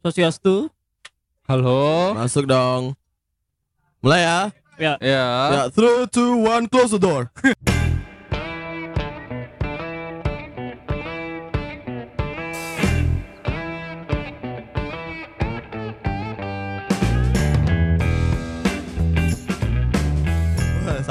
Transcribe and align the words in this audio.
Sosiastu. 0.00 0.72
Halo. 1.44 2.16
Masuk 2.16 2.48
dong. 2.48 2.96
Mulai 4.00 4.24
ya. 4.24 4.38
Ya. 4.80 4.94
Ya, 4.96 5.24
3 5.68 6.08
2 6.08 6.40
1 6.40 6.72
close 6.72 6.96
the 6.96 7.00
door. 7.00 7.28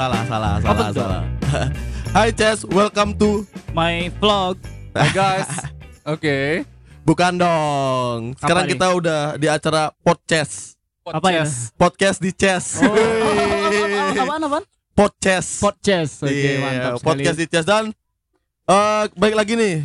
salah, 0.00 0.22
salah, 0.24 0.52
Apa 0.56 0.64
salah, 0.64 0.88
tuh? 0.90 1.02
salah. 1.04 1.22
Hi 2.16 2.28
Chess, 2.32 2.64
welcome 2.64 3.12
to 3.20 3.44
My 3.76 4.08
vlog. 4.16 4.56
Hai 4.96 5.12
guys. 5.12 5.50
Oke. 6.08 6.64
Bukan 7.10 7.32
dong. 7.34 8.38
Sekarang 8.38 8.62
Apa 8.62 8.70
nih? 8.70 8.78
kita 8.78 8.86
udah 8.94 9.20
di 9.34 9.50
acara 9.50 9.90
podcast. 9.98 10.78
Apa 11.02 11.34
ya? 11.34 11.42
Podcast 11.74 12.22
di 12.22 12.30
Chess. 12.30 12.78
Oh, 12.78 12.86
apaan 14.14 14.38
apaan? 14.40 14.62
Podcast. 14.94 15.58
Podcast. 15.58 16.22
Oke, 16.22 16.30
Iya, 16.30 16.62
mantap 16.62 16.92
sekali. 16.94 17.02
podcast 17.02 17.36
di 17.36 17.46
Chess 17.50 17.66
dan 17.66 17.84
eh 18.64 19.04
baik 19.10 19.34
lagi 19.34 19.58
nih. 19.58 19.82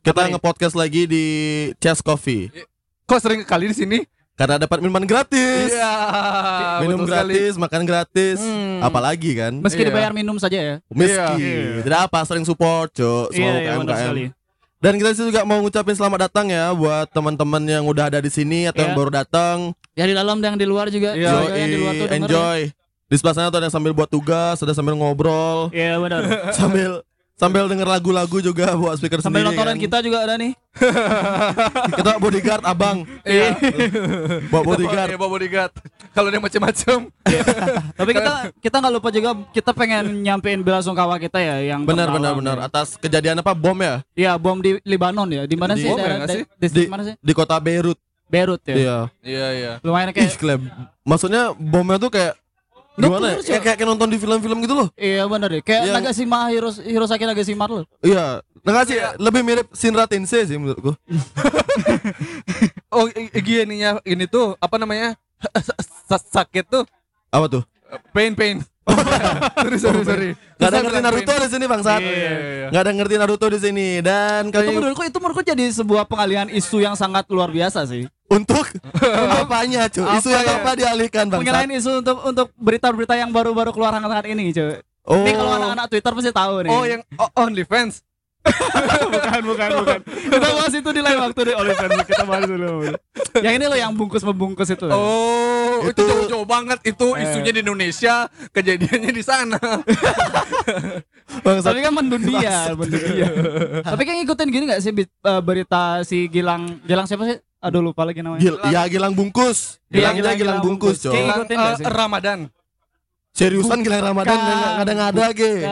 Kita 0.00 0.24
nih? 0.24 0.30
nge-podcast 0.32 0.72
lagi 0.72 1.04
di 1.04 1.24
Chess 1.76 2.00
Coffee. 2.00 2.48
Kok 3.04 3.20
sering 3.20 3.44
kali 3.44 3.68
di 3.68 3.76
sini? 3.76 3.98
Karena 4.32 4.56
dapat 4.56 4.80
minuman 4.80 5.04
gratis. 5.04 5.68
Iya. 5.68 5.92
Minum 6.80 7.04
betul 7.04 7.12
sekali. 7.12 7.32
gratis, 7.36 7.52
makan 7.54 7.82
gratis. 7.84 8.38
Hmm. 8.40 8.80
Apalagi 8.80 9.30
kan? 9.36 9.52
Meski 9.60 9.84
Iya. 9.84 9.88
dibayar 9.92 10.12
minum 10.12 10.40
saja 10.40 10.56
ya. 10.56 10.76
Meski. 10.88 11.44
Iya. 11.44 11.84
Tidak 11.84 12.00
apa, 12.08 12.24
sering 12.24 12.48
support, 12.48 12.88
Cuk. 12.90 13.36
Semua 13.36 13.52
benar 13.52 13.84
UMKM. 13.84 14.43
Dan 14.84 15.00
kita 15.00 15.16
sih 15.16 15.24
juga 15.24 15.42
mau 15.42 15.56
ngucapin 15.58 15.96
selamat 15.96 16.28
datang 16.28 16.46
ya 16.46 16.68
buat 16.70 17.08
teman-teman 17.08 17.62
yang 17.64 17.84
udah 17.84 18.04
ada 18.06 18.20
di 18.20 18.28
sini 18.28 18.68
atau 18.68 18.84
yang 18.84 18.92
Iya. 18.92 18.98
baru 18.98 19.10
datang. 19.10 19.56
Ya 19.96 20.04
di 20.04 20.12
dalam 20.12 20.36
dan 20.38 20.60
di 20.60 20.68
luar 20.68 20.92
juga. 20.92 21.16
Iya, 21.16 21.32
Semoga 21.32 21.56
yang 21.56 21.70
di 21.70 21.78
luar 21.78 21.92
tuh 21.94 22.08
enjoy. 22.12 22.60
Di 23.04 23.14
sebelah 23.16 23.32
sana 23.34 23.48
tuh 23.48 23.58
ada 23.58 23.66
yang 23.66 23.72
sambil 23.72 23.92
buat 23.92 24.06
tugas, 24.06 24.60
ada 24.60 24.72
sambil 24.72 24.92
ngobrol, 24.92 25.72
ya. 25.72 25.96
Iya 25.96 25.96
benar. 25.96 26.20
sambil 26.58 26.90
sambil 27.34 27.64
denger 27.64 27.88
lagu-lagu 27.88 28.38
juga 28.38 28.76
buat 28.76 28.94
speaker 28.94 29.18
Sambil 29.18 29.40
sendiri. 29.40 29.56
nontonin 29.56 29.72
kan. 29.72 29.78
kita 29.80 29.96
juga 30.00 30.18
ada 30.20 30.34
nih. 30.36 30.52
Kita 31.94 32.12
bodyguard 32.18 32.62
abang, 32.62 32.96
Iya. 33.24 33.56
buat 34.46 34.60
Iya, 34.60 34.68
bodyguard. 34.68 35.08
bawa 35.16 35.30
bodyguard. 35.30 35.72
Kalau 36.14 36.30
dia 36.30 36.38
macam-macam. 36.38 36.98
Tapi 37.98 38.10
kita 38.12 38.32
kita 38.56 38.76
nggak 38.78 38.94
lupa 38.94 39.08
juga 39.10 39.30
kita 39.50 39.70
pengen 39.70 40.22
nyampein 40.22 40.62
bela 40.62 40.78
sungkawa 40.78 41.18
kita 41.18 41.36
ya 41.36 41.74
yang 41.74 41.82
Benar 41.82 42.06
benar 42.08 42.32
ya. 42.32 42.38
benar 42.38 42.56
atas 42.62 42.94
kejadian 42.94 43.36
apa 43.36 43.50
bom 43.50 43.74
ya 43.76 43.98
Iya 44.14 44.32
bom 44.34 44.56
di 44.56 44.78
Libanon 44.80 45.26
ya. 45.26 45.42
Di 45.44 45.54
mana 45.54 45.74
Di- 45.74 45.82
sih? 45.82 45.88
Bom 45.88 45.98
ya 45.98 46.02
daerah, 46.02 46.16
nggak 46.16 46.30
sih? 46.30 46.42
da- 46.42 46.54
distrik 46.56 46.86
di 46.86 46.92
mana 46.92 47.02
sih? 47.04 47.14
di 47.18 47.32
kota 47.32 47.58
Beirut. 47.58 47.98
Beirut 48.24 48.62
ya. 48.64 48.74
Iya. 48.74 48.98
Iya, 49.20 49.46
iya. 49.52 49.72
Lumayan 49.82 50.10
Ih, 50.10 50.14
kayak 50.16 50.38
klem. 50.38 50.62
Maksudnya 51.02 51.50
bomnya 51.52 51.98
tuh 51.98 52.08
kayak 52.08 52.34
gimana 52.94 53.26
ya? 53.26 53.34
Betul, 53.34 53.44
Kayak, 53.44 53.60
kayak, 53.60 53.76
kayak 53.76 53.88
nonton 53.90 54.08
di 54.08 54.18
film-film 54.18 54.58
gitu 54.62 54.74
loh. 54.76 54.88
Iya 54.94 55.22
benar 55.26 55.48
deh. 55.50 55.60
Kayak 55.60 55.82
Iya. 55.82 55.92
Nagasima 55.92 56.38
Hiros, 56.48 56.76
Hirosaki 56.78 57.24
Nagasima 57.24 57.66
loh. 57.66 57.82
Iya. 58.00 58.38
Nggak 58.64 58.84
sih 58.86 58.96
lebih 59.18 59.42
mirip 59.42 59.66
Shinra 59.72 60.06
Tensei 60.06 60.46
sih 60.46 60.54
menurutku. 60.54 60.94
Oh, 62.88 63.10
i- 63.10 63.26
i- 63.28 63.42
gininya 63.42 63.98
ini 64.04 64.24
tuh 64.24 64.54
apa 64.56 64.78
namanya? 64.78 65.18
Sa- 66.04 66.20
sakit 66.20 66.64
tuh 66.66 66.84
Apa 67.28 67.46
tuh? 67.48 67.62
pain 68.10 68.32
pain. 68.32 68.58
sorry 69.56 69.78
sorry 69.78 70.02
sorry. 70.02 70.30
Gak 70.54 70.68
ada 70.68 70.78
ngerti 70.78 71.00
Naruto 71.00 71.32
di 71.32 71.48
sini 71.48 71.64
bangsat. 71.64 72.00
Iya, 72.00 72.10
iya, 72.10 72.32
iya. 72.36 72.66
Gak 72.68 72.82
ada 72.82 72.92
ngerti 72.92 73.14
Naruto 73.16 73.46
di 73.46 73.58
sini 73.58 73.88
dan 73.98 74.42
Itu 74.44 74.52
kali 74.52 74.66
ini 74.66 74.76
menurutku 74.76 75.02
itu 75.02 75.16
menurutku 75.16 75.42
jadi 75.42 75.64
sebuah 75.72 76.04
pengalihan 76.04 76.46
isu 76.46 76.78
yang 76.78 76.92
sangat 76.92 77.24
luar 77.28 77.48
biasa 77.48 77.86
sih. 77.86 78.04
untuk 78.26 78.66
apanya 79.40 79.86
cuy? 79.86 80.04
Isu 80.18 80.28
Apa 80.28 80.36
yang 80.36 80.44
ya? 80.44 80.54
apa 80.58 80.70
dialihkan 80.74 81.24
Pengalihan 81.28 81.64
bangsat? 81.66 81.80
isu 81.80 81.90
untuk 81.98 82.16
untuk 82.24 82.48
berita-berita 82.56 83.14
yang 83.14 83.30
baru-baru 83.30 83.70
keluar 83.70 83.92
hangat-hangat 83.92 84.26
ini, 84.26 84.50
cuy. 84.50 84.80
Oh. 85.04 85.16
Ini 85.18 85.32
kalau 85.32 85.52
anak-anak 85.54 85.86
Twitter 85.86 86.12
pasti 86.12 86.32
tahu 86.32 86.54
nih. 86.64 86.70
Oh, 86.70 86.84
yang 86.84 87.00
oh, 87.14 87.28
OnlyFans. 87.38 88.00
bukan, 89.14 89.40
bukan, 89.42 89.68
bukan. 89.74 89.98
Kita 90.04 90.48
bahas 90.50 90.72
itu 90.72 90.90
di 90.90 91.00
lain 91.00 91.18
waktu 91.18 91.40
deh 91.42 91.54
OnlyFans. 91.54 92.04
Kita 92.04 92.24
bahas 92.24 92.44
dulu. 92.44 92.92
yang 93.40 93.54
ini 93.54 93.64
loh 93.64 93.78
yang 93.78 93.92
bungkus 93.92 94.20
membungkus 94.22 94.68
itu. 94.68 94.84
Oh, 94.86 95.80
itu, 95.82 95.90
Itu- 95.90 96.04
jauh-jauh 96.04 96.44
banget 96.44 96.78
itu 96.84 97.06
Eh. 97.12 97.24
isunya 97.24 97.50
di 97.50 97.60
Indonesia, 97.60 98.14
kejadiannya 98.50 99.10
di 99.10 99.22
sana. 99.22 99.56
Tapi 101.64 101.78
kan 101.80 101.92
mendunia, 101.92 102.72
mendunia. 102.74 103.28
Tapi 103.80 104.02
kan 104.02 104.14
ngikutin 104.18 104.48
gini 104.48 104.64
gak 104.66 104.80
sih 104.80 104.92
eh, 104.92 105.06
berita 105.40 105.82
si 106.02 106.28
Gilang, 106.28 106.80
Gilang 106.84 107.04
siapa 107.04 107.24
sih? 107.24 107.38
Aduh 107.58 107.80
lupa 107.80 108.04
lagi 108.04 108.20
namanya. 108.20 108.40
Gil, 108.40 108.60
ya 108.66 108.84
Gilang 108.86 109.16
bungkus. 109.16 109.80
Iya, 109.88 110.12
Gilangnya 110.12 110.20
Gilang- 110.20 110.20
Gilang 110.20 110.36
Gilang 110.36 110.60
bungkus, 110.62 111.00
bungkus. 111.00 111.08
coy. 111.08 111.14
Kayak 111.14 111.26
ngikutin 111.32 111.56
nggak 111.56 111.72
Eh, 111.72 111.78
sih? 111.80 111.86
Ramadan. 111.88 112.38
Seriusan 113.34 113.82
Gilang 113.82 114.14
Ramadan 114.14 114.38
ngada-ngada 114.78 115.34
ge. 115.34 115.66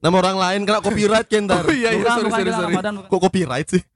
Nama 0.00 0.16
orang 0.16 0.36
lain 0.40 0.60
kena 0.64 0.80
copyright 0.80 1.28
ntar. 1.44 1.60
Oh 1.68 1.74
iya 1.76 1.92
iya 1.92 2.08
sorry 2.08 2.30
sorry 2.32 2.50
sorry. 2.50 2.74
Kok 3.06 3.20
copyright 3.20 3.68
sih? 3.68 3.82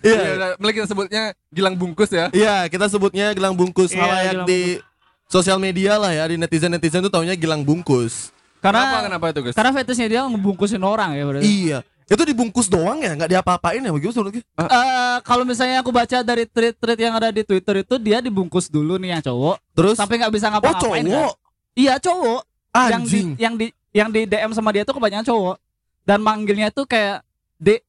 Iya, 0.00 0.14
Iya. 0.14 0.48
mulai 0.62 0.70
kita 0.70 0.86
sebutnya 0.86 1.22
Gilang 1.50 1.74
bungkus 1.74 2.14
ya. 2.14 2.30
Iya, 2.30 2.70
kita 2.70 2.86
sebutnya 2.86 3.34
Gilang 3.34 3.58
bungkus 3.58 3.90
Iya, 3.90 3.98
halayak 4.00 4.34
di 4.46 4.78
sosial 5.26 5.58
media 5.58 5.98
lah 5.98 6.14
ya, 6.14 6.30
di 6.30 6.38
netizen-netizen 6.38 7.02
tuh 7.02 7.10
taunya 7.10 7.34
Gilang 7.34 7.66
bungkus. 7.66 8.30
Kenapa 8.62 9.02
Karena 9.02 9.06
kenapa 9.10 9.24
itu, 9.34 9.40
guys? 9.42 9.56
karena 9.58 9.72
fetishnya 9.74 10.06
dia 10.06 10.20
ngebungkusin 10.22 10.78
orang 10.84 11.18
ya 11.18 11.24
berarti. 11.26 11.44
Iya. 11.44 11.78
Itu 12.06 12.22
dibungkus 12.22 12.66
doang 12.66 12.98
ya, 13.02 13.14
nggak 13.14 13.30
diapa-apain 13.30 13.82
ya 13.82 13.90
begitu 13.90 14.14
menurut 14.14 14.38
Eh, 14.38 15.16
kalau 15.22 15.42
misalnya 15.42 15.78
aku 15.82 15.90
baca 15.90 16.22
dari 16.22 16.42
tweet-tweet 16.46 16.98
yang 16.98 17.14
ada 17.14 17.30
di 17.30 17.42
Twitter 17.42 17.82
itu 17.82 17.94
dia 17.98 18.18
dibungkus 18.18 18.66
dulu 18.66 18.94
nih 18.98 19.18
yang 19.18 19.22
cowok 19.22 19.56
Terus 19.74 19.94
sampai 19.98 20.18
nggak 20.18 20.34
bisa 20.34 20.46
oh 20.46 20.58
ngapa-ngapain. 20.58 21.02
kan? 21.06 21.30
Iya 21.80 21.94
cowok. 21.96 22.42
Yang 22.70 22.86
di 22.86 22.94
anjing. 22.94 23.28
yang 23.40 23.54
di 23.56 23.66
yang 23.90 24.08
di 24.12 24.20
DM 24.22 24.52
sama 24.52 24.70
dia 24.70 24.84
tuh 24.84 24.94
kebanyakan 24.94 25.26
cowok 25.26 25.56
dan 26.04 26.18
manggilnya 26.20 26.68
tuh 26.70 26.84
kayak 26.84 27.24
D 27.56 27.80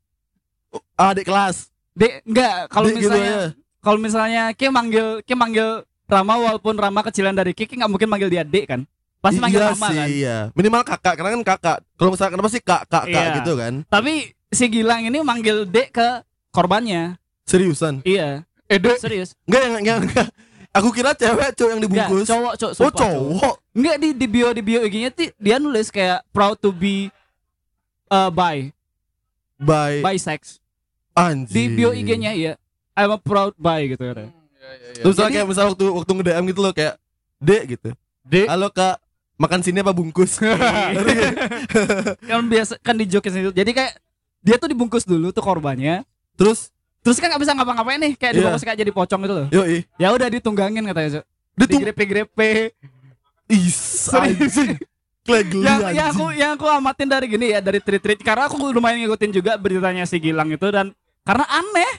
Adik 0.96 1.28
kelas. 1.28 1.68
D 1.92 2.24
enggak 2.24 2.72
kalau 2.72 2.88
gitu 2.88 3.04
misalnya 3.04 3.28
ya. 3.28 3.44
kalau 3.84 4.00
misalnya 4.00 4.44
Ki 4.56 4.72
manggil 4.72 5.20
Ki 5.22 5.36
manggil 5.36 5.84
Rama 6.08 6.34
walaupun 6.40 6.76
Rama 6.76 7.04
kecilan 7.04 7.36
dari 7.36 7.52
Ki 7.52 7.68
Ki 7.68 7.76
nggak 7.76 7.92
mungkin 7.92 8.08
manggil 8.08 8.32
dia 8.32 8.48
D 8.48 8.64
kan. 8.64 8.88
Pasti 9.22 9.38
manggil 9.38 9.62
iya 9.62 9.70
Rama 9.70 9.88
sih, 9.88 9.98
kan. 10.02 10.08
Iya. 10.10 10.38
Minimal 10.58 10.82
kakak, 10.82 11.14
karena 11.14 11.30
kan 11.38 11.44
kakak. 11.46 11.78
Kalau 11.94 12.10
misalkan 12.10 12.34
kenapa 12.34 12.50
sih 12.50 12.62
kak, 12.66 12.82
kak, 12.90 13.06
kak 13.06 13.22
Iya. 13.22 13.38
gitu 13.38 13.54
kan? 13.54 13.74
Tapi 13.86 14.14
si 14.50 14.66
Gilang 14.66 15.06
ini 15.06 15.22
manggil 15.22 15.70
D 15.70 15.94
ke 15.94 16.26
korbannya. 16.50 17.22
Seriusan? 17.46 18.02
Iya, 18.02 18.42
Edo 18.66 18.90
serius. 18.98 19.38
Enggak, 19.46 19.62
enggak, 19.62 19.78
enggak, 19.78 19.98
enggak. 20.02 20.28
Aku 20.72 20.88
kira 20.96 21.12
cewek 21.12 21.52
cowok 21.52 21.70
yang 21.70 21.82
Enggak, 21.84 22.08
dibungkus. 22.08 22.28
cowok, 22.28 22.54
cowok, 22.56 22.72
oh 22.72 22.76
sumpah, 22.80 22.96
cowok. 22.96 23.12
cowok. 23.44 23.56
Enggak 23.76 23.96
di 24.00 24.10
di 24.16 24.26
bio 24.26 24.48
di 24.56 24.62
bio 24.64 24.80
IG-nya 24.82 25.10
dia 25.36 25.58
nulis 25.60 25.92
kayak 25.92 26.24
proud 26.32 26.56
to 26.56 26.72
be 26.72 27.12
uh, 28.08 28.32
bi, 28.32 28.72
Bye. 29.60 30.00
bisex. 30.00 30.64
Anjing. 31.12 31.52
Di 31.52 31.64
bio 31.76 31.92
IG-nya 31.92 32.32
iya. 32.32 32.54
I'm 32.96 33.12
a 33.12 33.20
proud 33.20 33.52
bi 33.60 33.92
gitu 33.92 34.00
katanya. 34.00 34.32
Terus 34.96 35.12
misalnya 35.12 35.28
Jadi- 35.28 35.36
kayak 35.36 35.48
misal 35.52 35.66
waktu 35.76 35.86
waktu 35.92 36.12
nge-DM 36.16 36.44
gitu 36.56 36.60
loh 36.64 36.72
kayak 36.72 36.96
Dek 37.42 37.64
gitu. 37.76 37.90
Dek. 38.24 38.48
Halo 38.48 38.70
Kak, 38.72 39.02
makan 39.36 39.60
sini 39.60 39.82
apa 39.82 39.92
bungkus? 39.92 40.38
kan 42.30 42.42
biasa 42.48 42.80
kan 42.80 42.96
di 42.96 43.10
joke 43.10 43.28
itu. 43.28 43.52
Jadi 43.52 43.72
kayak 43.76 44.00
dia 44.40 44.56
tuh 44.56 44.72
dibungkus 44.72 45.04
dulu 45.04 45.36
tuh 45.36 45.44
korbannya. 45.44 46.08
Terus 46.40 46.72
Terus 47.02 47.18
kan 47.18 47.28
nggak 47.28 47.42
bisa 47.42 47.54
ngapa-ngapain 47.54 48.00
nih, 48.00 48.14
kayak 48.14 48.32
Iya. 48.32 48.38
dibungkus 48.40 48.64
kayak 48.64 48.78
jadi 48.78 48.92
pocong 48.92 49.20
gitu 49.22 49.34
loh. 49.34 49.48
yoi. 49.52 49.82
Ya 49.98 50.10
udah 50.10 50.28
ditunggangin 50.28 50.86
katanya, 50.86 51.10
Cuk. 51.18 51.26
Ditung 51.56 51.82
Digrepe-grepe. 51.82 52.52
Is 53.48 54.08
anjing. 54.08 54.80
Yang 55.22 55.48
anjing. 55.60 55.94
yang 55.94 56.08
aku 56.10 56.26
yang 56.32 56.52
aku 56.56 56.66
amatin 56.66 57.06
dari 57.06 57.26
gini 57.28 57.52
ya 57.52 57.60
dari 57.60 57.78
tweet-tweet 57.78 58.20
karena 58.20 58.46
aku 58.46 58.58
lumayan 58.70 58.98
ngikutin 59.00 59.32
juga 59.32 59.54
beritanya 59.54 60.02
si 60.04 60.18
Gilang 60.18 60.50
itu 60.50 60.66
dan 60.66 60.96
karena 61.22 61.46
aneh 61.48 61.92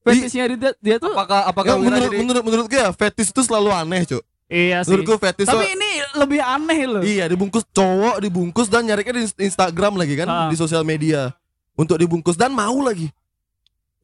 fetishnya 0.00 0.44
dia, 0.52 0.70
dia 0.78 0.96
tuh 0.96 1.10
Apakah 1.10 1.48
apakah 1.48 1.72
Ya, 1.72 1.80
menurut, 1.80 2.02
jadi 2.04 2.16
menurut 2.16 2.42
menurutku 2.44 2.74
ya 2.76 2.88
fetish 2.90 3.30
itu 3.30 3.42
selalu 3.42 3.70
aneh, 3.72 4.04
Cuk. 4.04 4.22
iya 4.46 4.84
sih 4.84 4.92
Menurutku 4.92 5.18
fetish 5.18 5.48
tapi 5.48 5.66
ini 5.68 5.90
lebih 6.14 6.40
aneh 6.40 6.80
loh 6.84 7.02
Iya, 7.02 7.24
dibungkus 7.26 7.64
cowok, 7.66 8.20
dibungkus 8.20 8.68
dan 8.68 8.84
nyariknya 8.84 9.14
di 9.16 9.42
Instagram 9.42 9.96
lagi 9.96 10.14
kan, 10.14 10.28
Ah. 10.28 10.46
di 10.46 10.54
sosial 10.54 10.84
media. 10.84 11.32
Untuk 11.74 11.96
dibungkus 11.96 12.36
dan 12.36 12.52
mau 12.52 12.76
lagi. 12.78 13.10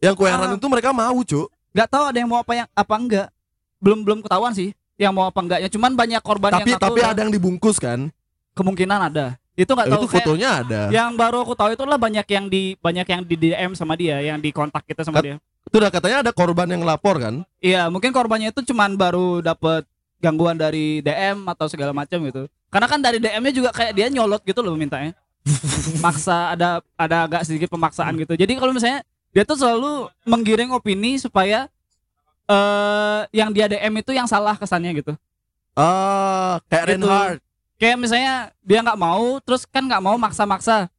Yang 0.00 0.14
Ah. 0.14 0.18
kueran 0.18 0.50
itu 0.54 0.66
mereka 0.66 0.90
mau, 0.90 1.18
Cuk. 1.20 1.48
nggak 1.70 1.86
tahu 1.86 2.04
ada 2.04 2.18
yang 2.18 2.26
mau 2.26 2.38
apa 2.38 2.52
yang 2.52 2.66
apa 2.68 2.94
enggak 2.96 3.28
belum 3.78 3.98
belum 4.02 4.18
ketahuan 4.20 4.50
sih 4.50 4.74
yang 4.96 5.14
mau 5.14 5.24
apa 5.24 5.38
enggaknya 5.38 5.68
cuman 5.68 5.94
banyak 5.94 6.18
korban 6.18 6.50
Tapi 6.50 6.66
yang 6.68 6.82
tapi 6.82 6.98
udah- 6.98 7.10
ada 7.14 7.20
yang 7.22 7.30
dibungkus 7.30 7.78
kan? 7.78 8.10
kemungkinan 8.52 9.00
ada 9.06 9.38
itu 9.54 9.70
nggak 9.70 9.86
Eh, 9.86 9.92
tahu 9.92 10.00
itu 10.00 10.08
kayak 10.08 10.18
fotonya 10.20 10.50
ada. 10.58 10.80
yang 10.90 11.14
baru 11.14 11.40
aku 11.40 11.54
tahu 11.54 11.70
itu 11.70 11.84
lah 11.84 11.94
banyak 11.94 12.26
yang 12.26 12.46
di 12.46 12.74
banyak 12.76 13.06
yang 13.06 13.22
di 13.22 13.36
DM 13.38 13.70
sama 13.72 13.94
dia 13.94 14.18
yang 14.18 14.36
di 14.36 14.50
kontak 14.50 14.82
kita 14.82 15.00
sama 15.00 15.20
Kat- 15.20 15.24
dia 15.24 15.36
Itu 15.62 15.78
udah 15.78 15.88
katanya 15.88 16.18
ada 16.20 16.32
korban 16.32 16.66
yang 16.66 16.82
lapor 16.82 17.16
kan? 17.16 17.46
iya 17.58 17.86
mungkin 17.86 18.10
korbannya 18.10 18.50
itu 18.50 18.66
cuman 18.66 18.98
baru 18.98 19.38
dapet 19.38 19.86
gangguan 20.18 20.56
dari 20.56 20.98
DM 20.98 21.46
atau 21.46 21.64
segala 21.66 21.94
macam 21.94 22.18
gitu 22.20 22.50
karena 22.66 22.86
kan 22.86 22.98
dari 22.98 23.16
DM-nya 23.16 23.52
juga 23.54 23.70
kayak 23.70 23.94
dia 23.94 24.06
nyolot 24.08 24.42
gitu 24.42 24.58
loh 24.58 24.74
mintanya 24.74 25.14
maksa 25.98 26.50
ada 26.50 26.68
ada 26.94 27.16
agak 27.22 27.42
sedikit 27.42 27.70
pemaksaan 27.70 28.18
gitu 28.18 28.34
jadi 28.34 28.50
kalau 28.54 28.72
misalnya 28.72 29.06
dia 29.30 29.42
tuh 29.42 29.54
selalu 29.54 29.92
menggiring 30.24 30.70
opini 30.70 31.16
supaya 31.16 31.70
eh 32.46 33.20
yang 33.30 33.50
dia 33.50 33.66
DM 33.66 33.94
itu 33.96 34.10
yang 34.10 34.26
salah 34.26 34.54
kesannya 34.54 34.90
gitu. 34.96 35.12
Ah, 35.72 36.58
kayak 36.66 36.84
Gitu. 36.84 37.06
Reinhardt. 37.06 37.40
Kayak 37.76 37.96
misalnya 37.96 38.34
dia 38.60 38.82
nggak 38.82 38.98
mau, 38.98 39.40
terus 39.40 39.64
kan 39.64 39.80
nggak 39.80 40.02
mau 40.02 40.16
maksa-maksa. 40.16 40.90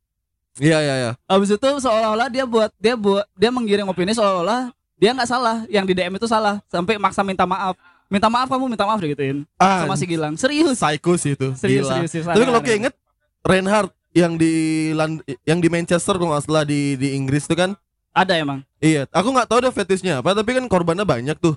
Iya 0.58 0.80
iya 0.80 0.96
iya. 0.98 1.12
Habis 1.28 1.54
itu 1.54 1.70
seolah-olah 1.78 2.28
dia 2.28 2.44
buat 2.44 2.72
dia 2.76 2.96
buat 2.96 3.24
dia 3.36 3.48
menggiring 3.48 3.86
opini 3.86 4.12
seolah-olah 4.12 4.74
dia 4.96 5.12
nggak 5.12 5.30
salah, 5.30 5.66
yang 5.68 5.84
di 5.84 5.94
DM 5.94 6.14
itu 6.16 6.26
salah, 6.26 6.62
sampai 6.68 6.98
maksa 6.98 7.22
minta 7.22 7.44
maaf. 7.44 7.74
Minta 8.06 8.28
maaf 8.28 8.46
kamu 8.46 8.68
minta 8.68 8.84
maaf 8.84 9.00
digituin. 9.00 9.48
Ah, 9.56 9.82
Sama 9.82 9.96
si 9.96 10.06
Gilang. 10.06 10.36
Serius. 10.36 10.78
psycho 10.78 11.16
sih 11.16 11.34
itu. 11.34 11.54
Serius, 11.56 11.88
Gila. 11.88 11.94
serius, 11.96 12.12
serius. 12.12 12.28
Tapi 12.28 12.44
kalau 12.44 12.62
keinget 12.62 12.94
Reinhardt 13.42 13.92
yang 14.12 14.36
di 14.36 14.52
Lan- 14.92 15.24
yang 15.42 15.58
di 15.58 15.70
Manchester 15.70 16.16
kalau 16.16 16.36
nggak 16.36 16.44
salah 16.44 16.64
di 16.64 16.96
di 16.96 17.14
Inggris 17.14 17.46
tuh 17.46 17.56
kan. 17.56 17.72
Ada 18.12 18.34
emang. 18.34 18.60
Iya, 18.78 19.08
aku 19.08 19.28
nggak 19.30 19.48
tahu 19.48 19.60
deh 19.62 19.72
fetishnya 19.72 20.20
apa, 20.20 20.32
tapi 20.32 20.52
kan 20.54 20.66
korbannya 20.66 21.04
banyak 21.04 21.38
tuh. 21.38 21.56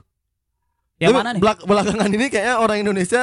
Yang 0.97 1.11
Tapi 1.11 1.19
mana 1.19 1.31
nih? 1.33 1.41
belak- 1.41 1.65
belakangan 1.65 2.09
ini 2.09 2.27
kayaknya 2.29 2.55
orang 2.57 2.79
Indonesia 2.79 3.23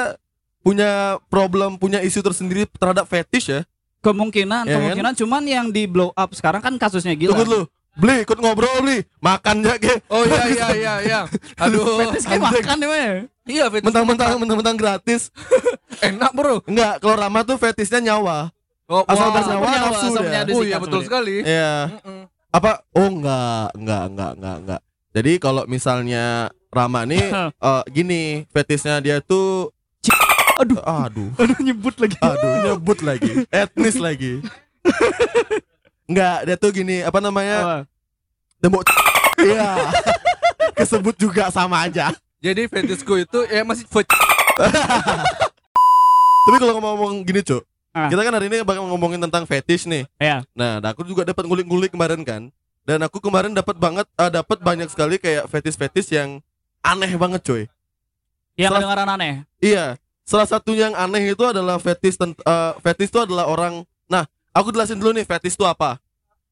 punya 0.59 0.91
problem, 1.25 1.75
punya 1.75 1.99
isu 1.99 2.19
tersendiri 2.19 2.67
terhadap 2.69 3.05
fetish 3.05 3.47
ya. 3.47 3.61
Kemungkinan, 4.01 4.65
Ya 4.65 4.67
kan? 4.67 4.75
kemungkinan 4.75 5.13
cuman 5.15 5.43
yang 5.45 5.67
di 5.69 5.85
blow 5.85 6.11
up 6.11 6.33
sekarang 6.33 6.59
kan 6.59 6.73
kasusnya 6.75 7.13
Tunggu 7.13 7.31
Gilang. 7.31 7.39
dulu. 7.45 7.61
Beli, 7.91 8.23
ikut 8.23 8.39
ngobrol 8.39 8.71
beli, 8.79 9.03
makan 9.19 9.61
ya 9.61 9.75
ke. 9.75 9.99
Oh 10.07 10.23
iya 10.23 10.43
iya 10.47 10.67
iya 10.79 10.93
iya. 11.03 11.19
Aduh. 11.59 11.99
Fetis 12.01 12.23
kayak 12.23 12.39
anjing. 12.41 12.63
makan 12.63 12.77
ya. 12.79 12.89
Iya, 13.43 13.65
fetish 13.67 13.85
Mentang-mentang 13.85 14.31
mentang-mentang 14.37 14.75
gratis. 14.75 15.27
enak, 16.07 16.31
Bro. 16.31 16.63
Enggak, 16.65 16.99
kalau 16.99 17.15
Rama 17.15 17.39
tuh 17.43 17.55
fetishnya 17.55 17.99
nyawa. 18.01 18.47
Oh, 18.87 19.03
Asal 19.07 19.31
bernyawa, 19.31 19.59
Bernyawa, 19.61 19.87
nafsu 19.87 20.07
asal 20.09 20.23
ada 20.23 20.51
Oh 20.51 20.63
iya 20.63 20.75
betul 20.75 20.99
sekali. 21.01 21.35
Iya. 21.43 21.95
Mm-mm. 21.95 22.21
Apa? 22.51 22.83
Oh 22.91 23.07
enggak, 23.07 23.71
enggak, 23.79 24.03
enggak, 24.11 24.31
enggak, 24.35 24.57
enggak. 24.59 24.81
Jadi 25.15 25.31
kalau 25.39 25.63
misalnya 25.67 26.51
Rama 26.71 27.07
nih 27.07 27.31
eh, 27.71 27.83
gini, 27.91 28.43
fetishnya 28.51 28.99
dia 28.99 29.23
tuh 29.23 29.71
Aduh. 30.59 30.77
aduh, 30.83 31.31
Aduh 31.41 31.57
nyebut 31.63 31.95
lagi. 31.97 32.19
aduh 32.21 32.53
nyebut 32.69 32.99
lagi, 33.01 33.47
etnis 33.49 33.97
lagi. 33.97 34.43
Enggak, 36.05 36.37
dia 36.45 36.55
tuh 36.59 36.69
gini, 36.75 37.01
apa 37.01 37.17
namanya? 37.17 37.87
Tembok 38.61 38.85
Iya. 39.41 39.79
Kesebut 40.77 41.17
juga 41.17 41.49
sama 41.49 41.87
aja. 41.87 42.13
Jadi 42.43 42.69
fetishku 42.69 43.17
itu 43.17 43.39
ya 43.49 43.65
masih 43.65 43.89
Tapi 46.41 46.57
kalau 46.61 46.77
ngomong 46.77 47.25
gini, 47.25 47.41
Cuk. 47.41 47.65
Ah. 47.91 48.07
Kita 48.07 48.23
kan 48.23 48.31
hari 48.31 48.47
ini 48.47 48.63
bakal 48.63 48.87
ngomongin 48.87 49.19
tentang 49.19 49.43
fetish 49.43 49.83
nih. 49.83 50.07
Ya. 50.15 50.47
Nah, 50.55 50.79
dan 50.79 50.95
aku 50.95 51.03
juga 51.03 51.27
dapat 51.27 51.43
ngulik-ngulik 51.43 51.91
kemarin 51.91 52.23
kan. 52.23 52.47
Dan 52.87 53.03
aku 53.03 53.19
kemarin 53.21 53.51
dapat 53.51 53.77
banget 53.77 54.07
eh, 54.15 54.31
dapat 54.31 54.57
banyak 54.63 54.89
sekali 54.89 55.19
kayak 55.19 55.45
fetish-fetish 55.51 56.15
yang 56.15 56.39
aneh 56.81 57.11
banget, 57.19 57.41
coy. 57.43 57.63
Yang 58.55 58.71
kedengaran 58.79 59.07
aneh. 59.11 59.33
Iya, 59.61 59.99
salah 60.23 60.47
satu 60.47 60.71
yang 60.73 60.95
aneh 60.95 61.35
itu 61.35 61.43
adalah 61.43 61.77
fetish 61.77 62.17
eh, 62.23 62.71
fetish 62.79 63.11
itu 63.11 63.19
adalah 63.21 63.51
orang. 63.51 63.83
Nah, 64.07 64.25
aku 64.55 64.71
jelasin 64.71 64.97
dulu 64.97 65.11
nih 65.13 65.27
fetish 65.27 65.59
itu 65.59 65.67
apa. 65.67 65.99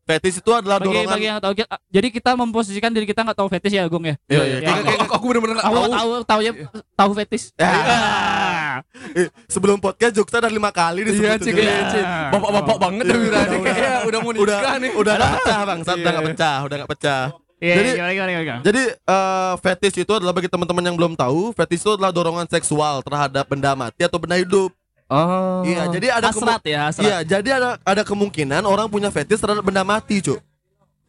Fetish 0.09 0.41
itu 0.41 0.49
adalah 0.49 0.81
Bagi 0.81 0.89
dorongan. 0.89 1.13
bagi 1.13 1.25
yang 1.27 1.37
tahu 1.37 1.53
kita- 1.53 1.77
jadi 1.85 2.07
kita 2.09 2.31
memposisikan 2.33 2.89
diri 2.89 3.05
kita 3.05 3.21
nggak 3.21 3.37
tahu 3.37 3.45
fetish 3.47 3.71
ya, 3.71 3.85
Gong 3.85 4.01
ya. 4.03 4.15
Iya, 4.25 4.41
iya. 4.41 4.57
Ya. 4.59 4.69
Aku, 4.97 5.13
aku 5.13 5.25
bener-bener 5.29 5.53
nggak 5.55 5.67
Tahu 5.69 5.75
tahu. 5.75 5.91
tahu 5.93 6.09
tahu 6.25 6.39
ya 6.41 6.51
tahu 6.95 7.11
fetish. 7.13 7.45
Ya. 7.55 7.69
Ah. 7.69 8.75
Eh, 9.13 9.29
sebelum 9.45 9.77
podcast 9.77 10.11
Joksa 10.11 10.39
udah 10.39 10.49
lima 10.49 10.71
kali 10.71 11.01
Iya, 11.01 11.07
disebut 11.07 11.39
cik, 11.41 11.53
itu. 11.53 11.61
iya, 11.61 11.77
cik. 11.87 12.05
Bapak-bapak 12.31 12.77
banget 12.79 13.03
Iya, 13.03 13.13
ya 13.13 13.19
udah, 13.19 13.27
udah. 13.29 13.59
Kayaknya 13.59 13.93
udah 14.01 14.19
mau 14.19 14.31
Udah, 14.31 14.57
nikah 14.57 14.75
nih. 14.77 14.91
udah 14.91 15.13
nggak 15.13 15.31
pecah 15.35 15.59
bang, 15.61 15.79
udah 15.79 15.93
Iya. 15.93 16.09
nggak 16.09 16.25
pecah, 16.27 16.57
udah 16.59 16.75
nggak 16.75 16.91
pecah. 16.91 17.23
Iya, 17.59 17.75
Jadi- 17.75 17.91
gimana 17.93 18.11
gimana 18.15 18.31
gimana. 18.33 18.61
Jadi 18.63 18.81
eh, 18.89 19.53
fetish 19.59 19.97
itu 19.99 20.11
adalah 20.11 20.31
bagi 20.31 20.47
teman-teman 20.47 20.79
yang 20.81 20.95
belum 20.95 21.13
tahu, 21.13 21.51
fetish 21.53 21.81
itu 21.81 21.91
adalah 21.93 22.09
dorongan 22.09 22.47
seksual 22.47 23.03
terhadap 23.03 23.45
benda 23.45 23.75
mati 23.75 24.01
atau 24.01 24.17
benda 24.17 24.33
hidup. 24.35 24.71
Oh. 25.09 25.65
Iya, 25.65 25.89
jadi 25.89 26.07
ada 26.21 26.29
Hasrat 26.29 26.61
ya, 26.63 26.79
hasrat. 26.85 27.01
Iya, 27.01 27.17
jadi 27.25 27.49
ada 27.57 27.69
ada 27.81 28.03
kemungkinan 28.05 28.61
orang 28.61 28.85
punya 28.85 29.09
fetish 29.09 29.41
terhadap 29.41 29.65
benda 29.65 29.81
mati, 29.81 30.21
cuk. 30.21 30.37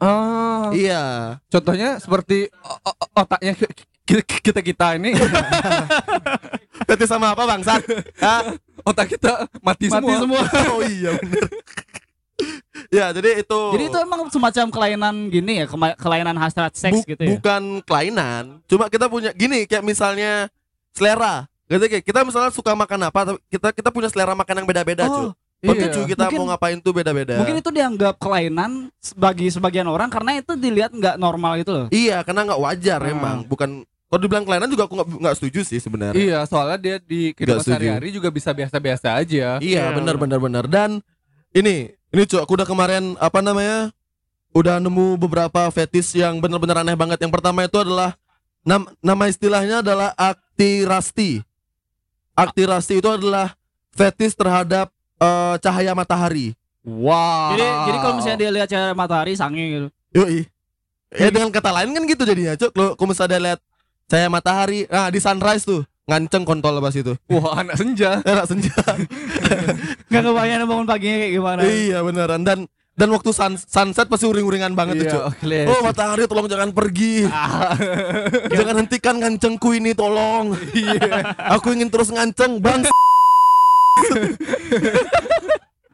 Oh. 0.01 0.73
Iya. 0.73 1.37
Contohnya 1.47 2.01
seperti 2.01 2.49
otaknya 3.13 3.53
kita 4.01 4.59
kita 4.59 4.87
ini 4.97 5.13
Fetish 6.89 7.05
sama 7.07 7.31
apa 7.31 7.45
bangsat? 7.45 7.85
Hah? 8.17 8.57
otak 8.81 9.13
kita 9.13 9.45
mati, 9.61 9.85
Mati 9.85 10.01
semua. 10.09 10.17
semua. 10.17 10.41
Oh 10.73 10.81
iya 10.81 11.13
bener. 11.13 11.45
ya, 12.89 13.13
jadi 13.13 13.45
itu 13.45 13.59
Jadi 13.77 13.83
itu 13.85 13.97
emang 14.01 14.25
semacam 14.33 14.65
kelainan 14.73 15.29
gini 15.29 15.61
ya, 15.61 15.65
kelainan 15.93 16.33
hasrat 16.33 16.73
seks 16.73 17.05
bu- 17.05 17.13
gitu 17.13 17.21
ya. 17.21 17.29
bukan 17.37 17.61
kelainan. 17.85 18.65
Cuma 18.65 18.89
kita 18.89 19.05
punya 19.05 19.29
gini 19.31 19.69
kayak 19.69 19.85
misalnya 19.85 20.49
selera. 20.91 21.45
Gitu 21.71 21.85
kayak 21.87 22.03
kita 22.03 22.19
misalnya 22.21 22.51
suka 22.51 22.75
makan 22.75 22.99
apa, 23.07 23.19
kita 23.47 23.71
kita 23.71 23.89
punya 23.89 24.11
selera 24.11 24.35
makan 24.35 24.59
yang 24.59 24.67
beda-beda, 24.67 25.07
Oh, 25.07 25.31
cuy. 25.31 25.71
Iya. 25.71 25.87
cuy, 25.89 26.03
kita 26.09 26.25
Mungkin- 26.25 26.39
mau 26.41 26.47
ngapain 26.51 26.77
tuh 26.77 26.91
beda-beda. 26.91 27.37
Mungkin 27.37 27.55
itu 27.55 27.69
dianggap 27.69 28.17
kelainan 28.17 28.89
bagi 29.13 29.47
sebagian 29.47 29.85
orang 29.85 30.09
karena 30.09 30.35
itu 30.35 30.53
dilihat 30.53 30.91
nggak 30.91 31.15
normal 31.15 31.55
gitu 31.57 31.71
loh. 31.71 31.87
Iya, 31.87 32.19
karena 32.21 32.43
nggak 32.43 32.59
wajar 32.59 32.99
Ah. 32.99 33.07
emang. 33.07 33.37
Bukan 33.45 33.69
kalau 34.05 34.19
dibilang 34.19 34.43
kelainan 34.43 34.67
juga 34.67 34.83
aku 34.83 34.99
nggak 34.99 35.09
nggak 35.21 35.35
setuju 35.37 35.59
sih 35.63 35.79
sebenarnya. 35.79 36.19
Iya, 36.19 36.39
soalnya 36.43 36.75
dia 36.75 36.95
di 36.97 37.31
kehidupan 37.31 37.63
sehari-hari 37.63 38.11
juga 38.11 38.27
bisa 38.27 38.51
biasa-biasa 38.51 39.15
aja. 39.15 39.55
Iya, 39.57 39.61
Iya. 39.61 39.95
benar 39.95 40.19
benar 40.19 40.39
benar. 40.41 40.65
Dan 40.67 40.99
ini, 41.51 41.87
ini 42.09 42.21
cuy, 42.25 42.41
aku 42.41 42.57
udah 42.57 42.65
kemarin 42.65 43.15
apa 43.15 43.39
namanya? 43.39 43.95
Udah 44.51 44.83
nemu 44.83 45.15
beberapa 45.15 45.69
fetish 45.69 46.17
yang 46.17 46.43
benar-benar 46.43 46.83
aneh 46.83 46.91
banget. 46.91 47.23
Yang 47.23 47.31
pertama 47.31 47.63
itu 47.63 47.77
adalah 47.77 48.19
nam- 48.61 48.91
nama 48.99 49.23
istilahnya 49.25 49.79
adalah 49.79 50.11
aktirasti. 50.11 51.39
Aktirasti 52.35 52.99
itu 53.03 53.09
adalah 53.11 53.53
fetish 53.95 54.35
terhadap 54.35 54.89
eh, 55.19 55.55
cahaya 55.59 55.91
matahari. 55.91 56.55
Wow. 56.81 57.53
Jadi 57.53 57.65
jadi 57.65 57.97
kalau 58.01 58.15
misalnya 58.17 58.39
dia 58.41 58.51
lihat 58.51 58.67
cahaya 58.71 58.93
matahari 58.97 59.33
sange 59.37 59.65
gitu. 59.69 59.87
Yoi. 60.17 60.49
Ya 61.11 61.27
dengan 61.27 61.51
kata 61.51 61.69
lain 61.75 61.91
kan 61.91 62.03
gitu 62.07 62.23
jadinya, 62.23 62.55
Cuk. 62.55 62.71
Kalau 62.71 62.91
kalau 62.95 63.09
misalnya 63.11 63.31
dia 63.35 63.41
lihat 63.51 63.59
cahaya 64.07 64.29
matahari, 64.31 64.79
nah 64.87 65.11
di 65.11 65.19
sunrise 65.19 65.67
tuh 65.67 65.83
nganceng 66.07 66.43
kontol 66.47 66.79
pas 66.81 66.95
itu. 66.95 67.13
Wah, 67.29 67.61
anak 67.61 67.77
senja. 67.77 68.23
Enak 68.23 68.45
senja. 68.47 68.73
Nggak 70.09 70.23
kebayang 70.23 70.67
bangun 70.67 70.87
paginya 70.87 71.17
kayak 71.21 71.33
gimana. 71.35 71.59
iya 71.67 71.99
beneran 72.01 72.41
dan 72.43 72.59
dan 73.01 73.09
waktu 73.09 73.33
sun- 73.33 73.57
sunset 73.57 74.05
pasti 74.05 74.23
uring-uringan 74.23 74.71
banget 74.71 75.01
tuh, 75.01 75.09
Cuk. 75.09 75.41
Iya, 75.41 75.65
Oh 75.65 75.81
matahari 75.81 76.23
tolong 76.23 76.45
jangan 76.45 76.69
pergi 76.69 77.25
Jangan 78.53 78.75
hentikan 78.77 79.17
ngancengku 79.17 79.73
ini 79.73 79.91
tolong 79.91 80.53
Aku 81.57 81.73
ingin 81.73 81.89
terus 81.89 82.13
nganceng 82.13 82.61
bang 82.61 82.85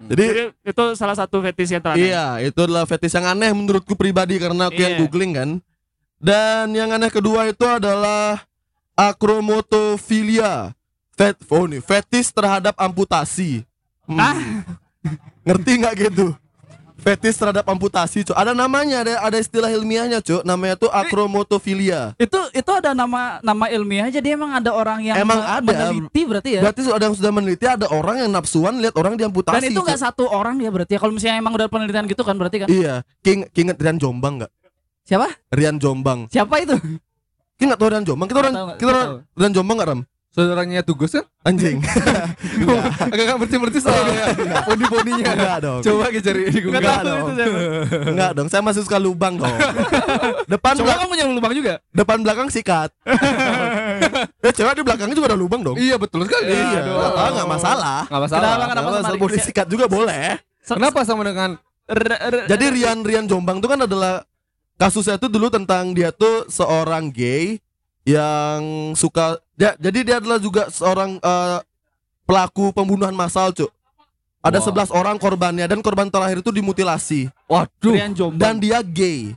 Jadi 0.03 0.25
Jadi 0.25 0.25
itu 0.63 0.84
salah 0.93 1.15
satu 1.15 1.39
fetish 1.41 1.72
yang 1.72 1.81
teraneh. 1.81 2.00
iya 2.05 2.25
itu 2.41 2.60
adalah 2.60 2.84
fetish 2.84 3.12
yang 3.13 3.27
aneh 3.29 3.51
menurutku 3.51 3.93
pribadi 3.93 4.36
Karena 4.36 4.67
aku 4.67 4.77
yang 4.77 4.93
Iya. 4.93 5.00
googling 5.01 5.31
kan 5.31 5.50
Dan 6.17 6.72
yang 6.72 6.91
aneh 6.91 7.08
kedua 7.08 7.48
itu 7.48 7.63
adalah 7.63 8.43
Acromotofilia 8.93 10.75
Fet, 11.13 11.34
oh 11.48 11.65
nih, 11.65 11.79
fetish 11.79 12.29
terhadap 12.29 12.75
amputasi 12.75 13.63
Hmm. 14.03 14.15
Ah. 14.17 14.39
Ngerti 15.43 15.72
nggak 15.77 15.96
gitu? 16.01 16.31
Fetish 16.98 17.38
terhadap 17.38 17.63
amputasi, 17.70 18.25
Cuk. 18.25 18.34
Ada 18.34 18.58
namanya, 18.58 19.06
ada 19.06 19.13
ada 19.22 19.38
istilah 19.38 19.70
ilmiahnya, 19.70 20.20
Cuk. 20.20 20.42
Namanya 20.44 20.75
tuh 20.75 20.89
acromotofilia. 20.89 22.18
Itu 22.18 22.38
itu 22.51 22.72
ada 22.74 22.98
nama 22.98 23.38
nama 23.46 23.66
ilmiah 23.70 24.10
jadi 24.10 24.34
emang 24.34 24.58
ada 24.58 24.74
orang 24.74 25.06
yang 25.06 25.16
Emang 25.16 25.39
ada. 25.39 25.62
meneliti 25.62 26.22
berarti 26.25 26.50
ya. 26.58 26.62
Berarti 26.66 26.80
ada 26.89 27.04
yang 27.06 27.16
sudah 27.16 27.32
meneliti 27.32 27.66
ada 27.70 27.88
orang 27.94 28.25
yang 28.25 28.30
nafsuan 28.34 28.82
lihat 28.82 28.98
orang 28.98 29.13
diamputasi. 29.16 29.56
Dan 29.62 29.72
itu 29.72 29.82
nggak 29.82 30.01
satu 30.01 30.25
orang 30.25 30.58
ya 30.58 30.70
berarti 30.74 30.98
ya. 30.98 31.00
Kalau 31.00 31.13
misalnya 31.13 31.38
emang 31.38 31.54
udah 31.54 31.68
penelitian 31.70 32.06
gitu 32.10 32.24
kan 32.25 32.36
berarti 32.36 32.66
kan. 32.66 32.68
Iya, 32.68 33.06
King 33.22 33.46
King 33.54 33.77
Rian 33.77 33.98
Jombang 34.01 34.44
nggak? 34.44 34.51
Siapa? 35.08 35.27
Rian 35.54 35.77
Jombang. 35.80 36.27
Siapa 36.34 36.60
itu? 36.60 36.75
King 37.58 37.68
nggak 37.72 37.80
tahu 37.80 37.89
Rian 37.94 38.06
Jombang? 38.06 38.27
Kita 38.27 38.39
orang 38.42 38.54
kita 38.75 38.89
orang 38.89 39.08
Rian 39.38 39.54
Jombang 39.54 39.75
nggak 39.77 39.89
Ram? 39.94 40.01
Saudaranya 40.38 40.86
Tugas 40.86 41.10
kan? 41.17 41.25
Anjing. 41.41 41.82
Agak 43.10 43.24
nggak 43.25 43.38
berarti-berti 43.41 43.82
soalnya. 43.82 44.38
Poni-poninya. 44.70 45.34
Enggak 45.34 45.58
dong. 45.65 45.82
Coba 45.82 46.13
kita 46.13 46.29
cari 46.29 46.41
di 46.53 46.60
Google. 46.62 46.77
Nggak 46.77 46.86
tahu 46.94 47.08
dong. 47.10 47.17
itu 47.17 47.34
siapa. 47.34 47.60
Enggak 48.13 48.32
dong, 48.38 48.48
saya 48.53 48.62
masih 48.62 48.82
suka 48.86 49.01
lubang 49.01 49.41
dong. 49.41 49.50
depan 50.53 50.77
Coba 50.77 50.94
kamu 51.01 51.10
punya 51.10 51.25
lubang 51.25 51.53
juga. 51.58 51.82
depan 51.89 52.22
belakang 52.22 52.53
sikat. 52.53 52.94
eh 54.46 54.53
cewek 54.53 54.77
di 54.77 54.84
belakangnya 54.86 55.17
juga 55.17 55.34
ada 55.34 55.39
lubang 55.41 55.65
dong. 55.65 55.74
Iya 55.74 55.98
betul 55.98 56.29
sekali. 56.29 56.53
Iya, 56.53 56.86
Aduh. 56.86 57.17
ah, 57.17 57.29
nggak 57.34 57.50
masalah. 57.58 58.01
Nggak 58.06 58.22
masalah. 58.29 58.46
Kenapa, 58.46 58.65
kenapa? 58.70 58.89
Menarik? 58.94 59.22
boleh 59.25 59.38
sikat 59.41 59.67
juga 59.74 59.86
boleh. 59.89 60.38
Kenapa 60.70 61.01
sama 61.01 61.25
dengan 61.25 61.58
Jadi 62.46 62.65
Rian 62.77 63.01
Rian 63.01 63.25
Jombang 63.25 63.58
tuh 63.58 63.74
kan 63.74 63.89
adalah 63.89 64.22
kasusnya 64.77 65.17
tuh 65.17 65.34
dulu 65.34 65.50
tentang 65.50 65.98
dia 65.98 66.13
tuh 66.13 66.46
seorang 66.46 67.10
gay 67.10 67.58
yang 68.07 68.61
suka 68.95 69.35
dia, 69.53 69.75
jadi 69.75 69.99
dia 70.01 70.15
adalah 70.17 70.39
juga 70.39 70.71
seorang 70.71 71.19
eh, 71.19 71.59
pelaku 72.23 72.71
pembunuhan 72.71 73.11
massal, 73.11 73.51
Cuk. 73.51 73.67
Ada 74.39 74.63
Wah. 74.63 74.87
11 74.87 74.95
orang 74.95 75.15
korbannya 75.17 75.65
dan 75.65 75.81
korban 75.81 76.07
terakhir 76.07 76.39
itu 76.39 76.51
dimutilasi 76.51 77.27
Waduh. 77.45 77.91
Rian 77.91 78.15
Jombang. 78.15 78.39
dan 78.39 78.53
dia 78.57 78.79
gay. 78.79 79.35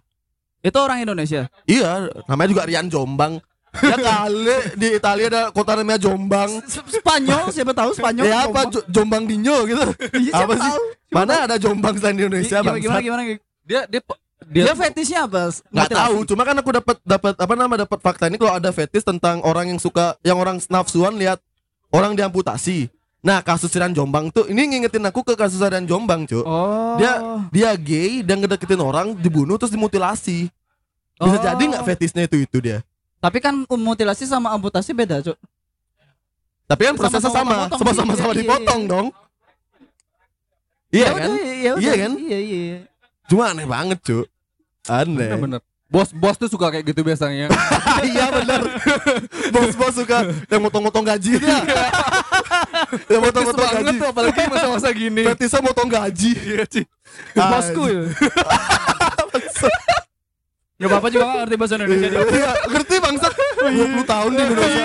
itu 0.61 0.77
orang 0.77 1.03
Indonesia. 1.03 1.49
Iya, 1.65 2.07
namanya 2.25 2.49
juga 2.49 2.63
Rian 2.63 2.87
Jombang. 2.87 3.41
Ya 3.73 3.97
kali 4.07 4.45
di 4.77 4.89
Italia 4.93 5.27
ada 5.27 5.43
kota 5.49 5.73
namanya 5.73 5.99
Jombang. 6.01 6.63
Spanyol 6.69 7.49
siapa 7.49 7.73
tahu 7.73 7.91
Spanyol. 7.93 8.25
Ya 8.25 8.45
apa 8.45 8.69
Jo- 8.69 8.87
Jombang 8.87 9.25
Dinyo 9.25 9.65
gitu. 9.65 9.83
Iya, 10.13 10.33
Apa 10.37 10.53
sih? 10.53 10.63
tahu. 10.69 10.83
Mana 11.09 11.35
ada 11.49 11.57
Jombang 11.57 11.97
selain 11.97 12.15
di 12.15 12.23
Indonesia, 12.23 12.61
Gimana 12.61 12.71
Bang? 12.71 12.79
gimana 12.79 13.01
gimana? 13.01 13.23
Dia 13.65 13.81
dia 13.89 14.01
Dia, 14.51 14.67
dia, 14.67 14.75
fetishnya 14.75 15.31
apa? 15.31 15.55
Nggak 15.71 15.91
tahu, 15.95 16.17
cuma 16.27 16.43
kan 16.43 16.59
aku 16.59 16.71
dapat 16.75 16.97
dapat 17.07 17.35
apa 17.39 17.53
nama 17.55 17.75
dapat 17.87 17.99
fakta 18.03 18.27
ini 18.27 18.35
kalau 18.35 18.59
ada 18.59 18.75
fetish 18.75 19.07
tentang 19.07 19.39
orang 19.47 19.71
yang 19.71 19.79
suka 19.79 20.19
yang 20.27 20.43
orang 20.43 20.59
nafsuan 20.67 21.15
lihat 21.15 21.39
orang 21.95 22.19
diamputasi. 22.19 22.91
Nah, 23.23 23.45
kasus 23.47 23.71
Rian 23.71 23.95
Jombang 23.95 24.33
tuh 24.35 24.51
ini 24.51 24.65
ngingetin 24.67 25.07
aku 25.07 25.23
ke 25.23 25.39
kasus 25.39 25.63
Rian 25.63 25.87
Jombang, 25.87 26.27
Cuk. 26.27 26.43
Oh. 26.43 26.99
Dia 26.99 27.13
dia 27.55 27.71
gay 27.79 28.27
dan 28.27 28.43
ngedeketin 28.43 28.83
orang, 28.83 29.15
dibunuh 29.15 29.55
terus 29.55 29.71
dimutilasi. 29.71 30.51
Bisa 31.21 31.37
Oh. 31.39 31.43
jadi 31.47 31.63
nggak 31.71 31.85
fetishnya 31.87 32.27
itu 32.27 32.43
itu 32.43 32.59
dia. 32.59 32.83
Tapi 33.23 33.39
kan 33.39 33.55
mutilasi 33.69 34.27
sama 34.27 34.51
amputasi 34.51 34.91
beda, 34.91 35.23
Cuk. 35.23 35.39
Tapi 36.67 36.83
kan 36.91 36.95
prosesnya 36.99 37.31
sama, 37.31 37.71
potong-potong. 37.71 37.79
sama-sama 37.79 38.13
sama 38.19 38.27
Iya, 38.31 38.35
iya, 38.35 38.41
dipotong 38.43 38.81
iya. 38.83 38.91
dong. 38.91 39.07
Iya 40.91 41.07
Ya 41.07 41.11
kan? 41.15 41.31
ya. 41.31 41.73
Iya 41.79 41.93
kan? 41.95 42.13
Iya, 42.19 42.39
iya. 42.43 42.79
Cuma 43.31 43.55
aneh 43.55 43.67
banget, 43.69 43.99
Cuk. 44.03 44.27
Aneh. 44.89 45.37
bener. 45.37 45.61
Bos-bos 45.91 46.39
tuh 46.39 46.47
suka 46.47 46.71
kayak 46.71 46.87
gitu 46.87 47.03
biasanya. 47.03 47.51
iya 48.07 48.31
bener 48.31 48.63
Bos-bos 49.51 49.99
suka 49.99 50.23
yang 50.47 50.63
motong-motong 50.63 51.03
gaji 51.03 51.35
ya 51.43 51.67
Yang 53.11 53.23
motong-motong 53.27 53.67
banget 53.67 53.83
gaji 53.83 53.95
tuh 53.99 54.09
apalagi 54.15 54.41
masa-masa 54.47 54.89
gini. 54.95 55.23
Fetisnya 55.27 55.59
motong 55.59 55.91
gaji 55.91 56.31
Iya, 56.39 56.63
Ci. 56.71 56.83
Bosku 57.35 57.83
ya. 57.91 58.03
Gak 60.81 60.89
apa-apa 60.89 61.09
juga 61.09 61.25
gak 61.27 61.37
ngerti 61.39 61.57
bahasa 61.57 61.75
Indonesia 61.77 62.09
dia. 62.09 62.21
Iya, 62.25 62.51
ngerti 62.67 62.95
bangsat 62.99 63.33
20 63.61 64.01
tahun 64.03 64.31
di 64.31 64.41
Indonesia 64.43 64.83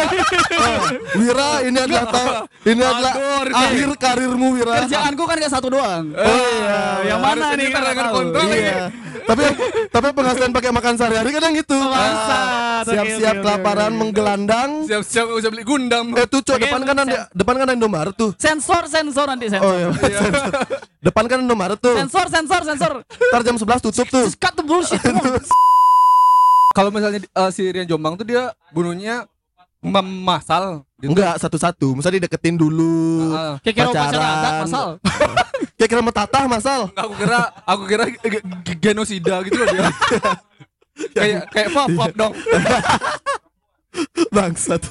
Ah, 0.56 0.80
Wira 1.16 1.50
ini 1.64 1.78
adalah 1.80 2.04
ta- 2.06 2.44
Ini 2.62 2.84
adalah 2.84 3.14
Rizky. 3.42 3.64
akhir 3.64 3.90
karirmu 3.96 4.48
Wira 4.52 4.74
Kerjaanku 4.78 5.24
kan 5.24 5.36
gak 5.38 5.54
satu 5.54 5.68
doang. 5.70 6.04
Oh 6.12 6.28
iya 6.28 6.80
yang 7.08 7.20
mana 7.20 7.56
nih? 7.56 7.72
kita 7.72 7.80
tahu. 7.80 8.12
kontrol 8.12 8.44
ini. 8.46 8.60
Iya 8.60 8.84
Tapi 9.26 9.44
tapi 9.88 10.08
penghasilan 10.12 10.52
pakai 10.52 10.70
makan 10.70 10.94
sehari-hari 10.94 11.30
kan 11.32 11.42
yang 11.44 11.58
itu 11.58 11.78
Bangsat. 11.80 12.84
Oke, 12.84 12.92
Siap-siap 12.92 13.36
kelaparan 13.40 13.92
menggelandang 13.92 14.70
Siap-siap 14.84 15.26
usah 15.32 15.50
beli 15.50 15.64
Gundam. 15.64 16.12
Eh 16.14 16.28
tuh 16.28 16.44
cok 16.44 16.60
depan 16.60 16.84
kan 16.84 16.96
ada 17.00 17.32
depan 17.32 17.56
kan 17.56 17.66
ada 17.66 17.74
Indomaret 17.74 18.14
tuh 18.14 18.36
Sensor, 18.36 18.84
sensor 18.86 19.26
nanti 19.26 19.48
Oh 19.48 19.64
sensor. 19.72 19.74
iya 20.04 20.20
sensor. 20.20 20.52
Depan 21.00 21.24
kan 21.26 21.40
Indomaret 21.40 21.80
tuh 21.80 21.96
Sensor, 21.96 22.28
sensor, 22.28 22.62
sensor. 22.66 22.94
Ntar 23.08 23.42
jam 23.42 23.56
11 23.56 23.80
tutup 23.82 24.06
tuh 24.06 24.28
cut 24.36 24.54
the 24.54 24.62
bullshit. 24.62 25.00
Kalau 26.76 26.92
misalnya 26.92 27.24
eh, 27.24 27.50
si 27.50 27.66
Rian 27.66 27.88
Jombang 27.88 28.14
tuh 28.14 28.24
dia 28.24 28.54
bunuhnya 28.70 29.26
memasal 29.80 30.82
gitu. 30.98 31.14
Enggak 31.14 31.38
satu-satu, 31.38 31.94
misalnya 31.94 32.18
dideketin 32.20 32.58
dulu. 32.58 33.32
Ah, 33.32 33.56
Kayak 33.62 33.76
kira 33.76 33.88
Pacaran. 33.88 34.34
adat 34.34 34.54
masal. 34.66 34.88
Kayak 35.78 35.90
kira 35.90 36.02
metatah 36.02 36.44
masal. 36.48 36.80
aku 36.92 37.14
kira 37.16 37.40
aku 37.64 37.84
kira 37.86 38.04
ge- 38.10 38.44
ge- 38.66 38.80
genosida 38.82 39.36
gitu 39.44 39.56
loh 39.56 39.68
dia. 39.70 39.84
kayak 41.16 41.40
kayak 41.52 41.70
pop 41.70 41.88
pop 41.92 42.12
dong. 42.12 42.34
Bangsat. 44.36 44.82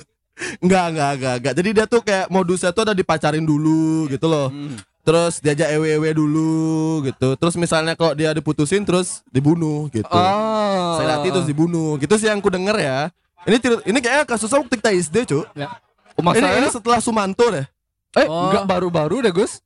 Enggak, 0.60 0.84
enggak, 0.92 1.10
enggak, 1.16 1.34
enggak. 1.40 1.54
Jadi 1.54 1.68
dia 1.72 1.84
tuh 1.86 2.00
kayak 2.00 2.26
modusnya 2.28 2.70
tuh 2.70 2.82
ada 2.84 2.92
dipacarin 2.92 3.42
dulu 3.42 4.08
gitu 4.08 4.26
loh. 4.26 4.48
Hmm. 4.48 4.76
Terus 5.04 5.36
diajak 5.38 5.68
ewe-ewe 5.70 6.16
dulu 6.16 6.56
gitu. 7.04 7.36
Terus 7.36 7.54
misalnya 7.54 7.92
kalau 7.92 8.16
dia 8.16 8.32
diputusin 8.32 8.82
terus 8.82 9.20
dibunuh 9.28 9.92
gitu. 9.92 10.08
Oh. 10.08 10.96
Saya 10.96 11.20
latih 11.20 11.30
terus 11.30 11.44
dibunuh. 11.44 12.00
Gitu 12.00 12.16
sih 12.16 12.26
yang 12.26 12.40
ku 12.40 12.48
denger 12.48 12.72
ya. 12.74 12.98
Ini 13.44 13.60
ini 13.84 13.98
kayaknya 14.00 14.24
kasusnya 14.24 14.58
waktu 14.58 14.72
kita 14.74 14.90
SD, 14.90 15.16
Cuk. 15.28 15.44
Ya. 15.52 15.68
Oh, 16.14 16.22
Ini, 16.22 16.24
masalahnya 16.24 16.60
ini 16.62 16.68
setelah 16.72 16.98
Sumanto 16.98 17.44
deh. 17.52 17.66
eh 18.14 18.24
Oh. 18.24 18.48
enggak 18.48 18.64
baru-baru 18.64 19.20
deh 19.20 19.34
Gus. 19.34 19.60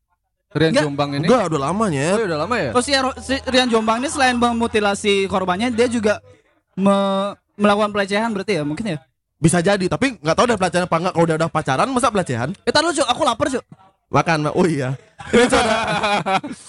Rian 0.50 0.73
Enggak. 0.73 0.85
Jombang 0.88 1.11
ini. 1.14 1.23
Enggak, 1.23 1.42
udah 1.47 1.61
lamanya. 1.62 2.07
Oh, 2.11 2.25
udah 2.25 2.38
lama 2.40 2.57
ya? 2.57 2.71
Terus 2.73 2.85
si, 2.85 2.92
si 3.23 3.35
Rian 3.47 3.68
Jombang 3.68 4.00
ini 4.00 4.09
selain 4.09 4.35
memutilasi 4.35 5.28
korbannya, 5.28 5.68
dia 5.71 5.87
juga 5.87 6.18
me- 6.73 7.37
melakukan 7.54 7.92
pelecehan 7.92 8.33
berarti 8.33 8.57
ya 8.57 8.64
mungkin 8.64 8.97
ya. 8.97 8.99
Bisa 9.37 9.61
jadi, 9.61 9.87
tapi 9.87 10.18
nggak 10.18 10.35
tahu 10.35 10.49
udah 10.49 10.59
pelecehan 10.59 10.85
apa 10.88 10.97
enggak 10.99 11.12
kalau 11.12 11.25
udah 11.28 11.37
udah 11.37 11.49
pacaran 11.49 11.87
masa 11.87 12.09
pelecehan? 12.09 12.50
Eh 12.64 12.73
tar 12.73 12.80
dulu 12.80 12.97
Cuk, 12.97 13.07
aku 13.07 13.23
lapar 13.23 13.47
Cuk. 13.47 13.62
Makan, 14.09 14.38
Ma. 14.41 14.50
oh 14.50 14.65
iya. 14.65 14.97
Ini 15.29 15.45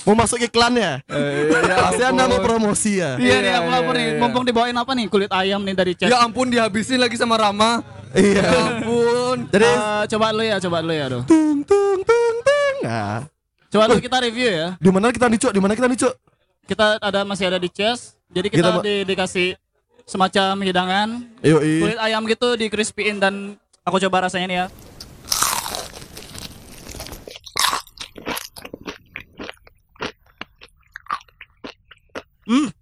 mau 0.03 0.15
masuk 0.17 0.41
iklan 0.41 0.75
ya? 0.75 1.00
Pasti 1.79 2.03
anda 2.03 2.27
mau 2.27 2.41
promosi 2.41 3.00
ya? 3.00 3.15
Iya 3.15 3.36
nih 3.39 3.48
Iya, 3.48 3.55
aku 3.55 3.63
iya, 3.63 3.75
lapar 3.77 3.93
nih. 3.96 4.03
iya. 4.05 4.19
Mumpung 4.19 4.43
dibawain 4.43 4.75
apa 4.75 4.91
nih? 4.91 5.05
Kulit 5.08 5.31
ayam 5.31 5.62
nih 5.63 5.72
dari 5.72 5.93
chat. 5.96 6.10
Ya 6.10 6.19
ampun 6.19 6.50
dihabisin 6.50 7.00
lagi 7.00 7.15
sama 7.15 7.39
Rama. 7.39 7.79
Iya. 8.12 8.43
Ya 8.43 8.60
ampun. 8.75 9.38
Jadi 9.48 9.63
Eh, 9.65 10.03
coba 10.10 10.25
dulu 10.34 10.43
ya, 10.43 10.58
coba 10.60 10.77
dulu 10.84 10.91
ya, 10.91 11.05
aduh. 11.08 11.24
tung 11.24 11.63
tung 11.63 12.00
tung 12.01 12.36
tung. 12.41 12.75
Nah, 12.81 13.24
Coba 13.69 13.84
dulu 13.88 14.01
kita 14.01 14.17
review 14.19 14.50
ya. 14.50 14.67
di 14.75 14.89
mana 14.89 15.08
kita 15.08 15.25
nih, 15.25 15.39
Cuk? 15.39 15.51
Di 15.53 15.62
mana 15.62 15.74
kita 15.74 15.88
nih, 15.88 16.00
Cuk? 16.00 16.13
Kita 16.65 16.86
ada 16.98 17.22
masih 17.24 17.46
ada 17.48 17.58
di 17.58 17.69
chest. 17.69 18.19
Jadi 18.27 18.48
kita, 18.51 18.81
di- 18.81 19.05
dikasih 19.05 19.48
semacam 20.03 20.58
hidangan 20.60 21.08
kulit 21.39 21.98
ayam 21.98 22.25
gitu 22.25 22.58
di 22.58 22.65
crispyin 22.67 23.17
dan 23.17 23.53
aku 23.81 23.98
coba 24.00 24.27
rasanya 24.27 24.48
nih 24.48 24.58
ya. 24.58 24.67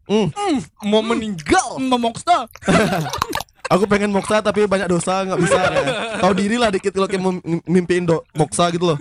Hmm, 0.08 0.32
Mau 0.84 1.04
meninggal. 1.04 1.76
Memoksta. 1.78 2.48
aku 3.68 3.84
pengen 3.84 4.08
moksa 4.08 4.40
tapi 4.40 4.64
banyak 4.64 4.88
dosa 4.88 5.22
nggak 5.22 5.40
bisa 5.40 5.60
ya. 5.60 5.82
Tahu 6.18 6.32
diri 6.34 6.56
lah 6.56 6.72
dikit 6.72 6.90
kalau 6.90 7.04
kayak 7.06 7.24
mimpiin 7.64 8.04
do 8.04 8.24
moksa 8.32 8.72
gitu 8.72 8.88
loh. 8.88 9.00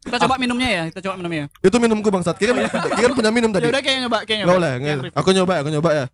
Kita 0.00 0.22
coba 0.22 0.38
minumnya 0.38 0.68
ya, 0.70 0.82
kita 0.88 1.02
coba 1.02 1.18
minumnya. 1.18 1.50
Itu 1.58 1.76
minumku 1.76 2.08
bangsat. 2.08 2.38
Kira 2.38 2.54
kira 2.98 3.10
punya 3.10 3.28
minum 3.28 3.50
Ya 3.50 3.58
tadi. 3.58 3.66
udah 3.68 3.82
kayaknya 3.82 4.00
nyoba, 4.06 4.18
kayaknya 4.20 4.44
Enggak 4.44 4.46
nyoba. 4.48 4.56
boleh. 4.56 4.72
Kayak 4.72 4.96
review. 4.96 5.12
Aku 5.12 5.28
nyoba, 5.30 5.54
aku 5.58 5.68
nyoba 5.68 5.90
ya. 5.92 6.04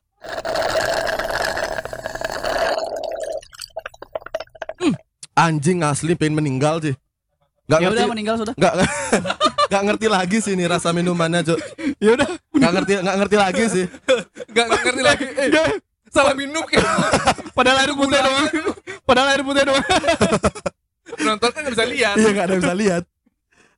Hmm, 4.78 4.94
Anjing 5.36 5.78
asli 5.82 6.12
pengen 6.14 6.34
meninggal 6.36 6.80
sih. 6.80 6.94
Gak 7.68 7.78
Ya 7.78 7.86
ngerti. 7.86 8.00
udah 8.00 8.08
meninggal 8.08 8.36
sudah. 8.38 8.54
Gak, 8.56 8.74
gak 9.72 9.82
ngerti 9.84 10.06
lagi 10.08 10.38
sih 10.40 10.56
nih 10.56 10.66
rasa 10.66 10.88
minumannya, 10.90 11.44
Cuk. 11.44 11.58
Ya 12.00 12.16
udah. 12.16 12.28
Gak 12.58 12.72
ngerti, 12.74 12.92
gak 12.98 13.16
ngerti 13.16 13.36
lagi 13.36 13.64
sih. 13.68 13.84
Gak, 14.50 14.66
gak 14.68 14.82
ngerti 14.84 15.02
lagi. 15.02 15.24
Eh, 15.26 15.48
salah 16.08 16.34
minum 16.34 16.64
kayak 16.64 16.82
Padahal 17.52 17.84
air 17.84 17.92
putih 17.92 18.18
doang. 18.18 18.46
Padahal 19.04 19.28
air 19.30 19.42
putih 19.42 19.64
doang. 19.64 19.84
penonton 21.18 21.50
kan 21.50 21.60
gak 21.62 21.74
bisa 21.74 21.86
lihat. 21.86 22.14
iya 22.16 22.30
gak 22.30 22.44
ada 22.44 22.52
yang 22.54 22.62
bisa 22.62 22.76
lihat. 22.76 23.02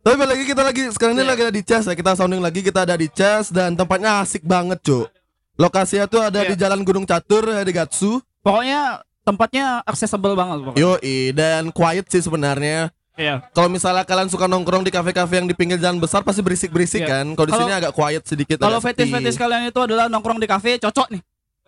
Tapi 0.00 0.14
balik 0.16 0.32
lagi 0.32 0.44
kita 0.48 0.62
lagi 0.64 0.82
sekarang 0.96 1.12
ini 1.12 1.22
Iya. 1.22 1.30
lagi 1.30 1.42
ada 1.44 1.52
di 1.52 1.62
Chess 1.62 1.84
ya. 1.84 1.94
Kita 1.94 2.10
sounding 2.16 2.40
lagi 2.40 2.60
kita 2.60 2.88
ada 2.88 2.96
di 2.96 3.08
Chess 3.08 3.52
dan 3.52 3.76
tempatnya 3.76 4.24
asik 4.24 4.40
banget, 4.42 4.80
Cuk. 4.80 5.12
Lokasinya 5.60 6.08
tuh 6.08 6.24
ada 6.24 6.40
Iya. 6.40 6.48
di 6.48 6.54
Jalan 6.56 6.80
Gunung 6.80 7.04
Catur 7.04 7.44
ya, 7.44 7.60
di 7.60 7.72
Gatsu. 7.72 8.16
Pokoknya 8.40 9.04
tempatnya 9.20 9.84
accessible 9.84 10.32
banget 10.32 10.56
pokoknya. 10.64 10.80
Yoi, 10.80 11.36
dan 11.36 11.68
quiet 11.68 12.08
sih 12.08 12.24
sebenarnya. 12.24 12.88
Iya. 13.20 13.34
Kalau 13.52 13.68
misalnya 13.68 14.00
kalian 14.02 14.26
suka 14.26 14.48
nongkrong 14.48 14.80
di 14.80 14.88
kafe-kafe 14.88 15.36
yang 15.36 15.44
di 15.44 15.52
pinggir 15.52 15.76
jalan 15.76 16.00
besar 16.00 16.24
pasti 16.24 16.40
berisik-berisik 16.40 17.04
Iya. 17.04 17.20
kan. 17.20 17.26
Kalau 17.36 17.46
di 17.46 17.54
sini 17.54 17.72
agak 17.74 17.92
quiet 17.92 18.24
sedikit. 18.24 18.56
Kalau 18.56 18.80
fetis-fetis 18.80 19.36
kalian 19.36 19.68
itu 19.68 19.76
adalah 19.78 20.08
nongkrong 20.08 20.40
di 20.40 20.48
kafe, 20.48 20.80
cocok 20.80 21.12
nih. 21.12 21.22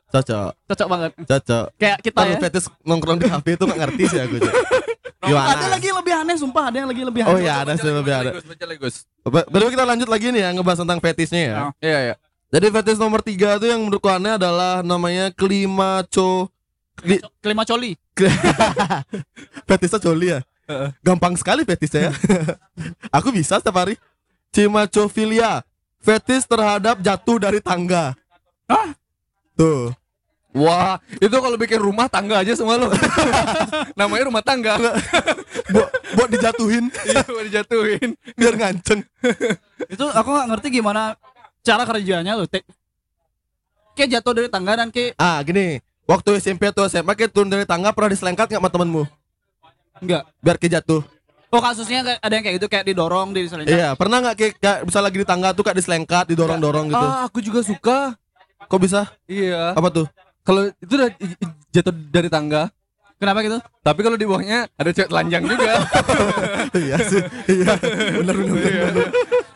cocok, 0.08 0.52
Cocok 0.68 0.88
banget. 0.88 1.10
cocok. 1.24 1.66
Kayak 1.76 1.98
kita 2.00 2.16
Kalau 2.18 2.36
ya. 2.36 2.40
fetis 2.40 2.64
nongkrong 2.82 3.16
di 3.16 3.26
kafe 3.26 3.56
itu 3.56 3.64
gak 3.64 3.78
ngerti 3.78 4.02
sih 4.08 4.20
aku. 4.20 4.36
Gimana? 5.24 5.54
Ada 5.54 5.66
lagi 5.70 5.86
yang 5.86 5.98
lebih 6.02 6.14
aneh, 6.14 6.36
sumpah 6.36 6.64
ada 6.68 6.76
yang 6.76 6.88
lagi 6.90 7.00
lebih 7.00 7.20
Oh 7.22 7.32
aneh. 7.32 7.46
iya, 7.46 7.54
ada 7.62 7.72
sih 7.74 7.86
lebih. 7.86 8.12
Ba- 9.22 9.48
Baru 9.48 9.70
kita 9.70 9.84
lanjut 9.86 10.08
lagi 10.08 10.28
nih 10.28 10.42
ya 10.42 10.50
ngebahas 10.52 10.82
tentang 10.84 11.00
fetisnya 11.00 11.40
ya. 11.40 11.56
Oh. 11.62 11.72
Iya, 11.78 11.98
iya. 12.02 12.14
Jadi 12.52 12.66
fetish 12.68 13.00
nomor 13.00 13.20
tiga 13.20 13.56
tuh 13.56 13.64
yang 13.64 13.80
menurutku 13.80 14.04
aneh 14.04 14.36
adalah 14.36 14.82
namanya 14.82 15.32
klimaco. 15.32 16.52
Kli- 16.92 17.24
Kelima 17.40 17.64
coli. 17.64 17.96
Fetisnya 19.64 19.98
coli 19.98 20.26
ya. 20.28 20.38
Gampang 21.00 21.34
sekali 21.34 21.62
fetisnya 21.62 22.08
ya. 22.08 22.12
Aku 23.16 23.28
bisa 23.28 23.56
setiap 23.56 23.76
hari. 23.76 23.94
Cimacofilia. 24.50 25.64
Fetis 25.98 26.44
terhadap 26.44 26.98
jatuh 26.98 27.38
dari 27.38 27.58
tangga. 27.58 28.12
Hah? 28.66 28.90
Tuh. 29.54 29.94
Wah, 30.52 31.00
itu 31.16 31.32
kalau 31.32 31.56
bikin 31.56 31.80
rumah 31.80 32.06
tangga 32.06 32.44
aja 32.44 32.52
semua 32.52 32.76
lo. 32.76 32.92
Namanya 33.98 34.28
rumah 34.28 34.44
tangga. 34.44 34.76
Buat 35.72 35.88
buat 36.12 36.28
dijatuhin 36.28 36.92
Iya, 37.08 37.24
mau 37.24 37.40
dijatuhin. 37.40 38.12
biar 38.36 38.54
nganceng. 38.54 39.00
Itu 39.88 40.04
aku 40.06 40.28
nggak 40.28 40.48
ngerti 40.52 40.68
gimana 40.70 41.16
cara 41.62 41.88
kerjanya 41.88 42.36
loh. 42.36 42.44
Te- 42.44 42.68
Kayak 43.92 44.20
jatuh 44.20 44.32
dari 44.34 44.48
tangga 44.48 44.72
dan 44.74 44.88
kayak 44.88 45.16
Ah, 45.16 45.40
gini. 45.40 45.80
Waktu 46.04 46.36
SMP 46.36 46.68
atau 46.68 46.84
SMA 46.84 47.14
kayak 47.14 47.32
turun 47.32 47.48
dari 47.48 47.64
tangga 47.64 47.88
pernah 47.92 48.12
diselengkat 48.12 48.50
nggak 48.50 48.60
sama 48.60 48.68
temenmu? 48.68 49.04
Enggak. 50.02 50.22
Biar 50.42 50.56
kayak 50.58 50.82
jatuh. 50.82 51.02
Oh 51.52 51.60
kasusnya 51.60 52.16
ada 52.16 52.32
yang 52.32 52.44
kayak 52.48 52.56
gitu 52.58 52.68
kayak 52.72 52.88
didorong 52.88 53.36
di 53.36 53.44
selanjutnya. 53.44 53.76
Iya, 53.76 53.88
pernah 53.92 54.24
nggak 54.24 54.36
kayak, 54.40 54.54
kayak 54.56 54.78
bisa 54.88 54.98
lagi 55.04 55.16
di 55.20 55.26
tangga 55.28 55.52
tuh 55.52 55.62
kayak 55.68 55.78
diselengkat, 55.84 56.24
didorong-dorong 56.32 56.88
gitu. 56.88 57.06
Ah, 57.06 57.28
aku 57.28 57.44
juga 57.44 57.60
suka. 57.60 58.16
Kok 58.72 58.80
bisa? 58.80 59.12
Iya. 59.28 59.76
Apa 59.76 59.92
tuh? 59.92 60.08
Kalau 60.42 60.72
itu 60.80 60.92
udah 60.96 61.12
jatuh 61.70 61.92
dari 62.08 62.32
tangga, 62.32 62.72
Kenapa 63.22 63.38
gitu? 63.40 63.58
Tapi 63.80 64.00
kalau 64.02 64.18
di 64.18 64.26
bawahnya 64.26 64.66
ada 64.74 64.90
cewek 64.90 65.06
telanjang 65.06 65.42
juga. 65.46 65.72
iya 66.82 66.96
sih. 67.00 67.22
Iya. 67.46 67.78
Benar 68.18 68.34
benar 68.34 68.50
benar. 68.50 68.90
benar. 68.90 69.08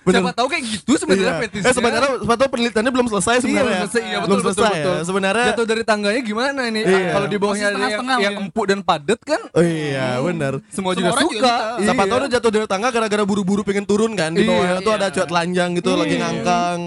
Benar. 0.06 0.22
Siapa 0.22 0.32
tahu 0.32 0.46
kayak 0.46 0.64
gitu 0.64 0.92
sebenarnya 0.94 1.26
Iya. 1.28 1.42
fetisnya. 1.42 1.66
Eh 1.66 1.74
sebenarnya 1.74 2.10
siapa 2.16 2.34
tahu 2.38 2.48
penelitiannya 2.48 2.92
belum 2.94 3.06
selesai 3.10 3.34
Iya, 3.34 3.42
sebenarnya. 3.42 3.66
belum 3.66 3.82
selesai. 3.82 4.02
Iya, 4.06 4.18
belum 4.22 4.30
betul, 4.30 4.44
selesai 4.46 4.70
betul, 4.70 4.94
ya. 4.94 5.02
Sebenarnya 5.02 5.46
jatuh 5.50 5.66
dari 5.66 5.82
tangganya 5.82 6.22
gimana 6.22 6.60
ini? 6.64 6.80
Iya. 6.86 7.10
Kalau 7.10 7.26
di 7.26 7.36
bawahnya 7.36 7.66
ada 7.66 7.86
yang, 7.90 8.06
yang 8.22 8.34
empuk 8.40 8.64
dan 8.64 8.80
padat 8.80 9.20
kan? 9.20 9.42
Oh 9.50 9.64
iya, 9.66 10.06
benar. 10.22 10.52
Semua 10.70 10.94
Semua 10.94 10.94
juga 10.94 11.10
suka. 11.10 11.26
juga. 11.26 11.54
Siapa 11.82 11.98
Iya. 11.98 12.10
tahu 12.14 12.18
dia 12.22 12.30
jatuh 12.38 12.50
dari 12.54 12.66
tangga 12.70 12.88
gara-gara 12.88 13.24
buru-buru 13.26 13.60
pengen 13.60 13.82
turun 13.82 14.14
kan 14.14 14.30
di 14.30 14.46
Iya, 14.46 14.48
bawahnya 14.48 14.76
tuh 14.78 14.92
iya. 14.94 14.98
ada 15.02 15.06
cewek 15.10 15.26
telanjang 15.26 15.70
gitu 15.74 15.90
lagi 15.92 16.14
Iya. 16.14 16.22
ngangkang. 16.22 16.78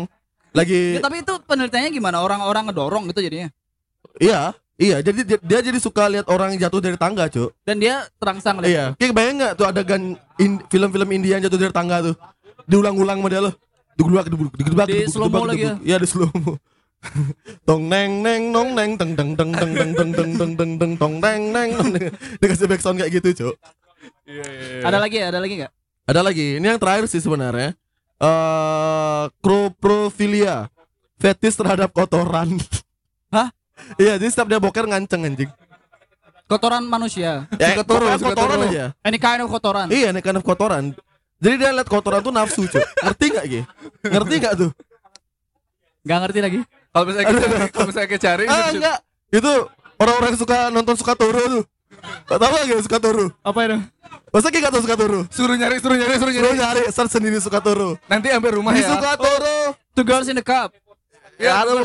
Lagi 0.50 0.82
Ya, 0.96 1.02
tapi 1.04 1.16
itu 1.20 1.34
penelitiannya 1.44 1.92
gimana? 1.92 2.18
Orang-orang 2.24 2.72
ngedorong 2.72 3.04
gitu 3.12 3.20
jadinya. 3.20 3.52
iya, 4.18 4.56
iya 4.80 5.04
jadi 5.04 5.20
dia, 5.28 5.38
dia 5.44 5.60
jadi 5.60 5.78
suka 5.78 6.08
lihat 6.08 6.26
orang 6.32 6.56
jatuh 6.56 6.80
dari 6.80 6.96
tangga, 6.96 7.28
Cuk. 7.28 7.52
Dan 7.68 7.84
dia 7.84 8.08
terangsang 8.16 8.64
lihat. 8.64 8.72
Iya. 8.72 8.86
Kayak 8.96 9.14
bayang 9.14 9.36
nggak 9.38 9.54
tuh 9.60 9.66
adegan 9.68 10.04
in- 10.40 10.64
film-film 10.72 11.10
India 11.12 11.36
yang 11.36 11.44
jatuh 11.44 11.60
dari 11.60 11.74
tangga 11.76 12.00
tuh. 12.00 12.16
Diulang-ulang 12.66 13.20
sama 13.20 13.28
dia 13.28 13.42
loh. 13.44 13.54
Digelubak, 14.00 14.32
digelubak, 14.32 14.88
Di 14.88 15.12
slow-mo 15.12 15.44
digelubak, 15.44 15.50
lagi 15.52 15.64
ya? 15.68 15.76
Iya, 15.84 15.98
di 16.00 16.08
slow 16.08 16.32
mo. 16.32 16.56
tong 17.64 17.88
neng 17.88 18.24
neng 18.24 18.52
nong 18.52 18.76
neng 18.76 18.92
teng 19.00 19.12
teng 19.16 19.32
teng 19.36 19.52
teng 19.56 19.72
teng 19.76 19.92
teng 19.96 20.12
teng 20.16 20.32
teng 20.36 20.52
teng 20.56 20.72
teng 20.80 20.92
tong 20.96 21.16
neng 21.20 21.42
neng 21.52 21.70
nong 21.76 21.90
neng. 21.96 22.08
Dikasih 22.40 22.68
backsound 22.72 22.96
kayak 23.04 23.12
gitu, 23.20 23.30
Cuk. 23.44 23.56
Ada 24.88 24.98
lagi 25.04 25.20
ya? 25.20 25.28
Ada 25.32 25.40
lagi 25.44 25.54
nggak? 25.60 25.72
Ada 26.08 26.22
lagi. 26.24 26.48
Ini 26.60 26.66
yang 26.76 26.80
terakhir 26.80 27.06
sih 27.12 27.20
sebenarnya. 27.20 27.76
Eh, 28.20 29.24
croprofilia. 29.44 30.72
Fetis 31.20 31.60
terhadap 31.60 31.92
kotoran. 31.92 32.56
Hah? 33.36 33.52
Iya, 33.96 34.14
jadi 34.16 34.30
setiap 34.30 34.48
dia 34.48 34.58
boker 34.58 34.86
nganceng 34.86 35.22
anjing. 35.24 35.52
Kotoran 36.46 36.82
manusia. 36.84 37.46
Ya, 37.56 37.74
Suka 37.74 37.84
turun, 37.86 38.10
suka 38.16 38.34
kotoran 38.34 38.58
turun. 38.58 38.70
aja. 38.70 38.86
Any 39.02 39.18
kind 39.18 39.40
of 39.40 39.50
kotoran. 39.50 39.88
Iya, 39.88 40.10
nih 40.10 40.22
kind 40.22 40.34
of 40.34 40.44
kotoran. 40.44 40.84
Jadi 41.38 41.56
dia 41.56 41.70
lihat 41.72 41.86
kotoran 41.86 42.20
tuh 42.20 42.32
nafsu, 42.32 42.66
cuy. 42.66 42.82
Ngerti 43.00 43.26
gak, 43.30 43.46
Gi? 43.46 43.62
Ngerti 44.04 44.36
gak 44.40 44.54
tuh? 44.58 44.72
Gak 46.02 46.18
ngerti 46.26 46.40
lagi. 46.42 46.60
Kalau 46.90 47.06
misalnya 47.06 47.26
kita 47.28 47.46
kalau 47.70 47.88
misalnya 47.88 48.10
kita 48.10 48.22
cari 48.24 48.44
Ah, 48.46 48.70
enggak. 48.70 48.98
Itu 49.30 49.52
orang-orang 49.96 50.30
yang 50.34 50.40
suka 50.42 50.58
nonton 50.68 50.96
suka 50.96 51.14
turu 51.14 51.38
tuh. 51.38 51.64
Gak 52.26 52.40
tau 52.40 52.50
lagi 52.50 52.74
suka 52.82 52.98
turu. 52.98 53.26
Apa 53.40 53.60
itu? 53.66 53.78
Masa 54.30 54.48
Ki 54.50 54.58
gak 54.58 54.74
tau 54.74 54.82
suka 54.82 54.98
turu? 54.98 55.20
suruh 55.30 55.54
nyari, 55.54 55.78
suruh 55.78 55.96
nyari, 55.96 56.16
suruh 56.18 56.34
nyari. 56.34 56.58
nyari 56.58 56.84
search 56.90 57.14
sendiri 57.14 57.38
suka 57.38 57.62
turu. 57.62 57.94
Nanti 58.10 58.34
sampai 58.34 58.52
rumah 58.52 58.74
Di 58.74 58.82
ya. 58.82 58.90
suka 58.90 59.12
turu. 59.16 59.58
Two 59.94 60.04
girls 60.04 60.26
in 60.26 60.36
the 60.36 60.44
cup. 60.44 60.74
Ya. 61.40 61.64
Oh, 61.64 61.80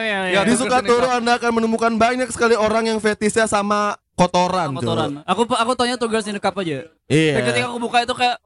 iya. 0.00 0.18
Ya, 0.32 0.40
Di 0.48 0.56
terus 0.56 0.64
suka 0.64 0.80
ini 0.80 0.88
turu 0.88 1.04
kau. 1.04 1.16
Anda 1.20 1.36
akan 1.36 1.50
menemukan 1.60 1.92
banyak 1.92 2.28
sekali 2.32 2.56
orang 2.56 2.88
yang 2.88 2.98
fetisnya 3.04 3.44
sama 3.44 4.00
kotoran, 4.16 4.72
cuy. 4.72 4.80
Kotoran. 4.80 5.10
Aku 5.28 5.44
aku 5.44 5.72
tanya 5.76 6.00
two 6.00 6.08
girls 6.08 6.24
in 6.24 6.34
the 6.34 6.40
cup 6.40 6.56
aja. 6.56 6.88
Iya. 7.04 7.32
Dan 7.36 7.42
ketika 7.52 7.66
aku 7.68 7.78
buka 7.84 8.00
itu 8.02 8.16
kayak 8.16 8.40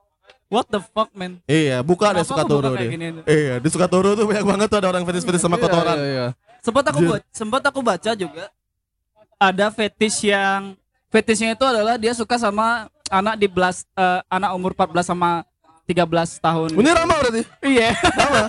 What 0.48 0.64
the 0.72 0.80
fuck 0.80 1.12
man? 1.12 1.44
Iya, 1.44 1.84
buka 1.84 2.08
deh 2.16 2.24
Kenapa 2.24 2.28
suka 2.32 2.42
aku 2.42 2.50
turu 2.56 2.68
buka 2.72 2.80
kayak 2.80 2.90
deh. 2.96 3.12
Iya, 3.28 3.54
di 3.60 3.68
suka 3.68 3.86
turu 3.86 4.16
tuh 4.16 4.24
banyak 4.24 4.44
banget 4.48 4.66
tuh 4.72 4.78
ada 4.80 4.88
orang 4.88 5.04
fetis-fetis 5.04 5.44
sama 5.44 5.60
kotoran. 5.60 5.92
Iya, 5.92 6.00
iya, 6.00 6.08
iya. 6.08 6.26
Sempat 6.64 6.84
aku 6.88 6.98
buat, 7.04 7.22
sempat 7.36 7.62
aku 7.68 7.80
baca 7.84 8.10
juga 8.16 8.48
ada 9.38 9.66
fetish 9.70 10.26
yang 10.26 10.72
fetishnya 11.12 11.54
itu 11.54 11.64
adalah 11.68 12.00
dia 12.00 12.16
suka 12.16 12.40
sama 12.40 12.90
anak 13.12 13.38
di 13.38 13.46
belas 13.46 13.86
eh, 13.92 14.20
anak 14.28 14.50
umur 14.56 14.72
14 14.74 15.14
sama 15.14 15.44
13 15.88 16.44
tahun. 16.44 16.68
Ini 16.76 16.90
Rama 16.92 17.14
berarti. 17.16 17.42
Iya. 17.64 17.96
Rama. 17.96 18.42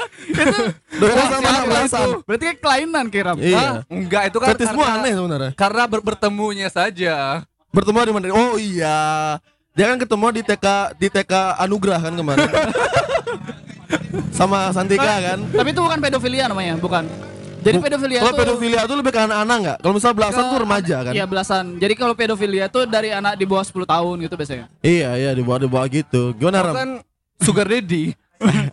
Doyan 1.00 1.26
sama 1.32 1.48
anak 1.48 1.64
belasan. 1.72 2.08
Berarti 2.28 2.44
kayak 2.52 2.60
kelainan 2.60 3.06
kiram. 3.08 3.38
Iya. 3.40 3.56
Hah? 3.56 3.74
Enggak, 3.88 4.24
itu 4.28 4.38
kan 4.44 4.48
Fetismu 4.52 4.82
karena, 4.84 5.00
aneh 5.00 5.12
sebenarnya. 5.16 5.52
karena 5.56 5.84
ber- 5.88 6.04
bertemunya 6.04 6.68
saja. 6.68 7.48
Bertemu 7.72 7.98
di 8.04 8.12
mana? 8.12 8.26
Oh 8.36 8.60
iya. 8.60 9.00
Dia 9.72 9.86
kan 9.88 9.98
ketemu 10.04 10.26
di 10.36 10.42
TK 10.44 10.66
di 11.00 11.08
TK 11.08 11.34
Anugrah 11.64 12.04
kan 12.04 12.12
kemarin. 12.12 12.44
sama 14.40 14.76
Santika 14.76 15.16
kan. 15.24 15.40
Tapi 15.48 15.70
itu 15.72 15.80
bukan 15.80 16.00
pedofilia 16.04 16.52
namanya, 16.52 16.76
bukan. 16.76 17.08
Jadi 17.60 17.76
pedofilia 17.80 18.20
Kalau 18.24 18.32
itu 18.32 18.40
pedofilia 18.40 18.80
itu 18.88 18.96
lebih 18.96 19.12
ke 19.12 19.20
anak-anak 19.20 19.56
enggak? 19.60 19.78
Kalau 19.84 19.94
misal 19.96 20.12
belasan 20.16 20.44
tuh 20.48 20.60
remaja 20.64 20.98
kan. 21.04 21.14
Iya 21.16 21.26
belasan. 21.28 21.66
Jadi 21.76 21.94
kalau 21.96 22.14
pedofilia 22.16 22.72
itu 22.72 22.80
dari 22.88 23.12
anak 23.12 23.36
di 23.36 23.44
bawah 23.44 23.64
10 23.68 23.84
tahun 23.84 24.16
gitu 24.24 24.36
biasanya. 24.40 24.66
Iya, 24.80 25.10
iya 25.20 25.32
di 25.36 25.44
bawah 25.44 25.60
di 25.60 25.68
bawah 25.68 25.88
gitu. 25.92 26.32
Gimana 26.40 26.64
Ram? 26.64 26.76
Kan 26.76 26.90
sugar 27.40 27.66
daddy. 27.66 28.14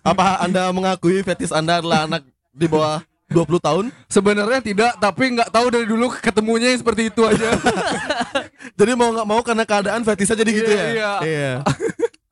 Apa 0.00 0.38
Anda 0.40 0.70
mengakui 0.70 1.20
fetis 1.20 1.50
Anda 1.50 1.78
adalah 1.78 2.06
anak 2.06 2.22
di 2.50 2.66
bawah 2.66 3.02
20 3.26 3.58
tahun? 3.58 3.84
Sebenarnya 4.06 4.60
tidak, 4.60 4.92
tapi 4.96 5.34
nggak 5.34 5.50
tahu 5.50 5.66
dari 5.68 5.82
dulu 5.84 6.06
ketemunya 6.12 6.70
yang 6.70 6.78
seperti 6.78 7.10
itu 7.10 7.22
aja. 7.22 7.50
Jadi 8.78 8.92
mau 8.92 9.10
nggak 9.10 9.26
mau 9.26 9.40
karena 9.40 9.64
keadaan 9.64 10.02
fetisnya 10.02 10.36
jadi 10.36 10.50
gitu 10.52 10.70
Iya, 10.70 10.78
ya? 10.78 10.86
iya. 10.86 11.12
Iya. 11.20 11.52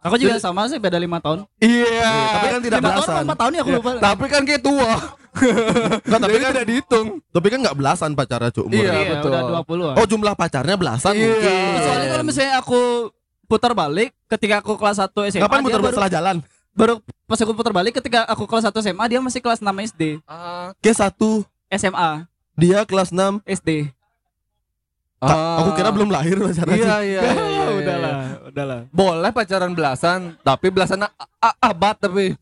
Aku 0.04 0.14
juga 0.14 0.36
sama 0.36 0.68
sih 0.68 0.76
beda 0.76 0.94
5 0.94 1.16
tahun. 1.18 1.38
iya. 1.58 2.12
tapi 2.30 2.46
kan 2.50 2.60
tidak 2.60 2.78
5 2.78 2.84
tahun 2.84 2.94
belasan. 3.00 3.22
4 3.24 3.40
tahun 3.40 3.50
ya 3.50 3.60
aku 3.60 3.70
lupa. 3.72 3.90
Tapi 3.98 4.24
kan 4.28 4.42
kayak 4.44 4.62
tua. 4.62 4.92
Enggak, 5.34 6.20
tapi 6.20 6.30
Jadi 6.30 6.42
kan 6.44 6.50
tidak 6.52 6.68
dihitung. 6.68 7.06
tapi 7.26 7.46
kan 7.48 7.58
nggak 7.58 7.76
belasan 7.76 8.10
pacarnya 8.12 8.50
cuk. 8.52 8.66
Iya, 8.68 8.92
Iya, 8.92 9.10
betul. 9.16 9.30
udah 9.32 9.42
20 9.64 9.90
an. 9.90 9.94
Oh 9.96 10.06
jumlah 10.06 10.34
pacarnya 10.36 10.76
belasan 10.76 11.10
Iya. 11.10 11.24
mungkin. 11.24 11.56
Soalnya 11.80 12.06
kalau 12.06 12.24
misalnya 12.24 12.52
aku 12.60 12.80
putar 13.44 13.72
balik 13.72 14.11
ketika 14.26 14.61
aku 14.61 14.74
kelas 14.74 14.98
1 14.98 15.14
SMA 15.30 15.44
Kapan 15.44 15.61
muter 15.62 15.80
baru, 15.80 15.94
salah 15.94 16.12
jalan? 16.12 16.37
baru 16.74 16.98
pas 17.24 17.38
aku 17.38 17.54
putar 17.54 17.70
balik 17.70 17.94
ketika 17.96 18.26
aku 18.26 18.44
kelas 18.44 18.66
1 18.66 18.74
SMA 18.83 19.04
dia 19.07 19.20
masih 19.22 19.38
kelas 19.38 19.62
6 19.62 19.70
SD. 19.94 20.02
Ah, 20.26 20.74
Ke 20.83 20.90
satu 20.90 21.46
SMA 21.70 22.26
dia 22.54 22.83
kelas 22.83 23.14
6 23.14 23.40
SD. 23.46 23.94
Tak, 25.24 25.40
aku 25.57 25.70
kira 25.72 25.88
belum 25.88 26.12
lahir 26.12 26.37
pacarnya. 26.37 26.76
Iya, 26.85 26.96
iya, 27.00 27.00
iya, 27.00 27.22
iya, 27.24 27.44
iya. 27.48 27.64
udahlah, 27.72 28.16
udahlah. 28.52 28.80
Boleh 28.92 29.30
pacaran 29.33 29.72
belasan, 29.72 30.37
tapi 30.44 30.68
belasan 30.68 31.00
abad 31.40 31.96
tapi. 31.96 32.35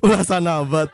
Belasan 0.00 0.48
abad. 0.48 0.88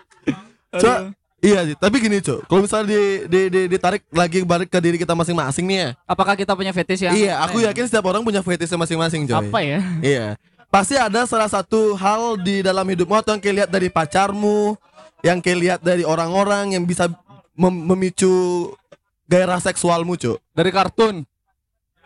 Cuk, 0.74 0.98
iya 1.40 1.60
sih. 1.64 1.76
Tapi 1.76 1.96
gini 1.98 2.18
cuk, 2.18 2.44
kalau 2.44 2.60
misalnya 2.62 2.88
di, 2.88 3.00
di, 3.26 3.40
di, 3.48 3.60
ditarik 3.68 4.02
lagi 4.08 4.42
balik 4.42 4.68
ke 4.68 4.78
diri 4.78 4.96
kita 4.96 5.12
masing-masing 5.12 5.64
nih 5.64 5.78
ya. 5.78 5.88
Apakah 6.04 6.34
kita 6.34 6.52
punya 6.52 6.70
fetish 6.70 7.02
yang 7.02 7.12
Iya, 7.12 7.40
aku 7.40 7.60
aneh? 7.60 7.68
yakin 7.70 7.84
setiap 7.86 8.04
orang 8.06 8.22
punya 8.22 8.40
fetishnya 8.40 8.76
masing-masing 8.76 9.24
coy. 9.24 9.36
apa 9.36 9.58
ya? 9.60 9.78
Iya. 10.02 10.26
Pasti 10.66 10.94
ada 10.94 11.22
salah 11.24 11.46
satu 11.46 11.94
hal 11.94 12.36
di 12.38 12.60
dalam 12.60 12.82
hidupmu 12.82 13.14
atau 13.14 13.32
yang 13.32 13.40
kayak 13.40 13.56
lihat 13.56 13.70
dari 13.70 13.88
pacarmu, 13.88 14.74
yang 15.22 15.38
kayak 15.38 15.58
lihat 15.58 15.80
dari 15.80 16.02
orang-orang 16.02 16.74
yang 16.74 16.82
bisa 16.82 17.06
mem- 17.54 17.86
memicu 17.86 18.74
gairah 19.24 19.58
seksualmu, 19.58 20.18
Cuk. 20.18 20.42
Dari 20.52 20.70
kartun. 20.70 21.22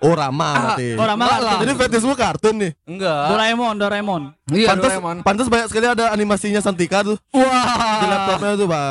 Oh, 0.01 0.17
Rama 0.17 0.49
berarti. 0.57 0.97
oh, 0.97 1.05
Rama 1.05 1.25
kartun. 1.29 1.59
Jadi 1.61 1.73
fetishmu 1.77 2.15
kartun 2.17 2.55
nih. 2.57 2.73
Enggak. 2.89 3.25
Doraemon, 3.29 3.75
Doraemon. 3.77 4.23
Iya, 4.49 4.73
pantas, 4.73 4.97
Doraemon. 4.97 5.17
pantas 5.21 5.47
banyak 5.47 5.67
sekali 5.69 5.87
ada 5.87 6.05
animasinya 6.09 6.61
Santika 6.65 7.05
tuh 7.05 7.21
di 7.21 7.37
Wah. 7.37 8.01
laptopnya 8.09 8.53
tuh, 8.57 8.67
Pak. 8.67 8.85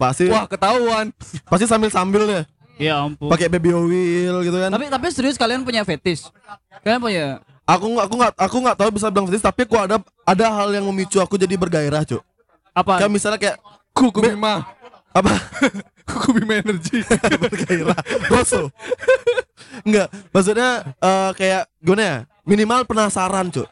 Pasti 0.00 0.24
Wah, 0.26 0.48
ketahuan. 0.48 1.12
pasti 1.44 1.64
sambil-sambil 1.68 2.24
ya. 2.26 2.42
Ya 2.76 2.94
ampun. 3.00 3.28
Pakai 3.28 3.48
baby 3.48 3.72
oil 3.72 4.40
gitu 4.40 4.56
kan. 4.56 4.68
Tapi 4.68 4.88
tapi 4.88 5.06
serius 5.08 5.36
kalian 5.36 5.64
punya 5.64 5.84
fetish? 5.84 6.28
Kalian 6.80 7.00
punya? 7.00 7.26
Aku 7.64 7.88
nggak 7.88 8.04
aku 8.06 8.14
nggak 8.20 8.32
aku 8.36 8.56
nggak 8.62 8.76
tahu 8.76 8.88
bisa 8.92 9.06
bilang 9.08 9.26
fetish, 9.28 9.44
tapi 9.44 9.64
aku 9.64 9.76
ada 9.80 9.96
ada 10.24 10.44
hal 10.52 10.68
yang 10.70 10.84
memicu 10.84 11.16
aku 11.18 11.36
jadi 11.36 11.56
bergairah, 11.56 12.04
Cuk. 12.04 12.20
Apa? 12.72 13.00
Kayak 13.00 13.12
misalnya 13.12 13.40
kayak 13.40 13.56
Kuku 13.96 14.20
Bima. 14.20 14.64
apa? 15.12 15.32
Kuku 16.08 16.28
Bima 16.32 16.54
energi. 16.56 17.02
bergairah 17.42 17.98
Rosso 18.26 18.70
Enggak 19.82 20.08
Maksudnya 20.30 20.68
eh, 20.96 21.30
Kayak 21.34 21.62
Gimana 21.78 22.02
ya 22.02 22.16
Minimal 22.42 22.86
penasaran 22.86 23.50
cuy 23.50 23.66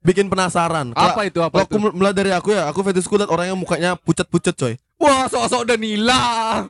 Bikin 0.00 0.28
penasaran 0.28 0.92
Apa 0.92 1.24
itu, 1.24 1.40
apa 1.40 1.64
aku 1.64 1.74
mulai 1.90 2.12
dari 2.12 2.30
aku 2.30 2.52
ya 2.52 2.68
Aku 2.68 2.80
fetishku 2.80 3.14
liat 3.14 3.26
orang 3.26 3.48
yang 3.48 3.58
mukanya 3.58 3.96
pucat-pucat 3.96 4.52
coy 4.52 4.74
Wah, 4.94 5.26
sosok 5.26 5.66
Danila. 5.66 6.64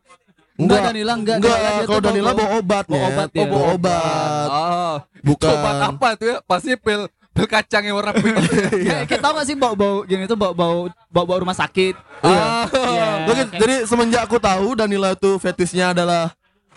Enggak, 0.55 0.81
Danila, 0.87 1.12
enggak. 1.12 1.37
Enggak 1.38 1.57
dia 1.59 1.83
Kalau 1.85 2.00
Danila 2.00 2.31
bawa- 2.31 2.38
bawa 2.40 2.50
obat 2.57 2.85
bawa 2.87 2.96
ya 2.96 3.07
obat, 3.07 3.29
Oh 3.29 3.37
ya. 3.37 3.44
bawa 3.44 3.64
obat 3.74 4.48
Ah, 4.48 4.96
Bukan. 5.20 5.50
Obat 5.50 5.74
apa 5.85 6.09
tuh 6.14 6.27
ya? 6.27 6.37
Pasti 6.40 6.70
pil 6.74 7.00
pil 7.35 7.47
kacang 7.51 7.83
yang 7.83 7.99
warna 7.99 8.14
pink. 8.14 8.38
Kayak 8.87 9.05
kita 9.11 9.20
tau 9.20 9.35
gak 9.35 9.47
sih 9.51 9.59
bau-bau 9.59 10.07
gini 10.07 10.31
tuh 10.31 10.38
bau-bau 10.38 10.87
bau-bau 11.11 11.42
rumah 11.42 11.59
sakit. 11.59 11.99
Ah. 12.23 12.64
Iya. 12.70 13.09
Oke, 13.27 13.42
Jadi 13.59 13.75
semenjak 13.90 14.23
aku 14.25 14.38
tahu 14.38 14.79
Danila 14.79 15.12
itu 15.12 15.37
fetishnya 15.42 15.92
adalah 15.92 16.33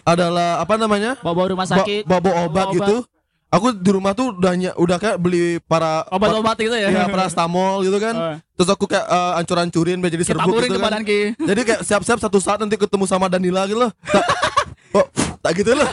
Adalah 0.08 0.64
Apa 0.64 0.76
namanya 0.76 1.16
Bau-bau 1.22 1.48
rumah 1.48 1.70
sakit. 1.70 2.04
Bawa 2.04 2.48
obat 2.50 2.74
gitu 2.76 3.06
Aku 3.48 3.72
di 3.72 3.92
rumah 3.96 4.12
tuh 4.12 4.36
udah 4.36 4.76
udah 4.76 4.98
kayak 5.00 5.18
beli 5.24 5.64
para 5.72 6.04
Obat-obat 6.12 6.60
gitu 6.60 6.76
ya. 6.76 6.92
Iya, 6.92 7.08
parastamol 7.08 7.80
gitu 7.88 7.96
kan. 7.96 8.12
Oh. 8.12 8.36
Terus 8.60 8.70
aku 8.76 8.92
kayak 8.92 9.08
eh, 9.08 9.40
ancur-ancurin 9.40 10.04
biar 10.04 10.12
jadi 10.12 10.26
Kita 10.28 10.36
serbuk 10.36 10.60
gitu 10.60 10.76
ke 10.76 10.76
kan. 10.76 10.84
badan 10.84 11.04
Ki. 11.08 11.32
Jadi 11.40 11.62
kayak 11.64 11.82
siap-siap 11.88 12.20
satu 12.20 12.44
saat 12.44 12.60
nanti 12.60 12.76
ketemu 12.76 13.08
sama 13.08 13.32
Danila 13.32 13.64
gitu 13.64 13.80
loh. 13.88 13.92
Tak, 14.04 14.24
oh, 15.00 15.08
tak 15.40 15.64
gitu 15.64 15.72
loh. 15.80 15.88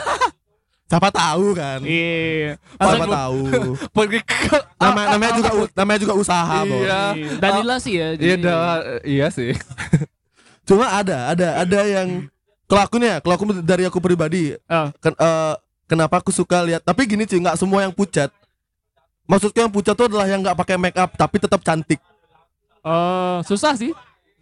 Siapa 0.85 1.09
tahu 1.09 1.57
kan? 1.57 1.81
Iya. 1.81 2.61
Siapa 2.77 3.05
tahu. 3.09 3.39
Nama, 4.77 5.01
namanya 5.17 5.33
juga 5.33 5.49
namanya 5.73 5.99
juga 5.99 6.13
usaha, 6.13 6.57
Bos. 6.61 6.85
Iya. 6.85 7.01
Iya. 7.17 7.29
Danila 7.41 7.75
sih 7.81 7.93
ya. 7.97 8.07
Iya 8.13 8.61
iya 9.01 9.27
sih. 9.33 9.57
Cuma 10.69 10.89
ada, 10.89 11.33
ada, 11.33 11.47
ada 11.61 11.79
yang 11.85 12.25
Kalau 12.65 12.81
aku 12.81 12.97
nih 12.97 13.13
ya, 13.13 13.17
kalau 13.21 13.33
aku 13.37 13.45
dari 13.61 13.85
aku 13.85 14.01
pribadi, 14.01 14.57
Oh. 14.65 14.89
ken- 14.97 15.13
eh, 15.13 15.53
kenapa 15.85 16.17
aku 16.17 16.33
suka 16.33 16.65
lihat? 16.65 16.81
Tapi 16.81 17.05
gini 17.05 17.29
sih, 17.29 17.37
nggak 17.37 17.61
semua 17.61 17.85
yang 17.85 17.93
pucat. 17.93 18.33
Maksudku 19.29 19.61
yang 19.61 19.69
pucat 19.69 19.93
tuh 19.93 20.09
adalah 20.09 20.25
yang 20.25 20.41
nggak 20.41 20.57
pakai 20.57 20.73
make 20.73 20.97
up 20.97 21.13
tapi 21.13 21.37
tetap 21.37 21.61
cantik. 21.61 22.01
Oh, 22.81 23.41
susah 23.45 23.77
sih. 23.77 23.93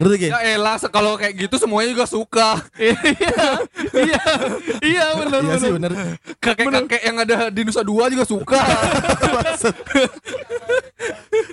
Ngerti 0.04 0.16
gak? 0.20 0.30
Ya 0.30 0.40
elah, 0.54 0.76
kalau 0.88 1.16
kayak 1.16 1.34
gitu 1.38 1.56
semuanya 1.56 1.90
juga 1.90 2.06
suka. 2.06 2.60
iya. 2.78 3.48
Iya. 3.90 4.24
Iya 4.84 5.06
benar 5.16 5.40
Iya 5.40 5.56
sih 5.58 5.72
benar. 5.72 5.92
bener. 5.92 6.20
Kakek-kakek 6.38 7.02
yang 7.02 7.18
ada 7.18 7.36
di 7.48 7.62
Nusa 7.64 7.82
Dua 7.82 8.12
juga 8.12 8.28
suka. 8.28 8.60
Maksud- 9.32 9.80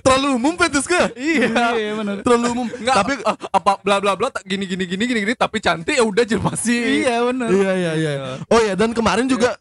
Terlalu 0.01 0.29
umum 0.35 0.55
fetis 0.57 0.85
ke? 0.85 1.01
Iya, 1.15 1.67
iya 1.75 1.93
benar. 1.95 2.17
Terlalu 2.21 2.47
umum. 2.51 2.67
Nggak, 2.69 2.95
tapi 2.97 3.13
ah, 3.23 3.37
apa 3.51 3.73
bla 3.81 3.97
bla 3.99 4.13
bla 4.15 4.29
tak 4.29 4.43
gini 4.43 4.65
gini 4.65 4.85
gini 4.85 5.05
gini 5.05 5.21
gini 5.23 5.35
tapi 5.35 5.59
cantik 5.59 5.93
ya 5.93 6.03
udah 6.03 6.25
jelasin. 6.25 7.05
Iya 7.05 7.17
benar. 7.25 7.49
Iya 7.49 7.73
iya 7.73 7.93
iya. 7.95 8.13
Oh 8.47 8.59
ya 8.59 8.75
dan 8.75 8.91
kemarin 8.91 9.27
juga 9.27 9.55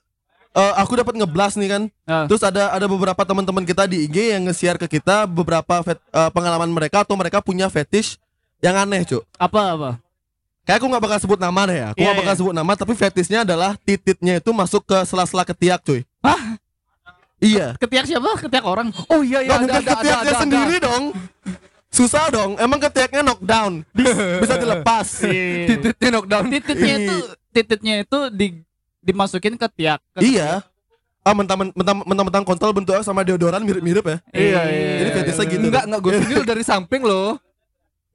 eh, 0.51 0.73
aku 0.77 0.93
dapat 0.95 1.13
ngeblas 1.15 1.53
nih 1.55 1.69
kan. 1.69 1.83
Ah. 2.03 2.25
Terus 2.25 2.41
ada 2.41 2.71
ada 2.71 2.85
beberapa 2.85 3.21
teman-teman 3.21 3.63
kita 3.63 3.85
di 3.85 4.05
IG 4.05 4.33
yang 4.33 4.45
nge-share 4.45 4.77
ke 4.77 4.87
kita 4.91 5.25
beberapa 5.25 5.81
fet- 5.81 6.01
eh, 6.03 6.29
pengalaman 6.31 6.69
mereka 6.69 7.03
atau 7.03 7.13
mereka 7.13 7.39
punya 7.39 7.67
fetish 7.67 8.17
yang 8.59 8.75
aneh, 8.75 9.01
Cuk. 9.07 9.23
Apa 9.35 9.61
apa? 9.75 9.91
Kayak 10.67 10.77
aku 10.83 10.87
nggak 10.91 11.03
bakal 11.03 11.17
sebut 11.17 11.39
nama 11.41 11.61
deh 11.65 11.77
ya. 11.81 11.87
Aku 11.91 11.97
Iya, 11.97 12.05
nggak 12.05 12.19
bakal 12.21 12.33
iya. 12.35 12.39
sebut 12.45 12.53
nama 12.53 12.71
tapi 12.77 12.93
fetishnya 12.93 13.39
adalah 13.41 13.73
tititnya 13.81 14.37
itu 14.37 14.53
masuk 14.53 14.85
ke 14.85 14.97
sela-sela 15.01 15.41
ketiak, 15.41 15.81
cuy. 15.81 16.05
Hah? 16.21 16.61
Iya. 17.39 17.73
Ketiak 17.79 18.05
siapa? 18.05 18.29
Ketiak 18.37 18.65
orang. 18.67 18.91
Oh 19.09 19.23
iya 19.23 19.41
Nggak 19.41 19.59
mungkin 19.65 19.83
ketiaknya 19.87 20.33
sendiri 20.37 20.75
dong. 20.83 21.03
Susah 21.89 22.29
dong. 22.29 22.53
Emang 22.61 22.77
ketiaknya 22.77 23.25
knockdown. 23.25 23.81
Bisa 24.43 24.55
dilepas. 24.61 25.07
Iya. 25.25 25.73
Tititnya 25.73 26.09
knockdown. 26.19 26.43
Tititnya 26.53 26.93
itu 27.01 27.15
tititnya 27.49 27.95
itu 28.05 28.19
di 28.29 28.47
dimasukin 29.01 29.57
ke 29.57 29.67
tiak. 29.73 29.99
Ke 30.13 30.21
Iya. 30.21 30.61
Ah 31.25 31.33
mentang 31.33 31.57
mentang 31.73 31.97
mentang 32.05 32.43
kontol 32.45 32.71
bentuknya 32.71 33.01
sama 33.01 33.25
deodoran 33.25 33.65
mirip-mirip 33.65 34.05
ya. 34.05 34.17
Iya, 34.35 34.61
iya. 34.69 34.93
Jadi 35.01 35.09
fetishnya 35.17 35.45
gitu. 35.49 35.65
Enggak, 35.65 35.83
enggak 35.89 35.99
gue 36.05 36.11
sendiri 36.21 36.41
dari 36.45 36.63
samping 36.63 37.01
loh. 37.01 37.41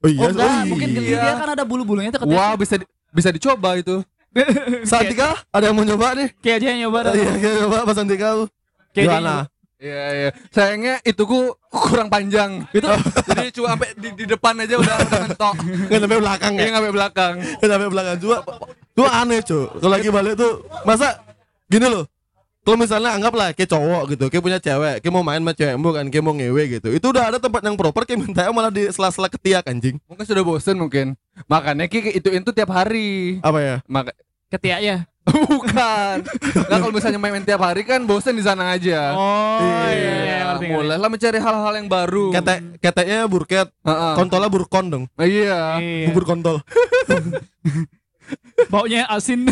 Oh 0.05 0.09
iya. 0.13 0.21
Oh 0.21 0.29
enggak, 0.29 0.53
oh, 0.53 0.63
mungkin 0.69 0.89
iya. 0.93 0.97
geli 1.01 1.09
dia 1.17 1.33
kan 1.41 1.49
ada 1.57 1.65
bulu-bulunya 1.65 2.13
itu 2.13 2.21
ketiak. 2.21 2.37
Wah, 2.37 2.53
bisa 2.61 2.75
di- 2.77 2.91
bisa 3.09 3.29
dicoba 3.33 3.71
itu. 3.81 4.05
Santika 4.91 5.41
ada 5.49 5.71
yang 5.71 5.77
mau 5.79 5.87
nyoba 5.87 6.13
nih? 6.13 6.29
Kayak 6.45 6.57
aja 6.61 6.67
yang 6.75 6.81
nyoba 6.87 6.99
dah. 7.09 7.13
Iya, 7.17 7.33
kayak 7.41 7.55
nyoba 7.65 7.77
Mas 7.89 7.97
Santika. 7.97 8.29
Gimana? 8.93 9.35
Iya, 9.81 10.05
iya. 10.13 10.31
Sayangnya 10.53 10.95
ituku 11.09 11.57
kurang 11.73 12.13
panjang. 12.13 12.69
Itu 12.75 12.85
jadi 13.33 13.49
cuma 13.55 13.77
sampai 13.77 13.89
di, 13.97 14.09
di 14.13 14.25
depan 14.29 14.55
aja 14.61 14.75
udah 14.77 14.97
udah 15.09 15.21
mentok. 15.25 15.55
Nggak 15.89 16.01
sampai 16.05 16.19
belakang 16.21 16.53
Iya, 16.53 16.65
ya? 16.65 16.73
sampai 16.77 16.93
belakang. 16.93 17.35
Nggak 17.41 17.71
sampai 17.73 17.89
belakang 17.89 18.17
Cuma 18.21 18.37
Tuh 18.95 19.11
aneh 19.11 19.43
cuy 19.43 19.67
Kalau 19.75 19.91
lagi 19.91 20.07
balik 20.07 20.35
tuh 20.39 20.63
Masa 20.87 21.19
Gini 21.67 21.91
loh 21.91 22.07
kalau 22.65 22.81
misalnya 22.81 23.13
anggaplah 23.13 23.53
kayak 23.53 23.69
cowok 23.69 24.17
gitu, 24.17 24.25
kayak 24.33 24.43
punya 24.43 24.59
cewek, 24.59 25.05
kayak 25.05 25.13
mau 25.13 25.21
main 25.21 25.39
sama 25.39 25.53
cewekmu 25.53 25.89
kan, 25.93 26.05
kayak 26.09 26.25
mau 26.25 26.33
ngewe 26.33 26.81
gitu. 26.81 26.89
Itu 26.91 27.13
udah 27.13 27.29
ada 27.29 27.37
tempat 27.37 27.61
yang 27.61 27.77
proper, 27.77 28.09
kayak 28.09 28.25
minta 28.25 28.49
malah 28.49 28.73
di 28.73 28.89
sela-sela 28.89 29.29
ketiak 29.29 29.69
anjing. 29.69 30.01
Mungkin 30.09 30.25
sudah 30.25 30.41
bosen 30.41 30.81
mungkin. 30.81 31.13
Makanya 31.45 31.85
Ki 31.87 32.01
ituin 32.11 32.41
tuh 32.41 32.57
tiap 32.57 32.73
hari. 32.73 33.39
Apa 33.45 33.59
ya? 33.61 33.77
Maka 33.85 34.17
ketiaknya. 34.49 35.05
bukan. 35.25 36.21
Nah, 36.69 36.77
kalau 36.81 36.93
misalnya 36.93 37.17
main 37.17 37.41
tiap 37.41 37.61
hari 37.61 37.81
kan 37.85 38.05
bosen 38.05 38.37
di 38.37 38.45
sana 38.45 38.77
aja. 38.77 39.17
Oh 39.17 39.89
iya, 39.89 39.97
iya, 39.97 40.13
Iya, 40.21 40.37
ngerti, 40.53 40.65
ngerti. 40.69 40.75
mulailah 40.77 41.09
mencari 41.09 41.39
hal-hal 41.41 41.73
yang 41.81 41.89
baru. 41.89 42.27
Ketek, 42.29 42.59
keteknya 42.81 43.25
burket, 43.25 43.69
Heeh. 43.85 44.13
kontolnya 44.17 44.53
burkon 44.53 44.87
dong. 44.93 45.05
Iya. 45.17 45.81
Iya. 45.81 46.07
Bubur 46.13 46.25
kontol. 46.29 46.61
Baunya 48.73 49.09
asin. 49.09 49.49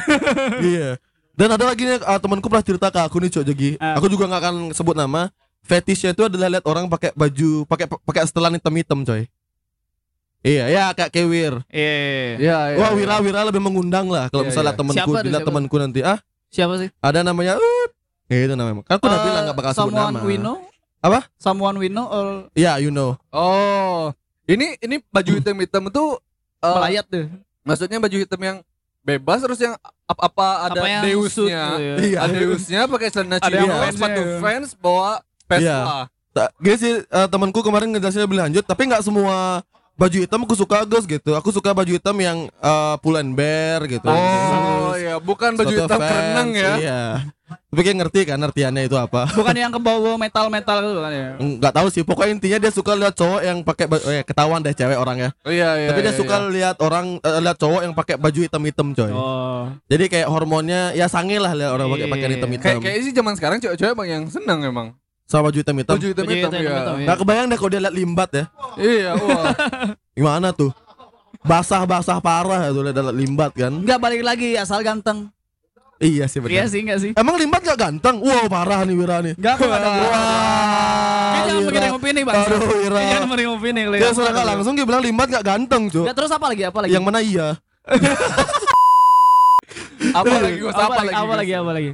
iya. 0.61 1.01
Dan 1.33 1.49
ada 1.49 1.65
lagi 1.65 1.83
nih 1.83 1.97
uh, 1.99 2.19
temanku 2.19 2.47
pernah 2.47 2.61
cerita 2.63 2.89
ke 2.89 3.01
aku 3.01 3.17
nih 3.19 3.31
Cok 3.31 3.45
Jogi. 3.45 3.71
Ah. 3.77 3.97
Aku 3.97 4.07
juga 4.07 4.25
nggak 4.27 4.41
akan 4.41 4.55
sebut 4.71 4.93
nama. 4.93 5.33
Fetishnya 5.63 6.11
itu 6.11 6.23
adalah 6.23 6.51
lihat 6.51 6.67
orang 6.67 6.87
pakai 6.87 7.11
baju, 7.13 7.65
pakai 7.65 7.87
pakai 7.87 8.23
setelan 8.27 8.53
hitam-hitam 8.53 9.01
coy. 9.01 9.25
Iya, 10.43 10.65
ya 10.67 10.85
kayak 10.91 11.11
kewir. 11.11 11.55
Iya. 11.71 11.95
Iya, 12.37 12.59
iya. 12.75 12.77
Wah, 12.77 12.91
Wira 12.93 13.17
Wira 13.19 13.41
lebih 13.47 13.63
mengundang 13.63 14.11
lah 14.11 14.27
kalau 14.27 14.43
Iya, 14.43 14.51
misalnya 14.51 14.75
iya. 14.75 14.81
temanku 14.83 15.11
dilihat 15.17 15.39
siapa? 15.39 15.49
temanku 15.49 15.77
nanti. 15.79 16.01
Ah, 16.03 16.19
Siapa 16.51 16.75
sih? 16.77 16.91
ada 16.99 17.23
namanya 17.23 17.57
Ut. 17.57 17.91
Ya 18.27 18.43
itu 18.43 18.53
namanya. 18.53 18.83
Kan 18.83 18.99
aku 18.99 19.07
udah 19.07 19.17
Eh, 19.17 19.25
bilang 19.25 19.43
nggak 19.47 19.57
bakal 19.57 19.71
sebut 19.73 19.83
someone 19.89 20.13
nama. 20.13 20.27
we 20.27 20.37
know? 20.37 20.57
Apa? 20.99 21.21
Someone 21.39 21.77
we 21.79 21.87
know 21.87 22.07
or 22.07 22.27
Iya, 22.53 22.77
you 22.77 22.91
know. 22.91 23.15
Oh. 23.31 24.11
Ini 24.45 24.83
ini 24.83 24.99
baju 25.07 25.31
hitam-hitam 25.33 25.83
itu 25.87 26.05
eh, 26.59 26.75
melayat 26.75 27.07
tuh. 27.07 27.31
maksudnya 27.63 27.97
baju 27.97 28.17
hitam 28.19 28.41
yang 28.43 28.59
bebas 29.01 29.39
terus 29.41 29.59
yang 29.59 29.79
apa, 30.13 30.23
apa 30.29 30.47
ada 30.69 30.81
Apa 30.81 30.87
yang 30.87 31.03
deusnya. 31.09 31.65
suit, 31.75 32.05
iya. 32.05 32.19
Ada 32.23 32.35
deusnya 32.37 32.81
pakai 32.87 33.09
celana 33.09 33.37
Ada 33.41 33.49
yang 33.49 33.65
cino, 33.65 33.75
fansnya, 33.81 33.93
sepatu 33.97 34.21
iya. 34.23 34.39
fans, 34.39 34.69
bawa 34.77 35.11
Vespa. 35.49 35.61
Iya. 35.65 35.79
Gini 36.61 36.77
sih 36.81 36.93
eh, 37.05 37.27
temanku 37.29 37.61
kemarin 37.61 37.89
ngejelasin 37.93 38.25
lebih 38.25 38.39
lanjut, 38.41 38.65
tapi 38.65 38.89
nggak 38.89 39.05
semua 39.05 39.61
baju 39.93 40.17
hitam 40.17 40.41
aku 40.49 40.55
suka 40.57 40.85
Gus 40.89 41.05
gitu. 41.05 41.37
Aku 41.37 41.53
suka 41.53 41.77
baju 41.77 41.93
hitam 41.93 42.17
yang 42.17 42.49
eh, 42.49 42.95
pull 43.05 43.21
and 43.21 43.37
bear 43.37 43.85
gitu. 43.85 44.09
Oh 44.09 44.97
iya, 44.97 45.21
bukan 45.21 45.57
baju 45.57 45.75
hitam 45.75 45.99
Vans, 46.01 46.09
kerenang 46.09 46.49
ya. 46.57 46.73
Iya. 46.81 47.03
Tapi 47.53 47.81
kayak 47.85 47.99
ngerti 48.05 48.21
kan 48.29 48.39
artiannya 48.41 48.83
itu 48.85 48.97
apa? 48.97 49.29
Bukan 49.33 49.57
yang 49.57 49.73
ke 49.73 49.81
bawah 49.81 50.17
metal-metal 50.21 50.77
gitu 50.85 51.01
kan 51.01 51.13
ya. 51.13 51.29
Nggak 51.61 51.73
tahu 51.73 51.87
sih. 51.89 52.03
Pokoknya 52.05 52.31
intinya 52.37 52.59
dia 52.61 52.73
suka 52.73 52.93
lihat 52.93 53.15
cowok 53.17 53.41
yang 53.41 53.59
pakai 53.65 53.85
baju, 53.89 54.05
eh, 54.13 54.25
ketahuan 54.25 54.61
deh 54.61 54.75
cewek 54.77 54.99
orangnya. 54.99 55.31
Oh, 55.45 55.53
iya 55.53 55.77
iya. 55.81 55.89
Tapi 55.93 56.01
dia 56.05 56.13
iya, 56.13 56.21
suka 56.21 56.37
iya. 56.37 56.49
lihat 56.51 56.77
orang 56.85 57.19
eh, 57.21 57.41
lihat 57.41 57.57
cowok 57.57 57.81
yang 57.85 57.95
pakai 57.97 58.15
baju 58.21 58.41
hitam-hitam 58.45 58.89
coy. 58.93 59.13
Oh. 59.13 59.73
Jadi 59.89 60.05
kayak 60.09 60.29
hormonnya 60.29 60.93
ya 60.93 61.07
sange 61.09 61.37
lah 61.41 61.53
lihat 61.57 61.71
orang 61.73 61.87
pakai 61.93 62.07
pakaian 62.09 62.31
Iya. 62.33 62.37
hitam-hitam. 62.41 62.67
Kayak 62.67 62.81
kayak 62.85 62.99
sih 63.05 63.13
zaman 63.13 63.35
sekarang 63.37 63.59
cewek-cewek 63.61 63.95
bang 63.97 64.09
yang 64.09 64.25
senang 64.29 64.61
emang. 64.65 64.89
Sama 65.29 65.49
baju 65.49 65.59
hitam-hitam. 65.65 65.95
Baju 65.97 66.07
hitam-hitam 66.13 66.51
ya. 66.53 66.59
hitam-hitam, 66.61 66.95
iya. 67.01 67.07
Nggak 67.09 67.19
kebayang 67.25 67.47
deh 67.49 67.57
kalau 67.57 67.71
dia 67.73 67.81
lihat 67.81 67.95
limbat 67.97 68.31
ya. 68.37 68.45
Iya, 68.77 69.11
wah. 69.17 69.45
Gimana 70.17 70.49
tuh? 70.53 70.71
Basah-basah 71.43 72.21
parah 72.23 72.71
tuh 72.71 72.85
lihat 72.85 72.97
lihat 73.01 73.17
limbat 73.17 73.53
kan. 73.57 73.73
Enggak 73.73 73.99
balik 73.99 74.23
lagi 74.23 74.55
asal 74.55 74.85
ganteng. 74.85 75.33
Iya 76.03 76.27
sih 76.27 76.39
Iya 76.39 76.43
benar. 76.43 76.67
sih 76.67 76.79
enggak 76.83 76.99
sih? 76.99 77.11
Emang 77.15 77.39
limbat 77.39 77.63
gak 77.63 77.79
ganteng? 77.79 78.19
Wow 78.19 78.51
parah 78.51 78.83
nih 78.83 78.95
Wira 78.95 79.23
nih. 79.23 79.39
Enggak 79.39 79.53
aku 79.55 79.65
enggak 79.65 79.79
ada. 79.79 79.89
Wah, 79.89 80.03
Kayak 80.03 81.45
jangan 81.47 81.63
Wira. 81.63 81.71
pakai 81.71 81.93
opini 81.93 82.21
bang. 82.21 82.35
Aduh 82.37 82.61
Wira. 82.75 82.99
Jangan 83.01 83.29
pakai 83.31 83.47
opini. 83.49 83.81
Dia 83.95 84.11
sudah 84.11 84.31
nggak 84.31 84.47
langsung 84.49 84.73
dia 84.75 84.83
bilang 84.83 85.01
limbat 85.01 85.27
gak 85.31 85.45
ganteng 85.47 85.83
cuy. 85.87 86.03
Enggak 86.03 86.17
terus 86.19 86.31
apa 86.31 86.47
lagi? 86.47 86.63
Apa 86.67 86.79
lagi? 86.83 86.91
Yang 86.91 87.05
mana 87.07 87.19
iya? 87.23 87.49
apa 90.13 90.35
lagi 90.37 90.59
Gus? 90.59 90.75
apa, 90.75 90.83
Apa 90.85 90.95
lagi? 91.01 91.15
Apa 91.15 91.35
lagi? 91.35 91.53
Apa 91.55 91.73
lagi? 91.73 91.91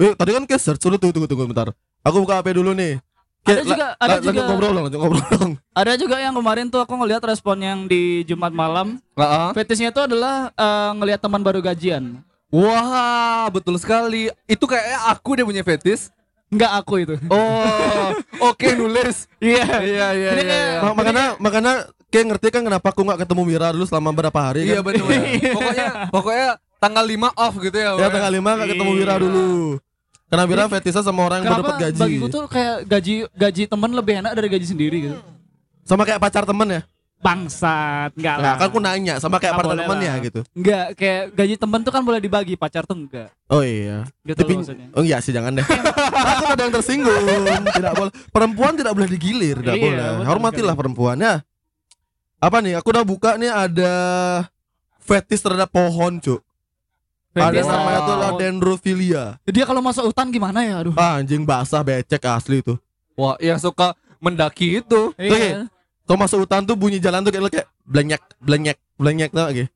Eh 0.00 0.12
tadi 0.16 0.30
kan 0.32 0.42
kayak 0.48 0.60
search 0.60 0.80
dulu 0.80 0.96
tunggu 0.96 1.12
tunggu 1.14 1.28
tunggu 1.28 1.44
bentar. 1.46 1.68
Aku 2.00 2.24
buka 2.24 2.40
HP 2.40 2.56
dulu 2.56 2.72
nih. 2.72 2.96
Ada 3.40 3.64
juga 3.64 3.86
ada 3.96 4.08
lanjut 4.14 4.24
juga 4.26 4.42
ngobrol 4.44 4.72
dong, 4.74 4.84
ngobrol 4.92 5.24
dong. 5.32 5.50
ada 5.72 5.92
juga 5.96 6.16
yang 6.20 6.36
kemarin 6.36 6.68
tuh 6.68 6.76
aku 6.76 6.92
ngelihat 6.94 7.24
respon 7.24 7.56
yang 7.56 7.78
di 7.84 8.20
Jumat 8.24 8.52
malam. 8.52 9.00
Heeh. 9.16 9.48
Fetishnya 9.52 9.88
itu 9.88 10.00
adalah 10.00 10.52
eh, 10.52 10.90
ngelihat 10.96 11.20
teman 11.20 11.40
baru 11.40 11.60
gajian. 11.60 12.20
Wah, 12.50 13.46
betul 13.48 13.78
sekali. 13.78 14.26
Itu 14.44 14.66
kayaknya 14.66 14.98
aku 15.08 15.30
dia 15.32 15.46
punya 15.46 15.62
fetis. 15.62 16.10
Enggak 16.46 16.72
aku 16.76 16.94
itu. 16.98 17.14
Oh, 17.30 18.10
oke 18.44 18.68
nulis. 18.78 19.30
Iya. 19.38 19.66
Iya, 19.80 20.06
iya, 20.12 20.30
iya. 20.34 20.42
iya. 20.42 20.60
Ma- 20.82 20.94
makanya 20.94 21.24
makanya 21.38 21.72
kayak 22.10 22.26
ngerti 22.26 22.46
kan 22.50 22.62
kenapa 22.62 22.90
aku 22.90 23.06
nggak 23.06 23.22
ketemu 23.22 23.42
Wira 23.46 23.70
dulu 23.70 23.86
selama 23.86 24.10
berapa 24.10 24.34
hari 24.34 24.66
Iya 24.66 24.82
kan? 24.82 24.90
benar. 24.90 25.06
pokoknya 25.54 25.88
pokoknya 26.10 26.48
tanggal 26.76 27.04
5 27.06 27.30
off 27.38 27.54
gitu 27.56 27.76
ya. 27.76 27.90
Ya 27.94 28.08
tanggal 28.08 28.32
5 28.34 28.58
gak 28.58 28.68
ketemu 28.68 28.92
Wira 28.92 29.14
Iya. 29.14 29.22
dulu. 29.22 29.50
Karena 30.26 30.44
Wira 30.46 30.64
fetisnya 30.68 31.02
sama 31.02 31.20
orang 31.22 31.38
yang 31.40 31.54
dapat 31.54 31.74
gaji. 31.80 32.02
bagiku 32.02 32.26
tuh 32.26 32.44
kayak 32.46 32.76
gaji 32.84 33.14
gaji 33.30 33.62
teman 33.66 33.90
lebih 33.90 34.14
enak 34.18 34.32
dari 34.34 34.48
gaji 34.48 34.66
sendiri 34.66 34.96
gitu. 35.00 35.18
Sama 35.82 36.02
kayak 36.02 36.18
pacar 36.18 36.42
temen 36.42 36.66
ya. 36.66 36.82
Bangsat, 37.20 38.16
enggak 38.16 38.34
Nah, 38.34 38.42
lah. 38.42 38.54
kan 38.56 38.66
aku 38.66 38.78
nanya 38.78 39.14
sama 39.16 39.36
kayak 39.36 39.52
Nggak 39.52 39.60
pacar 39.60 39.68
boleh 39.68 39.84
temen 39.84 39.96
lah. 39.96 40.06
ya 40.08 40.14
gitu. 40.20 40.40
Enggak, 40.50 40.86
kayak 40.96 41.22
gaji 41.30 41.54
teman 41.54 41.80
tuh 41.80 41.92
kan 41.92 42.02
boleh 42.02 42.16
dibagi, 42.18 42.54
pacar 42.56 42.82
tuh 42.82 42.96
enggak. 42.96 43.28
Oh 43.46 43.60
iya. 43.60 44.08
Gitu 44.22 44.36
Tapi 44.36 44.50
loh 44.50 44.58
maksudnya. 44.58 44.86
oh 44.90 45.02
iya 45.02 45.16
sih 45.18 45.30
jangan 45.30 45.52
deh. 45.52 45.66
Aku 46.32 46.44
ada 46.48 46.62
yang 46.62 46.72
tersinggung. 46.72 47.24
Tidak 47.66 47.92
boleh. 47.92 48.12
Perempuan 48.26 48.72
tidak 48.72 48.92
boleh 48.92 49.04
digilir, 49.06 49.56
tidak 49.58 49.76
Iya, 49.76 49.84
boleh. 49.84 50.00
betul 50.16 50.26
Hormatilah 50.26 50.64
sekali. 50.66 50.80
perempuan 50.80 51.16
ya. 51.18 51.34
Apa 52.38 52.56
nih? 52.58 52.74
Aku 52.74 52.88
udah 52.88 53.04
buka 53.04 53.30
nih 53.36 53.52
ada 53.52 53.92
fetis 54.98 55.38
terhadap 55.38 55.68
pohon, 55.68 56.16
Cuk. 56.18 56.40
Ada 57.30 57.46
Fetish 57.52 57.68
namanya 57.68 58.00
tuh 58.02 58.16
dendrophilia. 58.34 59.24
Dia 59.44 59.62
kalau 59.62 59.78
masuk 59.78 60.08
hutan 60.08 60.28
gimana 60.28 60.64
ya? 60.64 60.80
Aduh. 60.80 60.96
Ah, 60.96 61.20
anjing 61.20 61.44
basah 61.44 61.78
becek 61.80 62.24
asli 62.24 62.58
tuh. 62.58 62.80
Wah, 63.12 63.36
yang 63.38 63.54
suka 63.54 63.92
mendaki 64.18 64.80
itu. 64.80 65.12
Iya. 65.14 65.68
Masuk 66.14 66.42
hutan 66.42 66.62
tuh 66.62 66.74
bunyi 66.74 66.96
jalan 66.96 67.20
tuh 67.20 67.30
kayak 67.30 67.50
kayak 67.50 67.66
blenyek, 67.82 68.22
blenyek, 68.38 68.78
blenyek 68.94 69.30
tau 69.30 69.48
gak. 69.48 69.68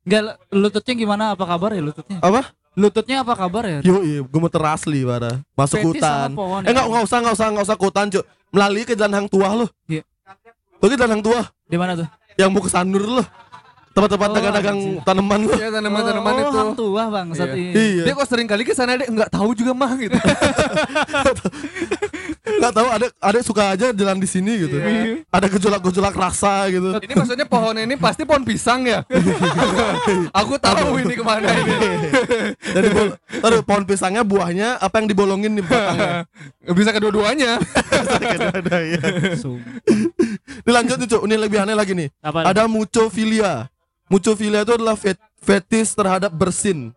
Enggak 0.00 0.22
lututnya 0.48 0.94
gimana? 0.94 1.24
Apa 1.32 1.44
kabar 1.46 1.70
ya 1.70 1.82
lututnya? 1.82 2.18
Apa? 2.18 2.40
Lututnya 2.72 3.16
apa 3.20 3.34
kabar 3.34 3.64
ya? 3.64 3.78
Yo, 3.82 4.00
iya, 4.00 4.20
gemeter 4.22 4.62
asli 4.62 5.02
parah. 5.02 5.42
Masuk 5.52 5.76
Fetish 5.76 6.00
sama 6.00 6.16
hutan. 6.22 6.30
pohon, 6.32 6.60
Eh 6.60 6.64
ya? 6.64 6.70
enggak, 6.70 6.84
enggak 6.86 7.02
usah, 7.04 7.18
enggak 7.18 7.34
usah, 7.34 7.46
enggak 7.48 7.64
usah 7.64 7.76
ke 7.76 7.84
hutan, 7.84 8.06
Cuk. 8.08 8.24
Melalui 8.50 8.82
ke 8.82 8.94
jalan 8.94 9.14
hang 9.14 9.28
tua 9.28 9.48
loh. 9.54 9.68
Iya. 9.86 10.02
Tuh 10.76 10.88
ke 10.88 10.96
jalan 10.96 11.12
hang 11.12 11.22
tua 11.22 11.40
Di 11.64 11.76
mana 11.76 11.92
tuh? 11.94 12.08
yang 12.34 12.48
mau 12.48 12.58
ke 12.58 12.70
Sanur 12.70 13.04
loh. 13.04 13.26
tempat-tempat 13.90 14.28
Oh, 14.30 14.34
dagang-dagang 14.34 14.78
tanaman 15.02 15.40
tuh. 15.44 15.58
Ya 15.58 15.68
tanaman-tanaman 15.68 16.30
oh, 16.32 16.40
itu. 16.40 16.56
hang 16.56 16.72
tua 16.72 17.02
bang 17.10 17.26
saat 17.34 17.50
Iya. 17.50 17.58
ini. 17.58 17.72
Iya. 17.74 18.02
Dia 18.06 18.14
kok 18.14 18.24
sering 18.24 18.46
kali 18.46 18.62
ke 18.62 18.70
sana 18.70 18.94
deh 18.94 19.04
nggak 19.04 19.28
tahu 19.28 19.50
juga 19.52 19.74
mah 19.74 19.92
gitu. 19.98 20.14
Nggak 22.58 22.72
tahu 22.74 22.88
ada 22.90 23.06
ada 23.20 23.38
suka 23.40 23.62
aja 23.70 23.86
jalan 23.92 24.18
di 24.18 24.26
sini 24.26 24.52
gitu. 24.66 24.76
Iya. 24.76 25.22
Ada 25.30 25.46
gejolak-gejolak 25.46 26.14
rasa 26.16 26.66
gitu. 26.68 26.98
ini 26.98 27.14
maksudnya 27.14 27.46
pohon 27.46 27.76
ini 27.76 27.94
pasti 27.94 28.26
pohon 28.26 28.42
pisang 28.42 28.82
ya. 28.84 29.06
Aku 30.40 30.58
tahu 30.58 30.98
ini 30.98 31.14
ke 31.14 31.24
mana 31.24 31.48
ini. 31.52 31.74
Jadi 32.74 32.88
bol- 32.90 33.16
taruh 33.40 33.62
pohon 33.62 33.84
pisangnya 33.84 34.22
buahnya 34.24 34.78
apa 34.78 34.98
yang 34.98 35.06
dibolongin 35.06 35.52
di 35.54 35.62
batangnya. 35.62 36.26
Bisa 36.72 36.90
kedua-duanya. 36.90 37.60
Ya. 38.70 39.02
Ini 40.64 40.70
lanjut 40.70 40.96
nih 40.96 41.08
Cuk, 41.10 41.22
ini 41.26 41.36
lebih 41.36 41.58
aneh 41.60 41.76
lagi 41.76 41.92
nih. 41.92 42.08
Apa? 42.22 42.48
Ada 42.48 42.64
mucofilia. 42.64 43.68
Mucofilia 44.08 44.62
itu 44.62 44.72
adalah 44.74 44.96
fet 44.96 45.18
fetis 45.38 45.92
terhadap 45.92 46.32
bersin. 46.32 46.90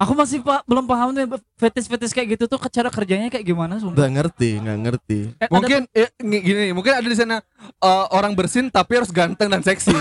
Aku 0.00 0.16
masih 0.16 0.40
pak 0.40 0.64
belum 0.64 0.88
paham 0.88 1.12
nih 1.12 1.28
fetis-fetis 1.60 2.16
kayak 2.16 2.32
gitu 2.32 2.48
tuh 2.48 2.56
cara 2.72 2.88
kerjanya 2.88 3.28
kayak 3.28 3.44
gimana 3.44 3.76
sumpah. 3.76 4.00
Nggak 4.00 4.12
ngerti, 4.16 4.50
nggak 4.56 4.78
ngerti. 4.80 5.18
Eh, 5.36 5.44
ada- 5.44 5.52
Mungkin 5.52 5.80
ya, 5.92 6.08
ng- 6.24 6.40
gini, 6.40 6.64
mungkin 6.72 6.92
ada 6.96 7.04
di 7.04 7.12
sana 7.12 7.44
eh, 7.60 8.04
orang 8.16 8.32
bersin 8.32 8.72
tapi 8.72 8.96
harus 8.96 9.12
ganteng 9.12 9.52
dan 9.52 9.60
seksi. 9.60 9.92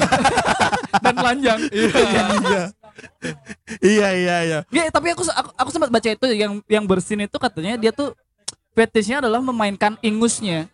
dan 1.04 1.14
telanjang. 1.20 1.60
iya. 2.48 2.64
iya, 3.84 4.08
iya, 4.16 4.36
iya. 4.48 4.60
Ya, 4.72 4.88
tapi 4.88 5.12
aku, 5.12 5.28
aku 5.28 5.50
aku 5.52 5.70
sempat 5.76 5.92
baca 5.92 6.08
itu 6.08 6.26
yang 6.32 6.64
yang 6.72 6.88
bersin 6.88 7.20
itu 7.20 7.36
katanya 7.36 7.76
dia 7.76 7.92
tuh 7.92 8.16
fetishnya 8.72 9.20
adalah 9.20 9.44
memainkan 9.44 10.00
ingusnya. 10.00 10.72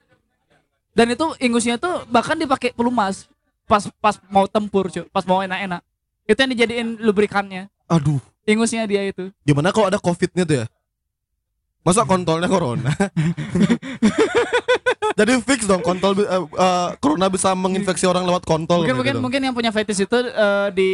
Dan 0.93 1.17
itu 1.17 1.25
ingusnya 1.41 1.81
tuh 1.81 2.05
bahkan 2.13 2.37
dipakai 2.37 2.77
pelumas 2.77 3.25
pas 3.65 3.89
pas 3.97 4.21
mau 4.29 4.45
tempur, 4.45 4.85
cuy, 4.93 5.01
pas 5.09 5.25
mau 5.25 5.41
enak-enak. 5.41 5.81
Itu 6.29 6.37
yang 6.37 6.51
dijadiin 6.53 6.89
lubrikannya. 7.01 7.73
Aduh, 7.89 8.21
Ingusnya 8.45 8.85
dia 8.85 9.01
itu. 9.03 9.33
gimana 9.41 9.69
kalau 9.69 9.89
ada 9.89 9.97
covidnya 9.97 10.45
tuh 10.45 10.55
ya? 10.61 10.65
Masa 11.81 12.01
kontolnya 12.01 12.45
corona? 12.45 12.89
Jadi 15.15 15.31
fix 15.41 15.63
dong 15.63 15.79
kontol 15.79 16.17
eh, 16.17 16.25
eh, 16.27 16.89
corona 16.97 17.29
bisa 17.29 17.53
menginfeksi 17.53 18.03
orang 18.03 18.25
lewat 18.25 18.43
kontol. 18.43 18.83
mungkin 18.83 18.91
gitu 18.91 18.97
mungkin 18.99 19.15
mungkin 19.21 19.41
yang 19.41 19.55
punya 19.55 19.71
fetish 19.71 20.03
itu 20.03 20.17
eh, 20.17 20.67
di 20.73 20.89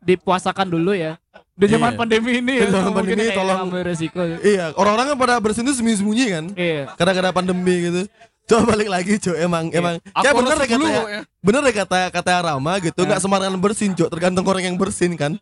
dipuasakan 0.00 0.66
dulu 0.66 0.96
ya. 0.96 1.18
Di 1.52 1.68
zaman 1.68 1.92
Iya. 1.92 1.98
pandemi 1.98 2.30
ini 2.40 2.52
ya. 2.56 2.72
Zaman 2.72 2.92
pandemi 2.94 3.28
tolong- 3.28 3.68
resiko. 3.84 4.16
Iya, 4.40 4.72
orang-orang 4.72 5.12
kan 5.12 5.16
pada 5.20 5.34
bersin 5.36 5.60
itu 5.62 5.76
sembunyi-sembunyi 5.76 6.26
kan? 6.32 6.44
Iya. 6.56 6.82
Kadang-kadang 6.96 7.34
pandemi 7.36 7.74
gitu. 7.84 8.02
Coba 8.48 8.72
balik 8.72 8.88
lagi, 8.88 9.20
Cuk. 9.20 9.36
Emang 9.36 9.68
emang 9.70 10.00
Aku 10.10 10.24
kayak 10.24 10.34
bener 10.34 10.56
ya 10.56 10.66
kata 10.66 10.86
ya. 10.88 11.02
ya. 11.04 11.20
Bener 11.44 11.62
ya 11.68 11.72
kata 11.84 11.98
kata 12.08 12.30
Rama 12.40 12.72
gitu, 12.80 12.96
Ya. 12.96 13.06
nggak 13.12 13.20
sembarangan 13.20 13.60
bersin, 13.60 13.92
Cuk. 13.92 14.08
Tergantung 14.08 14.42
orang 14.48 14.64
yang 14.64 14.76
bersin 14.80 15.12
kan. 15.14 15.36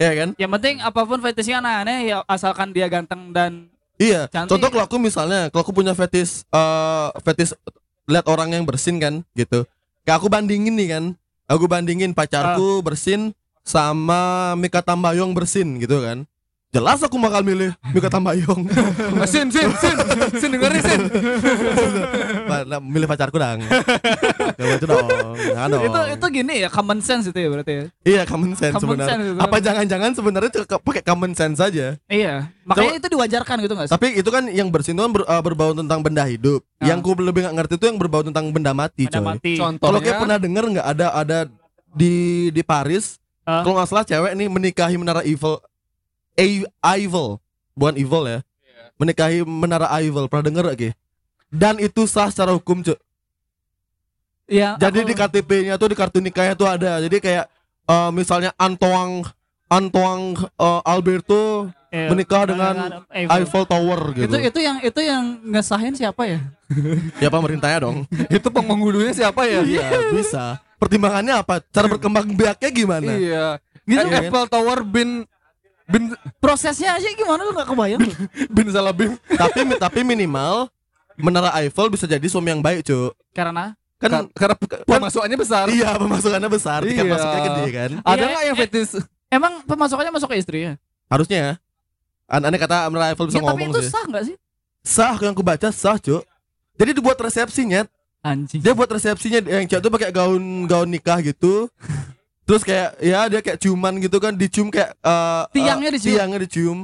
Iya 0.00 0.12
kan? 0.16 0.28
Yang 0.40 0.50
penting 0.56 0.74
apa 0.80 1.00
pun 1.04 1.18
fetishnya 1.20 1.60
aneh-aneh 1.60 1.98
ya 2.08 2.24
asalkan 2.24 2.72
dia 2.72 2.88
ganteng 2.88 3.36
dan 3.36 3.68
Iya. 4.00 4.32
Cantik. 4.32 4.56
Contoh 4.56 4.72
kalau 4.72 4.84
aku 4.88 4.96
misalnya, 4.96 5.52
kalau 5.52 5.60
aku 5.60 5.76
punya 5.76 5.92
fetis 5.92 6.48
eh 6.48 7.08
fetis 7.20 7.52
lihat 8.08 8.24
orang 8.32 8.56
yang 8.56 8.64
bersin 8.64 8.96
kan 8.96 9.20
gitu. 9.36 9.68
Kayak 10.08 10.24
aku 10.24 10.32
bandingin 10.32 10.72
nih 10.72 10.88
kan. 10.96 11.04
Aku 11.44 11.68
bandingin 11.68 12.16
pacarku 12.16 12.80
bersin 12.80 13.36
sama 13.60 14.54
Mika 14.56 14.80
Tambayong 14.80 15.36
bersin 15.36 15.76
gitu 15.76 16.00
kan. 16.00 16.24
Jelas 16.70 17.02
aku 17.02 17.18
bakal 17.18 17.42
milih 17.42 17.74
Mika 17.90 18.06
Tambayong. 18.06 18.62
Sin, 19.26 19.50
sin, 19.50 19.74
sin, 19.74 19.96
sin 20.32 20.50
dengerin 20.54 20.78
sin. 20.78 21.00
Nah, 22.46 22.78
milih 22.78 23.06
pacarku 23.06 23.36
dong. 23.36 23.58
Coba 24.54 24.72
itu 24.72 24.86
dong. 24.86 25.08
Jangan 25.34 25.68
dong. 25.68 25.82
itu 25.82 26.00
itu 26.14 26.26
gini 26.30 26.54
ya 26.62 26.68
common 26.70 27.02
sense 27.02 27.26
itu 27.26 27.34
ya 27.36 27.48
berarti 27.50 27.72
ya. 27.72 27.84
Iya 28.02 28.22
common 28.22 28.54
sense 28.54 28.74
Common 28.74 28.86
sebenarnya. 28.86 29.10
sense 29.10 29.24
itu. 29.26 29.40
Apa 29.42 29.56
jangan-jangan 29.58 30.10
sebenarnya 30.14 30.50
cuma 30.52 30.78
pakai 30.80 31.02
common 31.02 31.32
sense 31.34 31.58
saja. 31.58 31.98
Iya. 32.06 32.54
Makanya 32.62 32.94
itu 32.96 33.08
diwajarkan 33.10 33.56
gitu 33.60 33.72
nggak 33.74 33.86
sih? 33.90 33.92
Tapi 33.92 34.06
itu 34.14 34.30
kan 34.30 34.44
yang 34.46 34.68
bersin 34.70 34.94
itu 34.94 35.02
kan 35.02 35.10
ber- 35.10 35.26
uh, 35.26 35.42
berbau 35.42 35.74
tentang 35.74 35.98
benda 36.00 36.22
hidup. 36.22 36.62
Ah. 36.78 36.86
Yang 36.86 36.98
ku 37.02 37.10
lebih 37.18 37.50
nggak 37.50 37.56
ngerti 37.58 37.74
itu 37.76 37.86
yang 37.90 37.98
berbau 37.98 38.22
tentang 38.22 38.46
benda 38.54 38.70
mati, 38.70 39.10
Ada 39.10 39.18
coy. 39.18 39.26
mati. 39.26 39.52
Contohnya. 39.58 39.82
Kalau 39.82 39.98
kayak 39.98 40.18
pernah 40.22 40.38
denger 40.38 40.64
nggak 40.70 40.86
ada 40.86 41.06
ada 41.12 41.38
di 41.90 42.14
di 42.48 42.62
Paris, 42.62 43.18
Ah. 43.42 43.66
kalau 43.66 43.74
nggak 43.74 43.88
salah 43.90 44.06
cewek 44.06 44.38
nih 44.38 44.46
menikahi 44.46 44.94
menara 44.94 45.26
Eiffel, 45.26 45.58
Eiffel, 46.34 47.38
bukan 47.72 47.94
Eiffel 47.94 48.24
ya, 48.26 48.38
menikahi 48.96 49.42
menara 49.42 49.90
Eiffel. 49.92 50.26
Pernah 50.26 50.44
denger 50.44 50.64
gak? 50.68 50.78
Ki? 50.78 50.90
Dan 51.48 51.78
itu 51.78 52.04
sah 52.04 52.28
secara 52.28 52.52
hukum, 52.52 52.80
cuy. 52.80 52.94
Iya. 54.46 54.74
Jadi 54.76 54.98
aku- 55.00 55.08
di 55.08 55.14
KTP-nya 55.14 55.74
tuh 55.76 55.88
di 55.88 55.96
kartu 55.96 56.18
nikahnya 56.18 56.54
tuh 56.54 56.66
ada. 56.66 56.98
Jadi 56.98 57.16
kayak 57.18 57.46
eh, 57.86 58.10
misalnya 58.10 58.50
Antoang 58.56 59.22
Antoang 59.66 60.34
eh, 60.34 60.80
Alberto 60.82 61.70
iya, 61.88 62.10
menikah 62.10 62.42
dengan 62.44 63.06
Eiffel. 63.08 63.30
Eiffel 63.36 63.64
Tower 63.64 64.00
gitu. 64.12 64.26
Itu 64.26 64.36
itu 64.42 64.58
yang 64.58 64.76
itu 64.80 65.00
yang 65.00 65.22
ngesahin 65.44 65.94
siapa 65.94 66.26
ya? 66.26 66.40
Ya 67.22 67.30
pemerintahnya 67.30 67.78
dong. 67.80 68.06
itu 68.30 68.48
penghulunya 68.48 69.14
siapa 69.14 69.46
ya? 69.46 69.62
Iya, 69.62 69.86
bisa. 70.10 70.58
Pertimbangannya 70.78 71.34
apa? 71.38 71.62
Cara 71.70 71.86
berkembang 71.86 72.26
biaknya 72.30 72.70
gimana? 72.70 73.10
Iya. 73.14 73.46
Gitu 73.86 74.02
Eh, 74.02 74.10
kan? 74.10 74.22
Eiffel 74.26 74.46
Tower 74.46 74.82
bin 74.82 75.26
bin 75.90 76.02
Prosesnya 76.38 76.94
aja 76.94 77.08
gimana 77.10 77.42
lu 77.42 77.52
nggak 77.52 77.66
kebayang? 77.66 78.00
lu? 78.00 78.12
bin 78.48 78.66
salah 78.68 78.90
bin. 78.90 79.18
tapi 79.28 79.58
tapi 79.76 80.00
minimal 80.00 80.70
Menara 81.16 81.52
Eiffel 81.54 81.86
bisa 81.86 82.06
jadi 82.06 82.24
suami 82.24 82.48
yang 82.48 82.60
baik, 82.60 82.80
Cuk. 82.82 83.12
Karena 83.30 83.76
Kan 84.00 84.08
Ka- 84.08 84.28
Karena 84.32 84.56
pemasukannya 84.88 85.36
besar. 85.36 85.68
iya, 85.68 85.92
pemasukannya 85.94 86.48
besar, 86.48 86.80
tiket 86.80 87.04
Iya. 87.04 87.12
masuknya 87.12 87.40
gede 87.44 87.64
kan. 87.68 87.90
Ada 88.00 88.16
Iya, 88.16 88.24
nggak 88.26 88.44
yang 88.46 88.56
eh, 88.56 88.60
fetis? 88.64 88.90
emang 89.28 89.52
pemasukannya 89.62 90.08
masuk 90.10 90.32
ke 90.32 90.40
istrinya. 90.40 90.72
Harusnya 91.04 91.36
ya. 91.36 91.52
An- 92.24 92.48
Aneh 92.48 92.56
kata 92.56 92.88
Menara 92.88 93.12
Eiffel 93.12 93.28
bisa 93.28 93.36
Ya, 93.36 93.44
tapi 93.44 93.60
ngomong 93.60 93.70
itu 93.70 93.80
sih. 93.82 93.90
sah 93.90 94.04
nggak 94.06 94.24
sih? 94.24 94.36
Sah 94.80 95.12
yang 95.18 95.36
aku 95.36 95.44
baca 95.44 95.68
sah, 95.68 95.98
Cuk. 95.98 96.24
Jadi 96.74 96.90
dibuat 96.94 97.20
resepsinya, 97.20 97.84
Anjing. 98.22 98.64
dia 98.64 98.72
buat 98.72 98.88
resepsinya 98.88 99.44
yang 99.44 99.68
cewek 99.68 99.82
tuh 99.82 99.92
pakai 99.92 100.08
gaun 100.08 100.40
gaun 100.64 100.88
nikah 100.88 101.20
gitu. 101.20 101.68
Terus 102.50 102.66
kayak 102.66 102.98
ya 102.98 103.30
dia 103.30 103.40
kayak 103.46 103.62
ciuman 103.62 103.94
gitu 104.02 104.18
kan, 104.18 104.34
dicium 104.34 104.74
kayak 104.74 104.98
eh, 104.98 105.42
Tiangnya 105.54 105.86
eh, 105.86 105.94
dicium? 105.94 106.14
Tiangnya 106.18 106.38
dicium. 106.42 106.78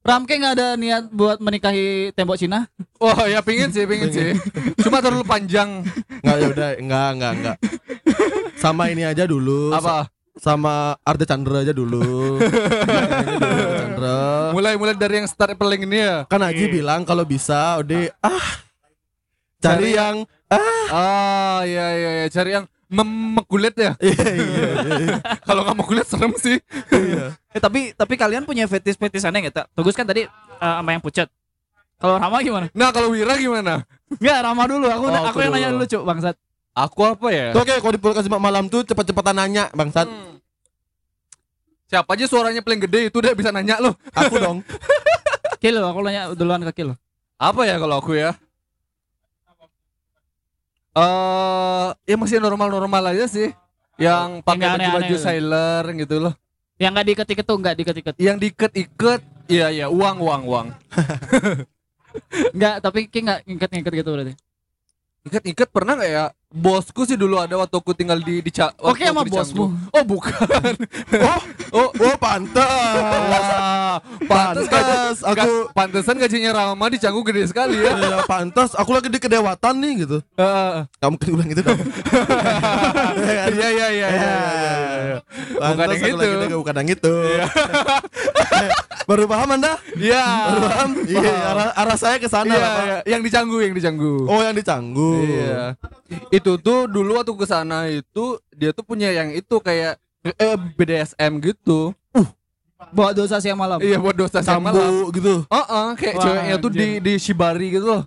Ramke 0.00 0.40
nggak 0.40 0.54
ada 0.56 0.68
niat 0.80 1.12
buat 1.12 1.36
menikahi 1.44 2.16
tembok 2.16 2.40
Cina? 2.40 2.64
Oh 2.96 3.28
ya 3.28 3.44
pingin 3.44 3.68
sih, 3.68 3.84
pingin 3.84 4.08
sih. 4.08 4.32
Cuma 4.80 5.04
terlalu 5.04 5.28
panjang. 5.28 5.84
Enggak 6.24 6.36
ya 6.40 6.46
udah, 6.48 6.68
enggak 6.80 7.08
enggak 7.12 7.32
enggak. 7.36 7.56
Sama 8.56 8.88
ini 8.88 9.04
aja 9.04 9.28
dulu. 9.28 9.76
Apa? 9.76 10.08
sama 10.40 10.96
Arda 11.04 11.28
Chandra 11.28 11.60
aja 11.60 11.76
dulu. 11.76 12.40
Chandra. 12.40 14.20
Mulai 14.56 14.80
mulai 14.80 14.96
dari 14.96 15.20
yang 15.20 15.28
start 15.28 15.60
paling 15.60 15.84
ini 15.84 16.00
ya. 16.00 16.24
Kan 16.24 16.40
Aji 16.40 16.72
bilang 16.72 17.04
kalau 17.04 17.28
bisa 17.28 17.76
udah 17.84 18.08
ah 18.24 18.48
cari 19.60 19.92
Cari 19.92 20.00
yang 20.00 20.16
ah 20.48 20.86
Ah 20.88 21.58
iya 21.68 21.86
iya 21.92 22.10
iya 22.24 22.26
cari 22.32 22.56
yang 22.56 22.64
memekulit 22.90 23.72
ya. 23.78 23.94
iya 24.02 24.24
iya 24.34 24.68
iya. 24.98 25.16
Kalau 25.48 25.62
nggak 25.62 25.78
mekulit 25.78 26.06
serem 26.10 26.34
sih. 26.34 26.58
iya. 26.90 27.38
Eh, 27.54 27.60
tapi 27.62 27.94
tapi 27.94 28.18
kalian 28.18 28.42
punya 28.42 28.66
fetish-fetish 28.66 29.22
aneh 29.24 29.46
nggak? 29.46 29.54
Tak? 29.54 29.66
Tugus 29.78 29.94
kan 29.94 30.04
tadi 30.04 30.26
eh, 30.26 30.72
sama 30.76 30.90
yang 30.90 31.00
pucat. 31.00 31.30
Kalau 32.00 32.18
Rama 32.18 32.42
gimana? 32.42 32.66
Nah 32.74 32.90
kalau 32.90 33.14
Wira 33.14 33.38
gimana? 33.38 33.84
Enggak, 34.10 34.38
Rama 34.42 34.62
dulu. 34.66 34.86
Aku 34.90 35.04
Oh, 35.06 35.12
aku 35.14 35.26
aku 35.30 35.38
yang 35.44 35.52
nanya 35.54 35.68
dulu. 35.70 35.84
dulu, 35.86 35.92
Cuk, 35.94 36.02
Bangsat. 36.08 36.36
Aku 36.72 37.00
apa 37.04 37.28
ya? 37.28 37.46
Tuh, 37.52 37.60
Oke, 37.60 37.74
kalau 37.76 37.92
di 37.92 38.00
podcast 38.00 38.26
malam 38.32 38.64
tuh 38.72 38.80
cepat-cepatan 38.88 39.36
nanya, 39.36 39.68
Bangsat. 39.76 40.08
Hmm. 40.08 40.40
Siapa 41.92 42.08
aja 42.16 42.24
suaranya 42.24 42.62
paling 42.64 42.80
gede 42.88 43.12
itu 43.12 43.18
dia 43.20 43.36
bisa 43.36 43.52
nanya 43.52 43.76
loh. 43.82 43.94
Aku 44.16 44.40
dong. 44.40 44.58
Kilo, 45.62 45.84
aku 45.84 46.00
nanya 46.00 46.32
duluan 46.32 46.64
ke 46.72 46.82
Kilo. 46.82 46.96
Apa 47.36 47.68
ya 47.68 47.76
kalau 47.76 48.00
aku 48.00 48.16
ya? 48.16 48.32
Eh, 50.90 51.88
ya 52.02 52.16
masih 52.18 52.42
normal-normal 52.42 53.14
aja 53.14 53.30
sih. 53.30 53.54
Yang 54.00 54.42
pakai 54.42 54.66
baju-baju 54.74 55.14
gitu. 55.14 55.22
sailor 55.22 55.84
gitu 55.94 56.16
loh. 56.18 56.34
Yang 56.80 56.90
nggak 56.96 57.06
diikat-ikat 57.06 57.44
tuh, 57.44 57.56
nggak 57.60 57.74
diikat-ikat. 57.76 58.14
Yang 58.16 58.36
diikat-ikat, 58.40 59.20
iya 59.52 59.68
iya 59.68 59.86
uang 59.92 60.16
uang 60.18 60.42
uang. 60.48 60.66
Enggak, 62.56 62.80
tapi 62.82 63.06
Ki 63.06 63.22
nggak 63.22 63.46
ngikat-ngikat 63.46 63.92
gitu 64.02 64.10
berarti. 64.10 64.34
Ikat-ikat 65.28 65.68
pernah 65.68 65.94
nggak 66.00 66.10
ya? 66.10 66.24
Bosku 66.50 67.06
sih 67.06 67.14
dulu 67.14 67.38
ada 67.38 67.54
waktu 67.54 67.78
aku 67.78 67.94
tinggal 67.94 68.18
di 68.18 68.42
di 68.42 68.50
Oke, 68.82 69.06
waktu 69.06 69.06
sama 69.06 69.22
bosmu. 69.22 69.70
Oh 69.94 70.02
bukan. 70.02 70.74
Oh, 71.22 71.40
oh, 71.78 71.88
oh 71.94 72.14
pantas. 72.18 72.66
Wah, 73.30 74.02
Pantes, 74.26 74.66
gaji, 74.66 74.94
aku 75.30 75.70
pantesan 75.70 76.18
gajinya 76.18 76.50
Rama 76.50 76.90
di 76.90 76.98
Canggu 76.98 77.22
gede 77.22 77.46
sekali 77.46 77.78
ya. 77.78 77.94
Iya, 77.94 78.18
pantas. 78.26 78.74
Aku 78.74 78.90
lagi 78.90 79.06
di 79.06 79.22
kedewatan 79.22 79.78
nih 79.78 79.92
gitu. 80.02 80.18
Heeh. 80.34 80.90
Kamu 80.98 81.14
kan 81.22 81.28
bilang 81.30 81.48
gitu 81.54 81.62
dong. 81.62 81.78
Iya 83.20 83.46
iya 83.46 83.68
iya 83.70 83.86
iya. 83.90 84.08
iya. 84.10 85.18
Bukan 85.54 85.76
Pantas 85.78 86.02
yang 86.02 86.10
aku 86.10 86.18
lagi 86.18 86.34
itu. 86.34 86.46
di- 86.50 86.58
bukan 86.58 86.74
yang 86.82 86.90
itu. 86.90 87.14
Baru 89.10 89.24
paham 89.26 89.48
Anda? 89.58 89.72
Iya. 89.94 90.22
Baru 90.22 90.60
paham? 90.66 90.90
Iya, 91.06 91.34
arah, 91.50 91.68
arah 91.74 91.96
saya 91.98 92.16
ke 92.22 92.26
sana 92.30 92.54
Iya, 92.54 92.70
iya. 92.82 92.98
yang 93.16 93.22
di 93.26 93.30
Canggu, 93.30 93.58
yang 93.58 93.74
di 93.74 93.82
Canggu. 93.82 94.14
Oh, 94.26 94.38
yang 94.42 94.54
di 94.54 94.62
Canggu. 94.62 95.12
Iya. 95.26 95.74
Itu 96.40 96.56
tuh 96.56 96.88
dulu 96.88 97.20
waktu 97.20 97.32
ke 97.36 97.44
sana 97.44 97.84
itu 97.92 98.40
dia 98.56 98.72
tuh 98.72 98.80
punya 98.80 99.12
yang 99.12 99.28
itu 99.28 99.60
kayak 99.60 100.00
eh, 100.24 100.56
BDSM 100.74 101.36
gitu. 101.44 101.92
Bawa 102.96 103.12
dosa 103.12 103.36
siang 103.44 103.60
malam. 103.60 103.76
Iya 103.76 104.00
buat 104.00 104.16
dosa 104.16 104.40
sama 104.40 104.72
malam. 104.72 104.80
Sambo 104.80 105.12
gitu. 105.12 105.34
Heeh, 105.52 105.86
kayak 106.00 106.14
Wah, 106.16 106.24
ceweknya 106.24 106.56
tuh 106.56 106.70
di 106.72 106.88
di 106.96 107.12
shibari 107.20 107.76
gitu 107.76 107.84
loh. 107.84 108.02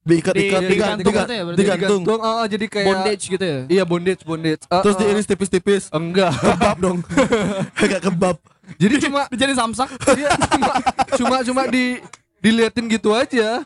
Diikat-ikat, 0.00 0.60
Di- 0.64 0.68
digantung, 0.72 1.04
digantung 1.04 1.12
gitu 1.12 1.32
ya, 1.36 1.44
digantung. 1.76 2.00
Digantung, 2.08 2.20
heeh, 2.24 2.44
jadi 2.48 2.66
kayak 2.72 2.86
Bondage 2.88 3.24
gitu 3.28 3.44
ya. 3.44 3.58
Iya 3.68 3.82
bondage, 3.84 4.22
bondage. 4.24 4.62
Eh, 4.64 4.80
Terus 4.80 4.96
diiris 4.96 5.26
tipis-tipis. 5.28 5.82
enggak. 5.92 6.32
Kebab 6.40 6.76
dong. 6.80 6.98
Kayak 7.78 8.00
kebab. 8.08 8.36
Jadi 8.80 8.94
cuma 9.04 9.28
Jadi 9.28 9.52
samsak. 9.52 9.88
Iya, 10.16 10.30
cuma 10.56 10.72
cuma 11.20 11.36
cuma 11.44 11.62
di 11.68 12.00
diliatin 12.40 12.88
gitu 12.88 13.12
aja. 13.12 13.60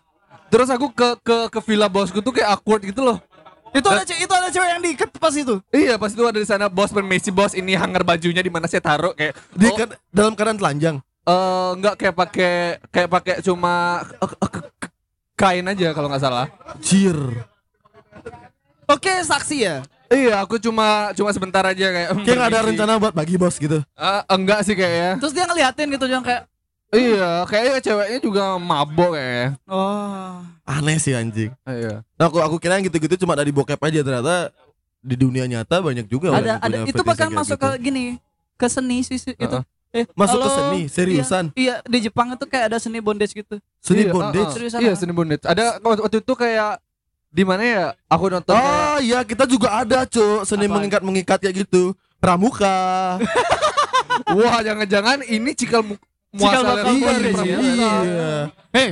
Terus 0.50 0.68
aku 0.74 0.90
ke 0.90 1.08
ke 1.22 1.36
ke 1.54 1.60
villa 1.62 1.86
bosku 1.86 2.18
tuh 2.18 2.34
kayak 2.34 2.58
awkward 2.58 2.82
gitu 2.82 3.06
loh. 3.06 3.22
Itu 3.74 3.86
ada 3.86 4.02
ce- 4.02 4.16
itu 4.16 4.30
ada 4.30 4.48
cewek 4.48 4.68
yang 4.68 4.80
diikat 4.80 5.08
pas 5.12 5.34
itu. 5.34 5.54
Iya, 5.68 5.94
pas 5.96 6.08
itu 6.08 6.22
ada 6.22 6.36
di 6.36 6.46
sana 6.46 6.66
bos 6.66 6.88
permisi 6.88 7.28
bos 7.28 7.52
ini 7.52 7.74
hanger 7.74 8.00
bajunya 8.00 8.38
di 8.38 8.48
mana 8.48 8.64
saya 8.64 8.78
taruh 8.80 9.10
kayak 9.12 9.34
Di 9.50 9.66
oh, 9.66 9.74
kan- 9.74 9.98
dalam 10.08 10.32
keadaan 10.32 10.56
telanjang. 10.56 10.96
eh, 11.24 11.70
enggak 11.74 11.94
kayak 11.96 12.14
pakai 12.14 12.54
kayak 12.88 13.08
pakai 13.10 13.34
cuma 13.40 13.74
eh, 14.14 14.30
eh, 14.30 14.48
ke- 14.48 14.64
ke- 14.78 14.92
kain 15.34 15.64
aja 15.64 15.88
kalau 15.90 16.06
nggak 16.06 16.22
salah. 16.22 16.46
Cier. 16.78 17.18
Oke, 18.86 19.12
saksi 19.20 19.56
ya. 19.58 19.76
Iya, 20.06 20.38
aku 20.38 20.60
cuma 20.60 21.10
cuma 21.12 21.32
sebentar 21.32 21.64
aja 21.64 21.86
kayak. 21.88 22.08
"Hmm, 22.12 22.22
Kayak 22.22 22.36
nggak 22.36 22.46
ada 22.46 22.58
permisi." 22.58 22.70
rencana 22.76 22.92
buat 22.98 23.14
bagi 23.14 23.34
bos 23.34 23.56
gitu. 23.56 23.80
Eh, 23.80 24.22
enggak 24.28 24.60
sih 24.62 24.74
kayaknya. 24.74 25.16
Terus 25.18 25.32
dia 25.32 25.44
ngeliatin 25.44 25.88
gitu 25.90 26.06
yang 26.06 26.20
kayak 26.20 26.44
Iya, 26.94 27.30
kayaknya 27.44 27.78
ceweknya 27.82 28.18
juga 28.22 28.44
mabok 28.56 29.18
kayaknya. 29.18 29.48
oh. 29.66 30.40
Aneh 30.64 30.96
sih 30.96 31.12
anjing. 31.12 31.50
Iya. 31.66 32.06
Nah, 32.16 32.24
aku 32.30 32.38
aku 32.40 32.56
kira 32.56 32.78
yang 32.78 32.86
gitu-gitu 32.88 33.20
cuma 33.20 33.36
dari 33.36 33.50
bokep 33.52 33.76
aja 33.76 34.00
ternyata 34.00 34.48
di 35.04 35.14
dunia 35.20 35.44
nyata 35.44 35.84
banyak 35.84 36.08
juga 36.08 36.32
orang 36.32 36.40
ada 36.40 36.48
yang 36.48 36.60
ada 36.64 36.76
punya 36.80 36.92
itu 36.96 37.02
bahkan 37.04 37.28
masuk 37.28 37.60
gitu. 37.60 37.68
ke 37.68 37.70
gini 37.76 38.04
ke 38.56 38.66
seni 38.72 39.04
sih 39.04 39.20
sih, 39.20 39.36
itu. 39.36 39.58
Eh, 39.94 40.08
Masuk 40.18 40.42
ke 40.42 40.50
seni, 40.50 40.80
seriusan? 40.90 41.44
Iya, 41.54 41.78
iya, 41.78 41.86
di 41.86 41.98
Jepang 42.10 42.26
itu 42.34 42.42
kayak 42.50 42.66
ada 42.72 42.78
seni 42.82 42.98
bondage 42.98 43.30
gitu. 43.30 43.62
Seni 43.78 44.02
Iya, 44.02 44.10
bondage. 44.10 44.42
uh-uh. 44.42 44.54
Seriusan, 44.58 44.78
Iya, 44.82 44.92
seni 44.98 45.12
bondage. 45.14 45.44
Ada 45.46 45.78
waktu 45.78 46.18
itu 46.18 46.34
kayak 46.34 46.82
di 47.30 47.42
mana 47.46 47.62
ya? 47.62 47.86
Aku 48.10 48.26
nonton 48.30 48.54
Oh 48.54 48.98
iya 49.02 49.26
kita 49.26 49.42
juga 49.46 49.82
ada 49.82 50.06
cuk 50.06 50.46
seni 50.46 50.70
mengikat 50.70 51.02
mengikat 51.02 51.38
kayak 51.42 51.66
gitu 51.66 51.90
pramuka 52.22 53.18
Wah, 54.38 54.62
jangan-jangan 54.62 55.26
ini 55.26 55.50
cikal 55.58 55.82
Cikal 56.34 56.42
muasal 56.42 56.62
bakal 56.66 56.92
ya? 56.92 57.30
pramuka. 57.30 57.52
iya 57.62 58.32
Hei, 58.70 58.88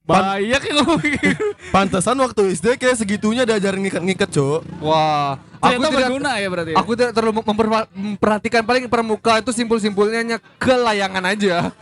banyak 0.00 0.62
yang 0.62 0.76
ngomong 0.78 1.02
gitu. 1.02 1.44
pantesan 1.68 2.14
waktu 2.16 2.42
SD 2.52 2.66
kayak 2.76 2.94
segitunya 2.96 3.42
diajarin 3.42 3.82
ngikat-ngikat 3.82 4.30
cuk 4.30 4.62
Wah, 4.78 5.34
aku 5.56 5.66
Ternyata 5.68 5.82
tidak 5.82 5.98
berguna 6.00 6.30
ya 6.36 6.46
berarti. 6.46 6.70
ya? 6.70 6.76
aku 6.76 6.90
tidak 6.94 7.10
terlalu 7.10 7.32
memper- 7.36 7.90
memperhatikan 7.90 8.62
paling 8.62 8.86
pramuka 8.86 9.32
itu 9.36 9.50
simpul-simpulnya 9.50 10.18
hanya 10.20 10.38
kelayangan 10.56 11.24
aja. 11.26 11.74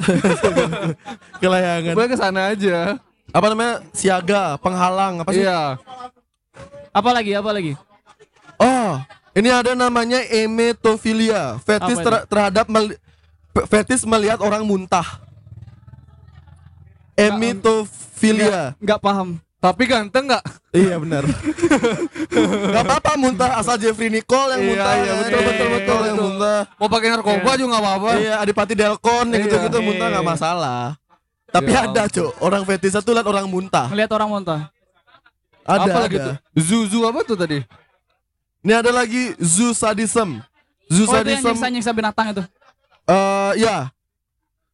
kelayangan 1.43 1.93
Gue 1.93 2.07
ke 2.07 2.17
sana 2.17 2.41
aja. 2.49 2.97
apa 3.29 3.47
namanya 3.47 3.83
siaga 3.91 4.57
penghalang 4.57 5.19
apa 5.19 5.31
sih 5.31 5.43
Iya. 5.43 5.77
apa 6.93 7.11
lagi? 7.11 7.33
Apa 7.35 7.51
lagi? 7.51 7.73
oh 8.55 8.93
ini 9.35 9.51
ada 9.51 9.75
namanya 9.75 10.23
emetofilia 10.25 11.59
fetis 11.61 11.99
ter- 11.99 12.25
terhadap 12.25 12.67
mel- 12.69 12.95
fetis 13.65 14.03
melihat 14.03 14.39
orang 14.39 14.63
muntah 14.63 15.07
emetofilia 17.15 18.75
Enggak 18.79 18.99
paham. 18.99 19.39
Tapi 19.59 19.89
ganteng 19.89 20.29
nggak? 20.29 20.45
Iya 20.77 21.01
benar. 21.01 21.25
Gak 22.75 22.85
apa-apa 22.85 23.17
muntah 23.17 23.57
asal 23.57 23.81
Jeffrey 23.81 24.13
Nicole 24.13 24.53
yang 24.53 24.61
Iya, 24.61 24.69
muntah. 24.69 24.93
iya, 24.93 25.01
kan? 25.01 25.17
betul, 25.17 25.41
betul, 25.41 25.69
betul, 25.73 25.99
yang 26.05 26.05
betul. 26.13 26.27
muntah. 26.29 26.59
Mau 26.77 26.89
pakai 26.93 27.09
narkoba 27.09 27.51
juga 27.57 27.69
nggak 27.73 27.81
apa-apa. 27.81 28.11
Iya, 28.21 28.35
Adipati 28.45 28.75
Delkon 28.77 29.25
yang 29.25 29.41
Iya. 29.41 29.45
gitu-gitu 29.49 29.79
muntah 29.81 30.05
Iya. 30.05 30.13
nggak 30.13 30.27
masalah. 30.29 30.81
Tapi 31.49 31.71
Iya. 31.73 31.81
ada, 31.81 32.03
Cuk. 32.13 32.31
Orang 32.45 32.63
fetisnya 32.69 33.01
tuh 33.01 33.17
lihat 33.17 33.25
orang 33.25 33.47
muntah. 33.49 33.87
Ngeliat 33.89 34.11
orang 34.13 34.29
muntah. 34.29 34.61
Ada, 35.65 35.81
apa 35.89 35.99
lagi 36.03 36.17
tuh? 36.21 36.35
Zuzu 36.53 36.99
apa 37.01 37.21
tuh 37.25 37.37
tadi? 37.39 37.59
Ini 38.61 38.73
ada 38.75 38.91
lagi 38.93 39.33
zoo 39.41 39.73
sadism. 39.73 40.45
Zoo 40.93 41.09
Oh, 41.09 41.17
itu 41.17 41.25
yang 41.25 41.41
sadism. 41.41 41.57
nyiksa-nyiksa 41.57 41.91
binatang 41.97 42.37
itu. 42.37 42.45
Eh 43.07 43.53
ya. 43.59 43.89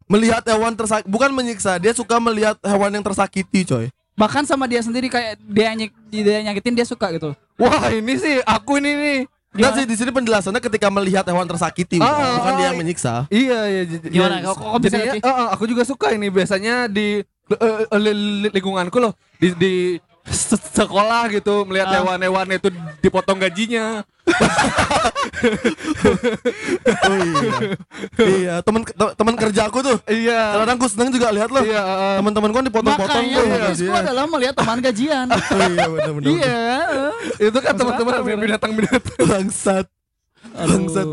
Melihat 0.06 0.42
hewan 0.42 0.74
tersak 0.74 1.06
bukan 1.06 1.30
menyiksa, 1.30 1.78
dia 1.78 1.94
suka 1.94 2.18
melihat 2.18 2.58
hewan 2.60 2.90
yang 2.90 3.04
tersakiti, 3.04 3.62
coy. 3.62 3.86
Bahkan 4.18 4.42
sama 4.42 4.66
dia 4.66 4.82
sendiri 4.82 5.06
kayak 5.06 5.38
dia 5.38 5.70
nyik 5.70 5.94
dia 6.10 6.42
nyakitin 6.42 6.74
dia 6.74 6.82
suka 6.82 7.14
gitu. 7.14 7.30
Wah 7.54 7.88
ini 7.88 8.18
sih 8.18 8.42
aku 8.42 8.82
ini 8.82 8.90
nih. 8.90 9.18
Nah, 9.50 9.74
sih 9.74 9.82
di 9.82 9.94
sini 9.94 10.10
penjelasannya 10.10 10.58
ketika 10.58 10.86
melihat 10.88 11.26
hewan 11.26 11.42
tersakiti, 11.42 11.98
bukan, 11.98 12.06
Ah, 12.06 12.38
bukan 12.38 12.52
dia 12.54 12.62
ah, 12.62 12.68
yang 12.70 12.78
menyiksa. 12.78 13.14
Iya 13.26 13.58
iya. 13.66 13.82
Gimana? 13.86 14.34
ya, 14.38 14.46
Kok- 14.46 14.58
kok 14.58 14.78
bisa 14.78 14.94
jadinya, 14.94 15.14
ngerti? 15.14 15.26
eh, 15.26 15.30
eh, 15.32 15.48
aku 15.50 15.64
juga 15.66 15.82
suka 15.82 16.06
ini 16.10 16.26
biasanya 16.30 16.74
di 16.86 17.22
li- 17.98 18.50
lingkunganku 18.50 18.98
loh 18.98 19.10
di 19.38 19.50
di 19.54 19.72
se- 20.26 20.68
sekolah 20.74 21.30
gitu 21.30 21.64
melihat 21.64 21.88
Ah. 21.88 21.94
hewan-hewan 21.98 22.46
itu 22.50 22.68
dipotong 22.98 23.38
gajinya. 23.38 24.04
Oh 27.00 27.16
iya. 27.16 27.52
iya, 28.20 28.54
teman 28.60 28.82
te- 28.82 29.14
teman 29.14 29.34
kerja 29.34 29.62
aku 29.66 29.78
tuh. 29.80 29.96
Iya. 30.04 30.40
Kadang 30.56 30.76
aku 30.76 30.86
seneng 30.86 31.10
juga 31.10 31.28
lihat 31.30 31.48
loh. 31.48 31.62
Iya. 31.62 31.80
eh, 31.80 32.16
Teman-teman 32.18 32.48
gua 32.50 32.62
dipotong-potong 32.62 33.08
Makanya 33.24 33.36
tuh. 33.36 33.44
fokusku 33.46 33.66
gajinya. 33.66 34.00
adalah 34.00 34.24
melihat 34.28 34.54
teman 34.54 34.78
gajian. 34.80 35.26
Oh 35.50 35.60
iya 35.66 35.86
benar-benar. 35.88 36.30
iya. 36.30 36.60
itu 37.40 37.58
kan 37.58 37.72
teman-teman 37.74 38.12
binatang-binatang. 38.38 39.18
Bangsat. 39.20 39.86
Bangsat. 40.52 41.08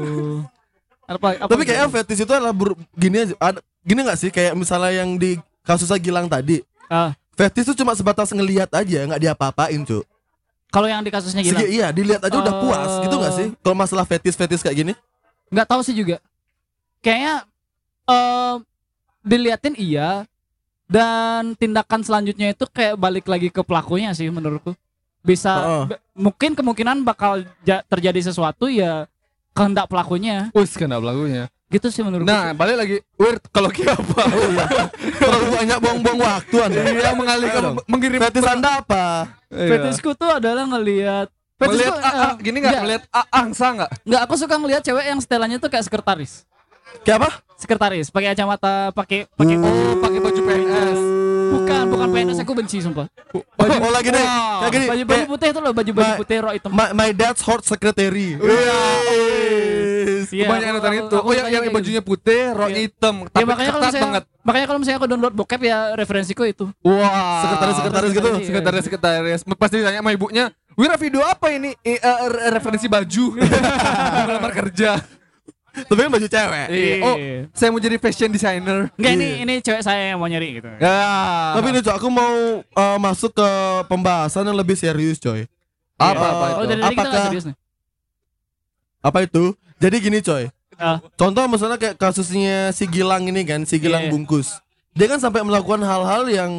Apa, 1.07 1.27
apa 1.37 1.47
Tapi 1.47 1.63
kayaknya 1.63 1.87
fetish 1.89 2.21
itu 2.21 2.31
adalah 2.31 2.51
ber- 2.51 2.75
gini 2.93 3.17
aja. 3.21 3.33
Ada, 3.37 3.59
gini 3.81 3.99
gak 4.03 4.19
sih 4.19 4.29
kayak 4.29 4.53
misalnya 4.53 4.91
yang 4.93 5.15
di 5.15 5.35
kasusnya 5.63 5.95
Gilang 5.97 6.27
tadi. 6.27 6.59
Ah, 6.85 7.15
Fetish 7.37 7.69
itu 7.69 7.77
cuma 7.77 7.93
sebatas 7.93 8.29
ngelihat 8.29 8.65
aja, 8.67 8.99
nggak 9.05 9.21
diapa-apain, 9.21 9.77
Cuk. 9.79 10.01
kalau 10.67 10.83
yang 10.83 10.99
di 10.99 11.07
kasusnya 11.07 11.39
gila, 11.39 11.53
Segi, 11.55 11.67
iya, 11.71 11.87
dilihat 11.89 12.19
aja 12.19 12.33
udah 12.35 12.51
Eh. 12.51 12.59
puas, 12.59 12.91
gitu 12.99 13.15
gak 13.15 13.33
sih? 13.33 13.47
Kalau 13.57 13.75
masalah 13.77 14.03
fetish-fetish 14.03 14.59
kayak 14.59 14.77
gini? 14.77 14.93
nggak 15.47 15.63
tahu 15.65 15.79
sih 15.79 15.93
juga. 15.93 16.19
Kayaknya 16.99 17.47
eh 18.05 18.55
diliatin 19.21 19.75
iya 19.75 20.27
dan 20.85 21.53
tindakan 21.53 22.01
selanjutnya 22.01 22.51
itu 22.51 22.65
kayak 22.65 22.95
balik 22.95 23.27
lagi 23.27 23.47
ke 23.47 23.61
pelakunya 23.61 24.11
sih 24.11 24.27
menurutku. 24.27 24.75
Bisa 25.21 25.51
Heeh. 25.53 25.83
b- 25.87 26.01
mungkin 26.17 26.51
kemungkinan 26.51 27.03
bakal 27.03 27.43
ja- 27.61 27.83
terjadi 27.85 28.19
sesuatu 28.25 28.67
ya 28.67 29.07
kehendak 29.51 29.87
pelakunya. 29.87 30.51
Wih, 30.51 30.67
kenapa 30.69 31.05
lagunya? 31.05 31.47
Gitu 31.67 31.87
sih 31.91 31.99
menurutku. 31.99 32.31
Nah, 32.31 32.55
balik 32.55 32.79
lagi. 32.79 32.97
Weird, 33.19 33.43
kalau 33.51 33.67
kita 33.67 33.91
apa? 33.99 34.23
Terlalu 35.19 35.47
banyak 35.51 35.77
buang-buang 35.83 36.19
waktu 36.23 36.55
Anda. 36.63 36.79
Iya, 36.79 37.11
mengalihkan 37.11 37.63
mengirim 37.91 38.19
Fetish 38.23 38.47
Anda 38.47 38.79
apa? 38.79 39.35
Iya. 39.51 39.75
Fetishku 39.75 40.15
tuh 40.15 40.31
adalah 40.31 40.63
ngelihat 40.63 41.27
Melihat 41.57 41.97
ah, 41.97 42.05
ah, 42.05 42.13
eh, 42.21 42.33
gini 42.45 42.61
nggak? 42.61 42.81
Melihat 42.85 43.03
angsa 43.33 43.73
nggak? 43.73 43.89
Nggak, 44.05 44.21
aku 44.29 44.33
suka 44.37 44.55
ngelihat 44.61 44.81
cewek 44.85 45.05
yang 45.09 45.17
setelannya 45.17 45.57
tuh 45.57 45.73
kayak 45.73 45.89
sekretaris. 45.89 46.45
Kayak 47.01 47.17
apa? 47.25 47.29
Sekretaris, 47.57 48.13
pakai 48.13 48.37
kacamata, 48.37 48.93
pakai 48.93 49.25
pakai 49.33 49.55
Oh, 49.57 49.97
pakai 49.97 50.19
baju 50.21 50.39
PNS. 50.45 50.99
bukan, 51.47 51.83
bukan 51.89 52.07
PNS 52.13 52.37
aku 52.45 52.53
benci 52.53 52.77
sumpah. 52.77 53.09
oh, 53.33 53.91
lagi 53.91 54.13
nih. 54.13 54.21
Wah, 54.21 54.69
Kayak 54.69 54.71
gini. 54.77 54.85
Baju 54.85 55.03
baju 55.09 55.25
putih 55.33 55.47
itu 55.49 55.59
loh, 55.65 55.73
baju 55.73 55.91
baju 55.97 56.13
putih 56.21 56.37
rok 56.45 56.53
hitam. 56.53 56.69
my, 56.77 56.93
my 56.93 57.09
dad's 57.09 57.41
hot 57.41 57.65
secretary. 57.65 58.37
Iya. 58.37 59.86
Iya, 60.29 60.45
Banyak 60.45 60.63
aku- 60.63 60.75
nonton 60.75 60.93
itu. 60.93 61.03
aku 61.13 61.15
Oh, 61.19 61.31
yang, 61.31 61.37
sukanya 61.37 61.51
yang 61.51 61.63
kayak 61.63 61.75
bajunya 61.75 62.01
putih, 62.01 62.41
rok 62.51 62.69
Iya. 62.69 62.77
hitam, 62.79 63.15
Ya 63.17 63.27
tapi 63.27 63.43
makanya 63.43 63.69
kalau 63.69 63.81
ketat 63.81 63.91
misalnya 63.91 64.07
banget. 64.07 64.23
makanya 64.41 64.65
kalau 64.65 64.79
misalnya 64.79 64.97
aku 64.97 65.07
download 65.07 65.35
bokep 65.35 65.61
ya 65.61 65.77
referensiku 65.93 66.43
itu. 66.43 66.65
Wah. 66.81 67.41
Sekretaris-sekretaris 67.43 68.11
gitu. 68.11 68.29
Iya. 68.29 68.45
Sekretaris 68.45 68.83
sekretaris. 68.83 69.39
Pasti 69.53 69.75
ditanya 69.77 69.99
sama 69.99 70.11
ibunya, 70.11 70.45
Wira 70.73 70.93
video 70.93 71.21
apa 71.21 71.49
ini? 71.49 71.73
Eh, 71.81 71.95
eh, 71.95 72.17
re- 72.27 72.51
referensi 72.51 72.85
baju. 72.85 73.25
Mau 74.13 74.25
Melamar 74.25 74.53
kerja. 74.53 75.01
Tapi 75.77 75.99
kan 75.99 76.09
baju 76.09 76.25
cewek. 76.25 76.67
Iya. 76.67 76.95
Oh, 77.01 77.15
saya 77.51 77.69
mau 77.69 77.77
jadi 77.77 77.97
fashion 77.97 78.29
designer. 78.29 78.89
Enggak 78.93 79.13
ini 79.13 79.25
Iya. 79.27 79.37
ini 79.39 79.53
cewek 79.59 79.81
saya 79.81 80.09
yang 80.09 80.17
mau 80.17 80.25
nyari 80.25 80.57
gitu. 80.57 80.65
Ya. 80.75 80.97
Tapi 81.53 81.69
nih, 81.69 81.81
Cok, 81.81 81.95
aku 81.95 82.07
mau 82.07 82.33
uh, 82.65 82.97
masuk 82.97 83.29
ke 83.31 83.49
pembahasan 83.85 84.41
yang 84.43 84.55
lebih 84.55 84.73
serius, 84.73 85.17
coy. 85.17 85.45
apa 85.95 86.13
Iya. 86.15 86.17
apa 86.27 86.45
Oh, 86.47 86.49
itu? 86.55 86.65
dari 86.67 86.81
kita 86.83 86.93
nggak 86.93 87.05
Apakah- 87.05 87.25
serius 87.27 87.45
nih. 87.45 87.55
Apa 89.07 89.23
itu? 89.23 89.55
Jadi 89.79 89.95
gini, 89.99 90.19
coy. 90.19 90.51
Ah. 90.75 90.99
Contoh 91.15 91.47
misalnya 91.47 91.79
kayak 91.79 91.95
kasusnya 91.95 92.69
si 92.69 92.85
Gilang 92.85 93.23
ini 93.25 93.41
kan, 93.41 93.63
si 93.63 93.79
Gilang 93.79 94.07
Iya. 94.07 94.11
bungkus. 94.11 94.59
Dia 94.91 95.07
kan 95.07 95.17
sampai 95.17 95.41
melakukan 95.41 95.79
hal-hal 95.79 96.27
yang 96.27 96.51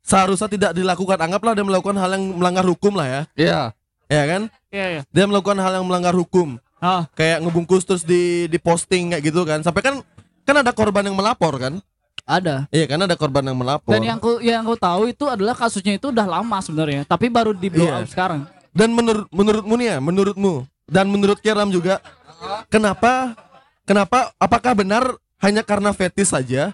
seharusnya 0.00 0.46
tidak 0.46 0.70
dilakukan. 0.72 1.18
Anggaplah 1.18 1.52
dia 1.52 1.66
melakukan 1.66 1.96
hal 1.96 2.14
yang 2.14 2.24
melanggar 2.38 2.64
hukum 2.64 2.94
lah 2.94 3.06
ya. 3.06 3.20
Iya. 3.34 3.60
Ya 4.06 4.22
kan? 4.24 4.42
Iya 4.70 4.86
iya. 4.88 5.02
Dia 5.10 5.24
melakukan 5.26 5.58
hal 5.58 5.82
yang 5.82 5.86
melanggar 5.86 6.14
hukum. 6.14 6.56
Ah, 6.78 7.08
Kayak 7.12 7.42
ngebungkus 7.42 7.82
terus 7.82 8.04
di 8.04 8.46
di 8.46 8.56
posting 8.56 9.10
kayak 9.10 9.24
gitu 9.24 9.42
kan. 9.42 9.60
Sampai 9.60 9.82
kan 9.82 9.98
kan 10.46 10.56
ada 10.56 10.70
korban 10.70 11.02
yang 11.02 11.16
melapor 11.16 11.58
kan? 11.58 11.74
ada. 12.26 12.66
Iya 12.74 12.90
kan 12.90 12.98
ada 12.98 13.14
korban 13.14 13.46
yang 13.46 13.54
melapor. 13.54 13.94
Dan 13.94 14.02
yang 14.02 14.18
aku 14.18 14.42
yang 14.42 14.66
aku 14.66 14.74
tahu 14.74 15.06
itu 15.06 15.30
adalah 15.30 15.54
kasusnya 15.54 15.94
itu 15.94 16.10
udah 16.10 16.26
lama 16.26 16.58
sebenarnya, 16.58 17.06
tapi 17.06 17.30
baru 17.30 17.54
di 17.54 17.70
blow 17.70 17.86
Iya. 17.86 18.02
up 18.02 18.10
sekarang. 18.10 18.40
Dan 18.74 18.90
menurut 18.92 19.30
menurutmu 19.30 19.74
nih 19.78 19.88
ya, 19.94 19.98
menurutmu 20.02 20.66
dan 20.86 21.06
menurut 21.06 21.38
Kiram 21.38 21.68
juga 21.68 21.98
kenapa 22.66 23.34
kenapa 23.82 24.30
apakah 24.36 24.72
benar 24.72 25.02
hanya 25.38 25.60
karena 25.60 25.90
fetis 25.90 26.30
saja 26.30 26.72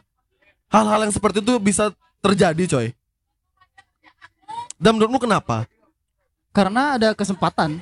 hal-hal 0.69 1.01
yang 1.03 1.13
seperti 1.13 1.41
itu 1.41 1.57
bisa 1.57 1.91
terjadi 2.21 2.65
coy 2.69 2.87
dan 4.77 4.95
menurutmu 4.95 5.19
kenapa 5.19 5.65
Karena 6.53 7.01
ada 7.01 7.17
kesempatan. 7.17 7.81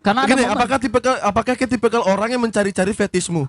Karena 0.00 0.24
ada 0.24 0.32
Gini, 0.32 0.48
momen. 0.48 0.56
apakah 0.56 0.78
tipikal 0.80 1.14
apakah 1.20 1.52
tipikal 1.60 2.00
orang 2.02 2.32
yang 2.32 2.40
mencari-cari 2.40 2.96
fetismu 2.96 3.44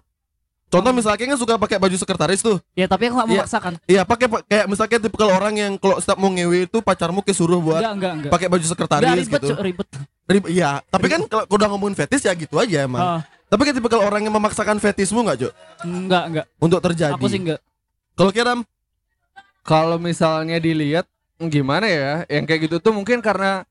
contoh 0.68 0.92
misalnya 0.92 1.16
kan 1.18 1.40
suka 1.40 1.56
pakai 1.56 1.80
baju 1.80 1.96
sekretaris 1.96 2.44
tuh 2.44 2.60
Ya 2.76 2.86
tapi 2.86 3.08
aku 3.08 3.16
gak 3.16 3.26
Iya. 3.26 3.34
memaksakan. 3.40 3.74
Iya 3.86 4.02
pakai 4.04 4.28
kayak 4.46 4.66
misalnya 4.68 5.00
tipikal 5.00 5.32
orang 5.32 5.54
yang 5.56 5.72
kalau 5.78 5.96
setiap 5.98 6.20
mau 6.20 6.28
ngewe 6.28 6.68
itu 6.68 6.78
pacarmu 6.78 7.24
kesuruh 7.24 7.58
buat 7.58 7.80
Enggak, 7.80 7.94
enggak, 7.96 8.12
enggak. 8.12 8.32
pakai 8.36 8.48
baju 8.48 8.60
Enggak 8.60 8.74
sekretaris 8.76 9.08
ribet, 9.24 9.40
gitu. 9.40 9.54
Ribet. 9.56 9.88
Rib- 10.30 10.46
Iya, 10.46 10.86
tapi 10.88 11.10
kan 11.10 11.26
kalau 11.26 11.44
udah 11.50 11.68
ngomongin 11.74 11.98
fetis 11.98 12.22
ya 12.22 12.34
gitu 12.38 12.62
aja 12.62 12.86
emang. 12.86 13.02
Ah, 13.02 13.22
Tapi 13.50 13.66
kan 13.66 13.74
tipikal 13.74 14.06
orang 14.06 14.22
yang 14.22 14.34
memaksakan 14.38 14.78
fetismu 14.78 15.26
nggak, 15.26 15.38
Jo? 15.42 15.50
enggak, 15.82 16.24
enggak. 16.30 16.46
Untuk 16.62 16.80
terjadi. 16.86 17.18
Aku 17.18 17.26
sih 17.26 17.42
enggak. 17.42 17.58
Kalau 18.14 18.30
Kiram, 18.30 18.62
Kalau 19.66 19.98
misalnya 19.98 20.58
dilihat 20.58 21.06
gimana 21.38 21.86
ya, 21.86 22.26
yang 22.26 22.46
kayak 22.46 22.70
gitu 22.70 22.78
tuh 22.78 22.90
mungkin 22.90 23.22
karena 23.22 23.66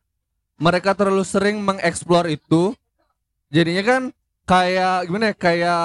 mereka 0.58 0.94
terlalu 0.94 1.22
sering 1.22 1.58
mengeksplor 1.58 2.26
itu, 2.26 2.74
jadinya 3.48 3.82
kan 3.82 4.02
kayak 4.42 5.06
gimana 5.06 5.24
ya, 5.30 5.34
kayak 5.34 5.84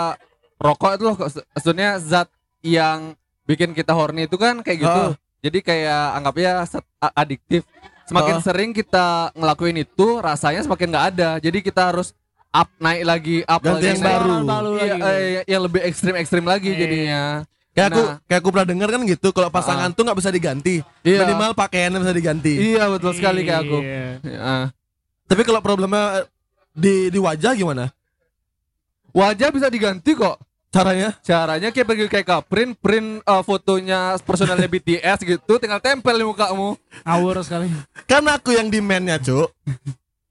rokok 0.57 0.91
itu 0.97 1.03
loh, 1.05 1.15
maksudnya 1.17 1.97
zat 1.97 2.29
yang 2.61 3.13
bikin 3.43 3.73
kita 3.73 3.93
horny 3.93 4.25
itu 4.25 4.37
kan 4.37 4.61
kayak 4.61 4.79
gitu. 4.85 5.01
Ah. 5.09 5.13
Jadi 5.43 5.59
kayak 5.59 6.03
anggapnya 6.17 6.63
adiktif. 7.13 7.61
Semakin 8.03 8.35
Ah. 8.35 8.43
sering 8.43 8.71
kita 8.71 9.07
ngelakuin 9.31 9.77
itu, 9.79 10.07
rasanya 10.19 10.61
semakin 10.61 10.87
nggak 10.89 11.07
ada. 11.11 11.29
Jadi 11.37 11.59
kita 11.59 11.87
harus 11.87 12.11
up 12.49 12.69
naik 12.77 13.03
lagi, 13.03 13.37
up 13.43 13.57
Ganti 13.59 13.79
lagi. 13.79 13.87
yang 13.87 14.01
baru. 14.01 14.33
Baru 14.43 14.71
Iya, 14.75 14.93
lagi. 14.93 15.01
eh, 15.01 15.43
yang 15.47 15.61
lebih 15.63 15.81
ekstrim 15.81 16.15
ekstrim 16.15 16.43
lagi 16.43 16.69
Iya. 16.69 16.79
jadinya. 16.79 17.23
kayak 17.73 17.89
aku 17.89 18.03
Nah. 18.05 18.15
kayak 18.23 18.39
aku 18.39 18.49
pernah 18.53 18.67
dengar 18.69 18.87
kan 18.87 19.01
gitu, 19.01 19.27
kalau 19.33 19.49
pasangan 19.49 19.89
tuh 19.89 20.05
nggak 20.05 20.19
bisa 20.21 20.29
diganti. 20.29 20.85
Iya. 21.01 21.25
Minimal 21.25 21.51
pakaiannya 21.53 21.99
bisa 21.99 22.13
diganti. 22.13 22.53
Iya 22.53 22.85
betul 22.85 23.11
sekali 23.13 23.41
kayak 23.41 23.61
aku. 23.61 23.77
Iya. 23.81 24.05
Ya. 24.21 24.53
Tapi 25.25 25.41
kalau 25.41 25.57
problemnya 25.57 26.21
eh, 26.21 26.25
di 26.69 27.09
di 27.09 27.17
wajah 27.17 27.53
gimana? 27.53 27.89
Wajah 29.09 29.49
bisa 29.49 29.67
diganti 29.67 30.13
kok. 30.13 30.37
Caranya? 30.73 31.09
Caranya 31.21 31.69
kayak 31.69 31.85
pergi 31.85 32.05
kayak 32.09 32.25
ke 32.25 32.37
print, 32.49 32.73
print 32.81 33.09
uh, 33.29 33.45
fotonya 33.45 34.17
personalnya 34.25 34.65
BTS 34.65 35.21
gitu, 35.21 35.61
tinggal 35.61 35.77
tempel 35.77 36.17
di 36.17 36.25
mukamu. 36.25 36.73
Ngawur 37.05 37.45
sekali. 37.45 37.69
Kan 38.09 38.25
aku 38.25 38.57
yang 38.57 38.73
demandnya, 38.73 39.21
Cuk. 39.21 39.53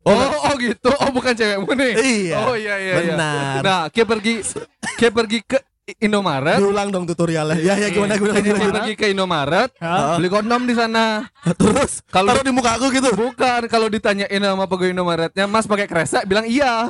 Oh, 0.03 0.18
oh, 0.18 0.55
gitu. 0.59 0.90
Oh 0.99 1.14
bukan 1.14 1.30
cewekmu 1.30 1.70
nih. 1.78 1.93
Iya. 1.95 2.36
Oh 2.43 2.59
iya 2.59 2.74
iya. 2.74 2.95
iya. 2.99 3.14
Benar. 3.14 3.61
Nah, 3.62 3.82
kayak 3.86 4.09
pergi, 4.11 4.43
kayak 4.99 5.14
pergi 5.14 5.38
ke 5.47 5.62
Indomaret. 5.99 6.62
Diulang 6.62 6.89
dong 6.89 7.05
tutorialnya. 7.05 7.59
Ya 7.59 7.74
ya 7.74 7.91
gimana 7.91 8.14
gimana 8.14 8.39
Kayak 8.39 8.47
gimana. 8.55 8.72
pergi 8.78 8.93
ke 8.95 9.07
Indomaret, 9.11 9.70
Hah? 9.83 10.14
beli 10.14 10.30
kondom 10.30 10.62
di 10.62 10.74
sana. 10.78 11.26
Terus 11.59 12.07
Kalau- 12.07 12.30
taruh 12.30 12.47
di 12.47 12.55
muka 12.55 12.78
aku 12.78 12.87
gitu. 12.89 13.11
Bukan 13.11 13.66
kalau 13.66 13.91
ditanyain 13.91 14.30
sama 14.39 14.64
pegawai 14.64 14.95
Indomaretnya, 14.95 15.45
Mas 15.51 15.66
pakai 15.66 15.91
kresek, 15.91 16.22
bilang 16.24 16.47
iya. 16.47 16.87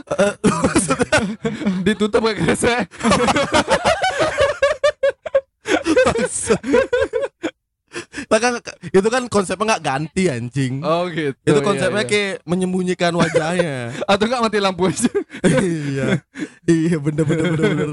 Ditutup 1.81 2.21
pakai 2.21 2.39
kresek. 2.45 2.85
Bahkan 8.31 8.53
itu 8.91 9.09
kan 9.09 9.23
konsepnya 9.27 9.77
nggak 9.77 9.85
ganti 9.85 10.23
anjing. 10.29 10.83
Oh 10.83 11.09
gitu. 11.09 11.35
itu 11.35 11.61
iya, 11.61 11.67
konsepnya 11.67 12.05
iya. 12.05 12.11
kayak 12.11 12.33
menyembunyikan 12.45 13.13
wajahnya. 13.15 13.77
atau 14.11 14.25
enggak 14.29 14.43
mati 14.43 14.59
lampu 14.59 14.83
aja. 14.89 15.13
iya. 15.63 16.07
Iya 16.65 16.97
bener 16.99 17.25
bener 17.27 17.45
bener 17.57 17.71
bener. 17.75 17.91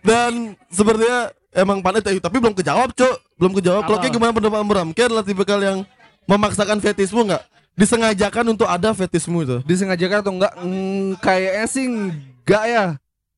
Dan 0.00 0.32
sepertinya 0.68 1.30
emang 1.54 1.78
panik 1.80 2.02
tapi- 2.02 2.22
tapi 2.22 2.36
belum 2.38 2.54
kejawab, 2.54 2.90
Cok. 2.94 3.16
Belum 3.38 3.52
kejawab. 3.58 3.82
Kalau 3.86 3.98
kayak 3.98 4.12
gimana 4.14 4.32
pendapat 4.34 4.60
Bram? 4.66 4.88
Kayak 4.90 5.08
adalah 5.10 5.24
tipikal 5.26 5.60
yang 5.62 5.78
memaksakan 6.24 6.78
fetismu 6.80 7.26
nggak? 7.26 7.44
Disengajakan 7.74 8.54
untuk 8.54 8.70
ada 8.70 8.94
fetismu 8.94 9.42
itu. 9.42 9.58
disengajakan 9.66 10.22
atau 10.22 10.32
enggak 10.38 10.52
mm, 10.62 11.18
kayaknya 11.18 11.66
sih 11.66 11.84
enggak 11.90 12.64
ya 12.70 12.86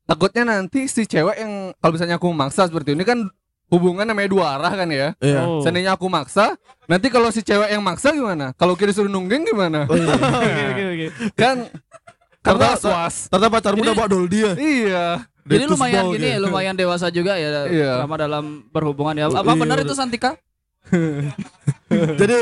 takutnya 0.04 0.44
nanti 0.44 0.84
si 0.86 1.08
cewek 1.08 1.40
yang 1.40 1.72
kalau 1.80 1.92
misalnya 1.96 2.16
aku 2.20 2.28
maksa 2.30 2.68
seperti 2.68 2.92
ini 2.92 3.02
kan 3.02 3.24
hubungan 3.66 4.04
namanya 4.04 4.28
dua 4.28 4.44
arah 4.54 4.72
kan 4.74 4.88
ya 4.88 5.12
Iya. 5.18 5.40
Oh. 5.42 5.60
seandainya 5.60 5.92
aku 5.92 6.06
maksa 6.06 6.54
nanti 6.84 7.06
kalau 7.08 7.28
si 7.28 7.40
cewek 7.40 7.66
yang 7.68 7.80
maksa 7.80 8.10
gimana 8.10 8.54
kalau 8.54 8.72
kita 8.72 8.90
disuruh 8.90 9.08
nungging 9.08 9.42
gimana 9.44 9.84
Oh, 9.84 9.94
iya. 9.94 10.06
Oke, 10.14 10.62
oke, 10.64 10.84
oke. 10.88 11.06
kan 11.34 11.56
Karena 12.40 12.78
was 12.78 13.26
ternyata 13.26 13.50
pacarmu 13.50 13.82
udah 13.82 13.94
bawa 13.96 14.06
doldi 14.08 14.38
ya. 14.40 14.52
iya 14.54 15.06
Jadi 15.42 15.62
Detus 15.62 15.74
lumayan 15.74 15.98
ball 16.00 16.12
gini 16.12 16.22
dia. 16.22 16.32
ya, 16.32 16.38
lumayan 16.38 16.74
dewasa 16.74 17.06
juga 17.08 17.32
ya 17.34 17.66
Iya. 17.66 17.90
selama 17.98 18.14
dalam 18.16 18.44
berhubungan 18.68 19.14
ya. 19.14 19.26
Apa 19.28 19.42
Iya, 19.44 19.58
benar 19.58 19.78
itu 19.80 19.94
Santika? 19.94 20.38
jadi 21.90 22.38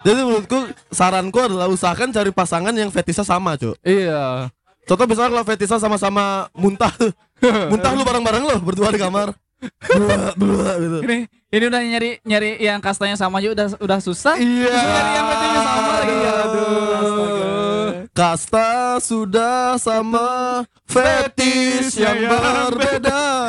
jadi 0.00 0.20
menurutku 0.22 0.58
saranku 0.88 1.38
adalah 1.38 1.66
usahakan 1.66 2.08
cari 2.08 2.30
pasangan 2.30 2.72
yang 2.72 2.88
fetisnya 2.88 3.20
sama, 3.22 3.56
Cok. 3.56 3.76
iya 3.82 4.48
Contoh 4.84 5.04
misalnya 5.04 5.36
kalau 5.36 5.44
fetisnya 5.44 5.76
sama-sama 5.76 6.24
muntah 6.54 6.88
tuh. 6.90 7.12
muntah 7.70 7.92
lu 7.92 8.00
bareng-bareng 8.02 8.40
lo 8.42 8.56
berdua 8.58 8.88
di 8.88 8.96
kamar. 8.96 9.36
Gitu. 9.58 10.98
Ini 11.02 11.16
ini 11.50 11.64
udah 11.66 11.80
nyari 11.82 12.10
nyari 12.22 12.50
yang 12.62 12.78
kastanya 12.78 13.18
sama 13.18 13.42
juga 13.42 13.66
udah 13.66 13.68
udah 13.80 13.98
susah. 13.98 14.38
iya 14.38 14.70
Nyari 14.70 15.10
yang 15.10 15.26
sama 15.64 15.90
lagi. 15.98 16.16
Aduh. 16.22 17.90
Kasta 18.10 18.70
sudah 18.98 19.78
sama 19.78 20.62
fetish 20.86 21.98
yang 21.98 22.18
berbeda. 22.26 23.22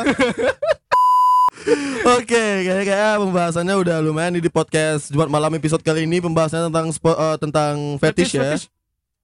Oke, 2.16 2.44
kayak 2.64 2.84
kayak 2.88 3.14
pembahasannya 3.20 3.74
udah 3.76 4.00
lumayan 4.00 4.32
di 4.32 4.48
podcast 4.48 5.12
Jumat 5.12 5.28
malam 5.28 5.52
episode 5.52 5.84
kali 5.84 6.08
ini 6.08 6.18
pembahasannya 6.18 6.72
tentang 6.72 6.88
spo- 6.88 7.14
eh, 7.14 7.36
tentang 7.36 7.74
fetish, 8.00 8.32
ya. 8.34 8.56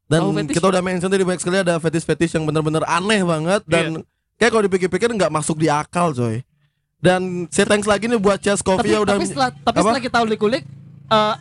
Dan 0.06 0.20
Oh, 0.22 0.30
fetish. 0.30 0.54
kita 0.54 0.68
udah 0.68 0.82
mention 0.84 1.10
tadi 1.10 1.24
banyak 1.24 1.40
sekali 1.40 1.64
ada 1.64 1.80
fetish-fetish 1.80 2.36
yang 2.36 2.44
benar-benar 2.46 2.84
aneh 2.86 3.24
banget 3.24 3.64
dan 3.66 4.04
kayak 4.36 4.50
kalau 4.52 4.62
dipikir-pikir 4.68 5.08
nggak 5.10 5.32
masuk 5.32 5.58
di 5.58 5.66
akal, 5.66 6.14
coy. 6.14 6.45
Dan 6.96 7.44
saya 7.52 7.66
thanks 7.68 7.84
lagi 7.84 8.08
nih 8.08 8.16
buat 8.16 8.40
Chess 8.40 8.64
Tapi, 8.64 8.68
Coffee 8.72 8.92
ya 8.96 9.00
udah 9.04 9.14
tapi 9.20 9.26
setelah 9.28 9.50
tapi 9.52 9.76
apa? 9.78 9.84
setelah 9.84 10.02
kita 10.02 10.18
ulik-ulik 10.24 10.62
eh, 11.12 11.34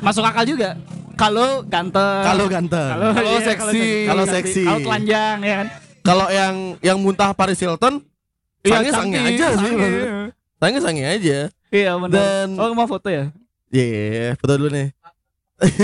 masuk 0.00 0.24
akal 0.24 0.44
juga. 0.48 0.74
Kalau 1.14 1.62
ganteng. 1.62 2.22
kalau 2.26 2.44
ganteng. 2.50 2.90
Kalau 3.14 3.30
iya, 3.38 3.40
seksi. 3.46 3.86
Kalau 4.10 4.24
seksi. 4.26 4.64
Kalau 4.66 4.80
telanjang 4.82 5.36
ya 5.40 5.54
kan. 5.62 5.68
Kalau 6.04 6.26
yang 6.28 6.54
yang 6.82 6.98
muntah 6.98 7.30
Paris 7.32 7.60
Hilton, 7.62 8.02
sange 8.60 8.90
sange 8.90 9.14
cantik, 9.14 9.38
aja 9.38 9.46
sih. 9.54 9.58
sange. 9.72 9.90
Sange 10.58 10.78
sange 10.82 11.04
aja. 11.06 11.38
Iya 11.70 11.90
benar. 11.96 12.14
Dan- 12.18 12.56
Oh 12.58 12.74
mau 12.74 12.88
foto 12.90 13.08
ya? 13.08 13.30
Iya, 13.70 14.34
foto 14.38 14.58
dulu 14.58 14.70
nih. 14.70 14.88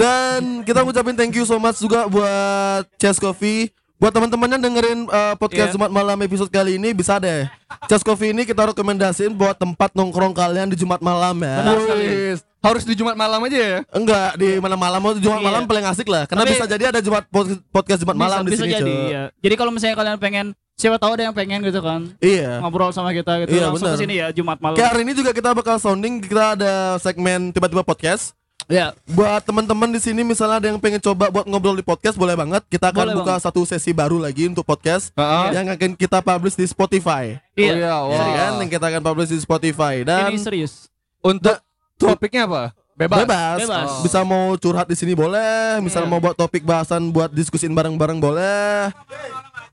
Dan 0.00 0.66
kita 0.66 0.82
ngucapin 0.82 1.14
thank 1.14 1.34
you 1.34 1.46
so 1.46 1.58
much 1.58 1.78
juga 1.78 2.10
buat 2.10 2.86
Chess 2.98 3.22
Coffee. 3.22 3.70
Buat 4.02 4.10
teman-teman 4.10 4.50
yang 4.50 4.58
dengerin 4.60 4.98
uh, 5.06 5.38
podcast 5.38 5.70
Iya. 5.70 5.74
Jumat 5.78 5.86
malam 5.86 6.18
episode 6.18 6.50
kali 6.50 6.74
ini 6.74 6.90
bisa 6.90 7.22
deh. 7.22 7.46
Chess 7.86 8.02
Coffee 8.02 8.34
ini 8.34 8.42
kita 8.42 8.66
rekomendasiin 8.66 9.30
buat 9.30 9.54
tempat 9.54 9.94
nongkrong 9.94 10.34
kalian 10.34 10.66
di 10.66 10.74
Jumat 10.74 10.98
malam 10.98 11.38
ya. 11.38 11.62
Benar 11.62 11.76
sekali. 11.80 12.06
Wis. 12.34 12.40
harus 12.62 12.86
di 12.86 12.94
Jumat 12.94 13.18
malam 13.18 13.42
aja 13.42 13.58
ya 13.58 13.78
Enggak 13.90 14.38
di 14.38 14.54
mana 14.58 14.78
malam 14.78 14.98
mau 14.98 15.10
Jumat 15.12 15.38
Iya. 15.38 15.46
malam 15.46 15.62
paling 15.66 15.82
asik 15.84 16.06
lah. 16.06 16.26
Karena 16.26 16.42
Tapi- 16.42 16.54
bisa 16.54 16.66
jadi 16.66 16.84
ada 16.90 16.98
Jumat 16.98 17.26
pod- 17.26 17.58
podcast 17.70 17.98
Jumat 17.98 18.14
malam 18.14 18.42
di 18.42 18.54
bisa 18.54 18.62
sini, 18.62 18.70
jadi. 18.72 18.86
Cok. 18.92 19.06
Iya. 19.06 19.22
Jadi 19.38 19.54
kalau 19.54 19.70
misalnya 19.70 19.96
kalian 19.96 20.18
pengen 20.18 20.46
siapa 20.72 20.94
tahu 20.94 21.10
ada 21.14 21.22
yang 21.22 21.34
pengen 21.34 21.58
gitu 21.62 21.78
kan 21.78 22.10
Iya. 22.18 22.58
ngobrol 22.58 22.90
sama 22.90 23.10
kita 23.10 23.38
gitu 23.40 23.54
Iya, 23.54 23.66
langsung 23.66 23.86
benar. 23.86 23.98
ke 23.98 24.02
sini 24.02 24.14
ya 24.16 24.26
Jumat 24.30 24.58
malam. 24.58 24.78
Kayak 24.78 24.90
hari 24.94 25.02
ini 25.02 25.14
juga 25.14 25.30
kita 25.30 25.50
bakal 25.52 25.78
sounding 25.78 26.18
kita 26.18 26.54
ada 26.54 26.72
segmen 26.98 27.50
tiba-tiba 27.50 27.82
podcast. 27.82 28.34
Iya. 28.66 28.94
Buat 29.06 29.42
teman-teman 29.42 29.88
di 29.88 29.98
sini 29.98 30.22
misalnya 30.22 30.58
ada 30.58 30.66
yang 30.66 30.78
pengen 30.78 30.98
coba 30.98 31.28
buat 31.28 31.44
ngobrol 31.44 31.74
di 31.74 31.82
podcast 31.82 32.14
boleh 32.14 32.32
banget. 32.32 32.62
Kita 32.66 32.88
akan 32.88 33.06
Boleh 33.06 33.16
buka 33.16 33.34
satu 33.38 33.62
sesi 33.62 33.90
baru 33.90 34.16
lagi 34.16 34.46
untuk 34.46 34.62
podcast 34.62 35.10
Heeh. 35.12 35.46
yang 35.52 35.66
akan 35.68 35.90
kita 35.92 36.18
publish 36.18 36.54
di 36.54 36.64
Spotify. 36.64 37.36
Iya. 37.52 37.72
Oh 37.72 37.76
iya, 37.76 37.94
wah. 37.98 38.12
Ya 38.12 38.24
kan? 38.40 38.52
Yang 38.58 38.70
kita 38.72 38.86
akan 38.88 39.02
publish 39.02 39.30
di 39.30 39.38
Spotify 39.38 39.94
dan 40.02 40.28
Ini 40.28 40.38
serius. 40.38 40.88
untuk 41.20 41.58
topiknya 41.96 42.44
apa 42.44 42.62
bebas 42.92 43.18
bebas. 43.20 43.56
Bebas. 43.58 43.88
Bisa 44.02 44.20
mau 44.20 44.52
curhat 44.56 44.84
di 44.84 44.94
sini 44.94 45.12
boleh, 45.12 45.80
misalnya 45.80 46.06
Iya. 46.06 46.12
mau 46.12 46.20
buat 46.20 46.34
topik 46.34 46.62
bahasan 46.62 47.08
buat 47.08 47.28
diskusin 47.28 47.70
bareng-bareng 47.70 48.18
boleh. 48.18 48.92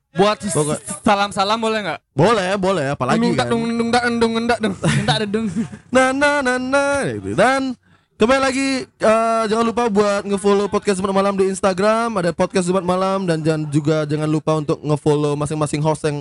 buat 0.09 0.41
Pokok- 0.41 0.81
salam 0.99 1.29
salam 1.29 1.55
boleh 1.55 1.85
nggak 1.85 1.99
Boleh, 2.11 2.57
boleh 2.57 2.85
apalagi 2.89 3.21
Dung, 3.21 3.37
dak, 3.37 3.45
kan. 3.45 3.51
dung, 3.53 3.63
dung, 3.69 3.89
dak, 3.89 4.03
dung, 4.09 4.17
dung, 4.33 4.45
dak, 4.47 4.59
dung. 4.59 4.73
Minta 4.73 5.15
dedung. 5.21 5.45
Nah, 5.87 6.09
nah, 6.09 6.41
nah, 6.41 6.57
nah, 6.57 6.99
gitu. 7.05 7.37
Dan 7.37 7.77
kembali 8.19 8.41
lagi 8.43 8.83
eh, 8.83 9.43
jangan 9.47 9.63
lupa 9.63 9.87
buat 9.87 10.27
ngefollow 10.27 10.67
podcast 10.67 10.99
Jumat 10.99 11.15
Malam 11.15 11.39
di 11.39 11.47
Instagram, 11.47 12.19
ada 12.19 12.35
podcast 12.35 12.67
Jumat 12.67 12.83
Malam 12.83 13.23
dan 13.23 13.39
jangan 13.39 13.63
juga 13.71 14.03
jangan 14.03 14.27
lupa 14.27 14.59
untuk 14.59 14.75
ngefollow 14.83 15.39
masing-masing 15.39 15.79
host 15.79 16.03
yang 16.03 16.19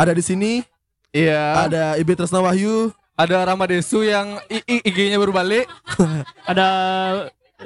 ada 0.00 0.16
di 0.16 0.24
sini. 0.24 0.64
iya 1.12 1.68
Ada 1.68 2.00
Ibi 2.00 2.16
Tresna 2.16 2.40
Wahyu, 2.40 2.88
ada 3.20 3.36
Rama 3.44 3.68
Desu 3.68 4.00
yang 4.00 4.40
IG-nya 4.64 5.20
baru 5.20 5.36
balik 5.36 5.68
Ada 6.50 6.68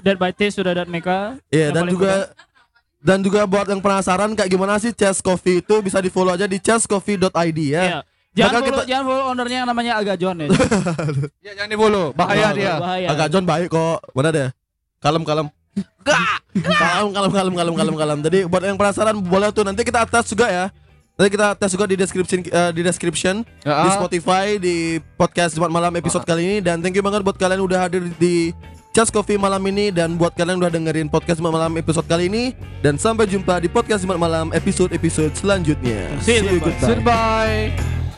Dead 0.03 0.19
by 0.19 0.35
Taste 0.35 0.59
sudah 0.59 0.75
Dead 0.75 0.91
Meka. 0.91 1.39
Iya 1.55 1.71
dan 1.71 1.87
juga 1.87 2.35
Dan 3.01 3.23
juga 3.25 3.49
buat 3.49 3.65
yang 3.71 3.81
penasaran 3.81 4.35
kayak 4.35 4.51
gimana 4.51 4.77
sih 4.83 4.93
Chess 4.93 5.23
Coffee 5.23 5.63
itu 5.65 5.75
bisa 5.81 6.03
di 6.03 6.13
follow 6.13 6.35
aja 6.35 6.45
di 6.45 6.59
chesscoffee.id 6.59 7.59
ya. 7.71 7.83
Iya. 7.87 7.99
Jangan 8.31 8.53
follow, 8.53 8.67
kita- 8.71 8.87
jangan 8.87 9.05
follow 9.05 9.25
ownernya 9.29 9.57
yang 9.59 9.69
namanya 9.69 9.93
Aga 9.99 10.15
John 10.15 10.37
ya. 10.39 10.49
Ya 11.47 11.53
jangan 11.55 11.69
di 11.69 11.77
follow, 11.77 12.05
bahaya 12.13 12.47
Oh, 12.47 12.51
dia. 12.55 12.73
Bahaya. 12.79 13.07
Agak 13.11 13.29
John 13.29 13.45
baik 13.45 13.69
kok. 13.69 13.99
Mana 14.13 14.31
dia? 14.31 14.47
Kalem 14.99 15.23
kalem. 15.25 15.47
kalem 16.55 17.11
kalem 17.11 17.31
kalem 17.33 17.55
kalem 17.55 17.75
kalem 17.75 17.95
kalem. 17.97 18.19
Jadi 18.23 18.39
buat 18.47 18.63
yang 18.63 18.77
penasaran 18.77 19.17
boleh 19.17 19.51
tuh 19.51 19.63
nanti 19.63 19.83
kita 19.83 20.03
atas 20.03 20.27
juga 20.27 20.47
ya. 20.47 20.65
Nanti 21.15 21.37
kita 21.37 21.53
tes 21.53 21.69
juga 21.71 21.85
di 21.85 21.97
description 21.97 22.41
eh, 22.41 22.71
di 22.73 22.81
description 22.81 23.35
Ya, 23.61 23.85
di. 23.85 23.89
Spotify 23.93 24.57
di 24.57 24.77
podcast 25.15 25.53
Jumat 25.53 25.69
malam 25.69 25.93
episode 25.93 26.25
kali 26.25 26.41
ini 26.43 26.57
dan 26.61 26.81
thank 26.81 26.95
you 26.95 27.05
banget 27.05 27.21
buat 27.21 27.37
kalian 27.37 27.61
udah 27.61 27.77
hadir 27.83 28.09
di 28.17 28.57
Just 28.91 29.13
Coffee 29.13 29.37
malam 29.37 29.61
ini 29.65 29.93
dan 29.93 30.17
buat 30.17 30.33
kalian 30.33 30.57
udah 30.57 30.73
dengerin 30.73 31.07
podcast 31.07 31.37
Jumat 31.37 31.53
malam 31.53 31.77
episode 31.77 32.09
kali 32.09 32.27
ini 32.27 32.57
dan 32.81 32.97
sampai 32.97 33.29
jumpa 33.29 33.59
di 33.59 33.69
podcast 33.69 34.01
Jumat 34.01 34.17
malam 34.17 34.49
episode-episode 34.51 35.37
selanjutnya. 35.37 36.09
See 36.19 36.41
you, 36.41 36.57
goodbye. 36.57 36.89
Goodbye. 36.89 38.10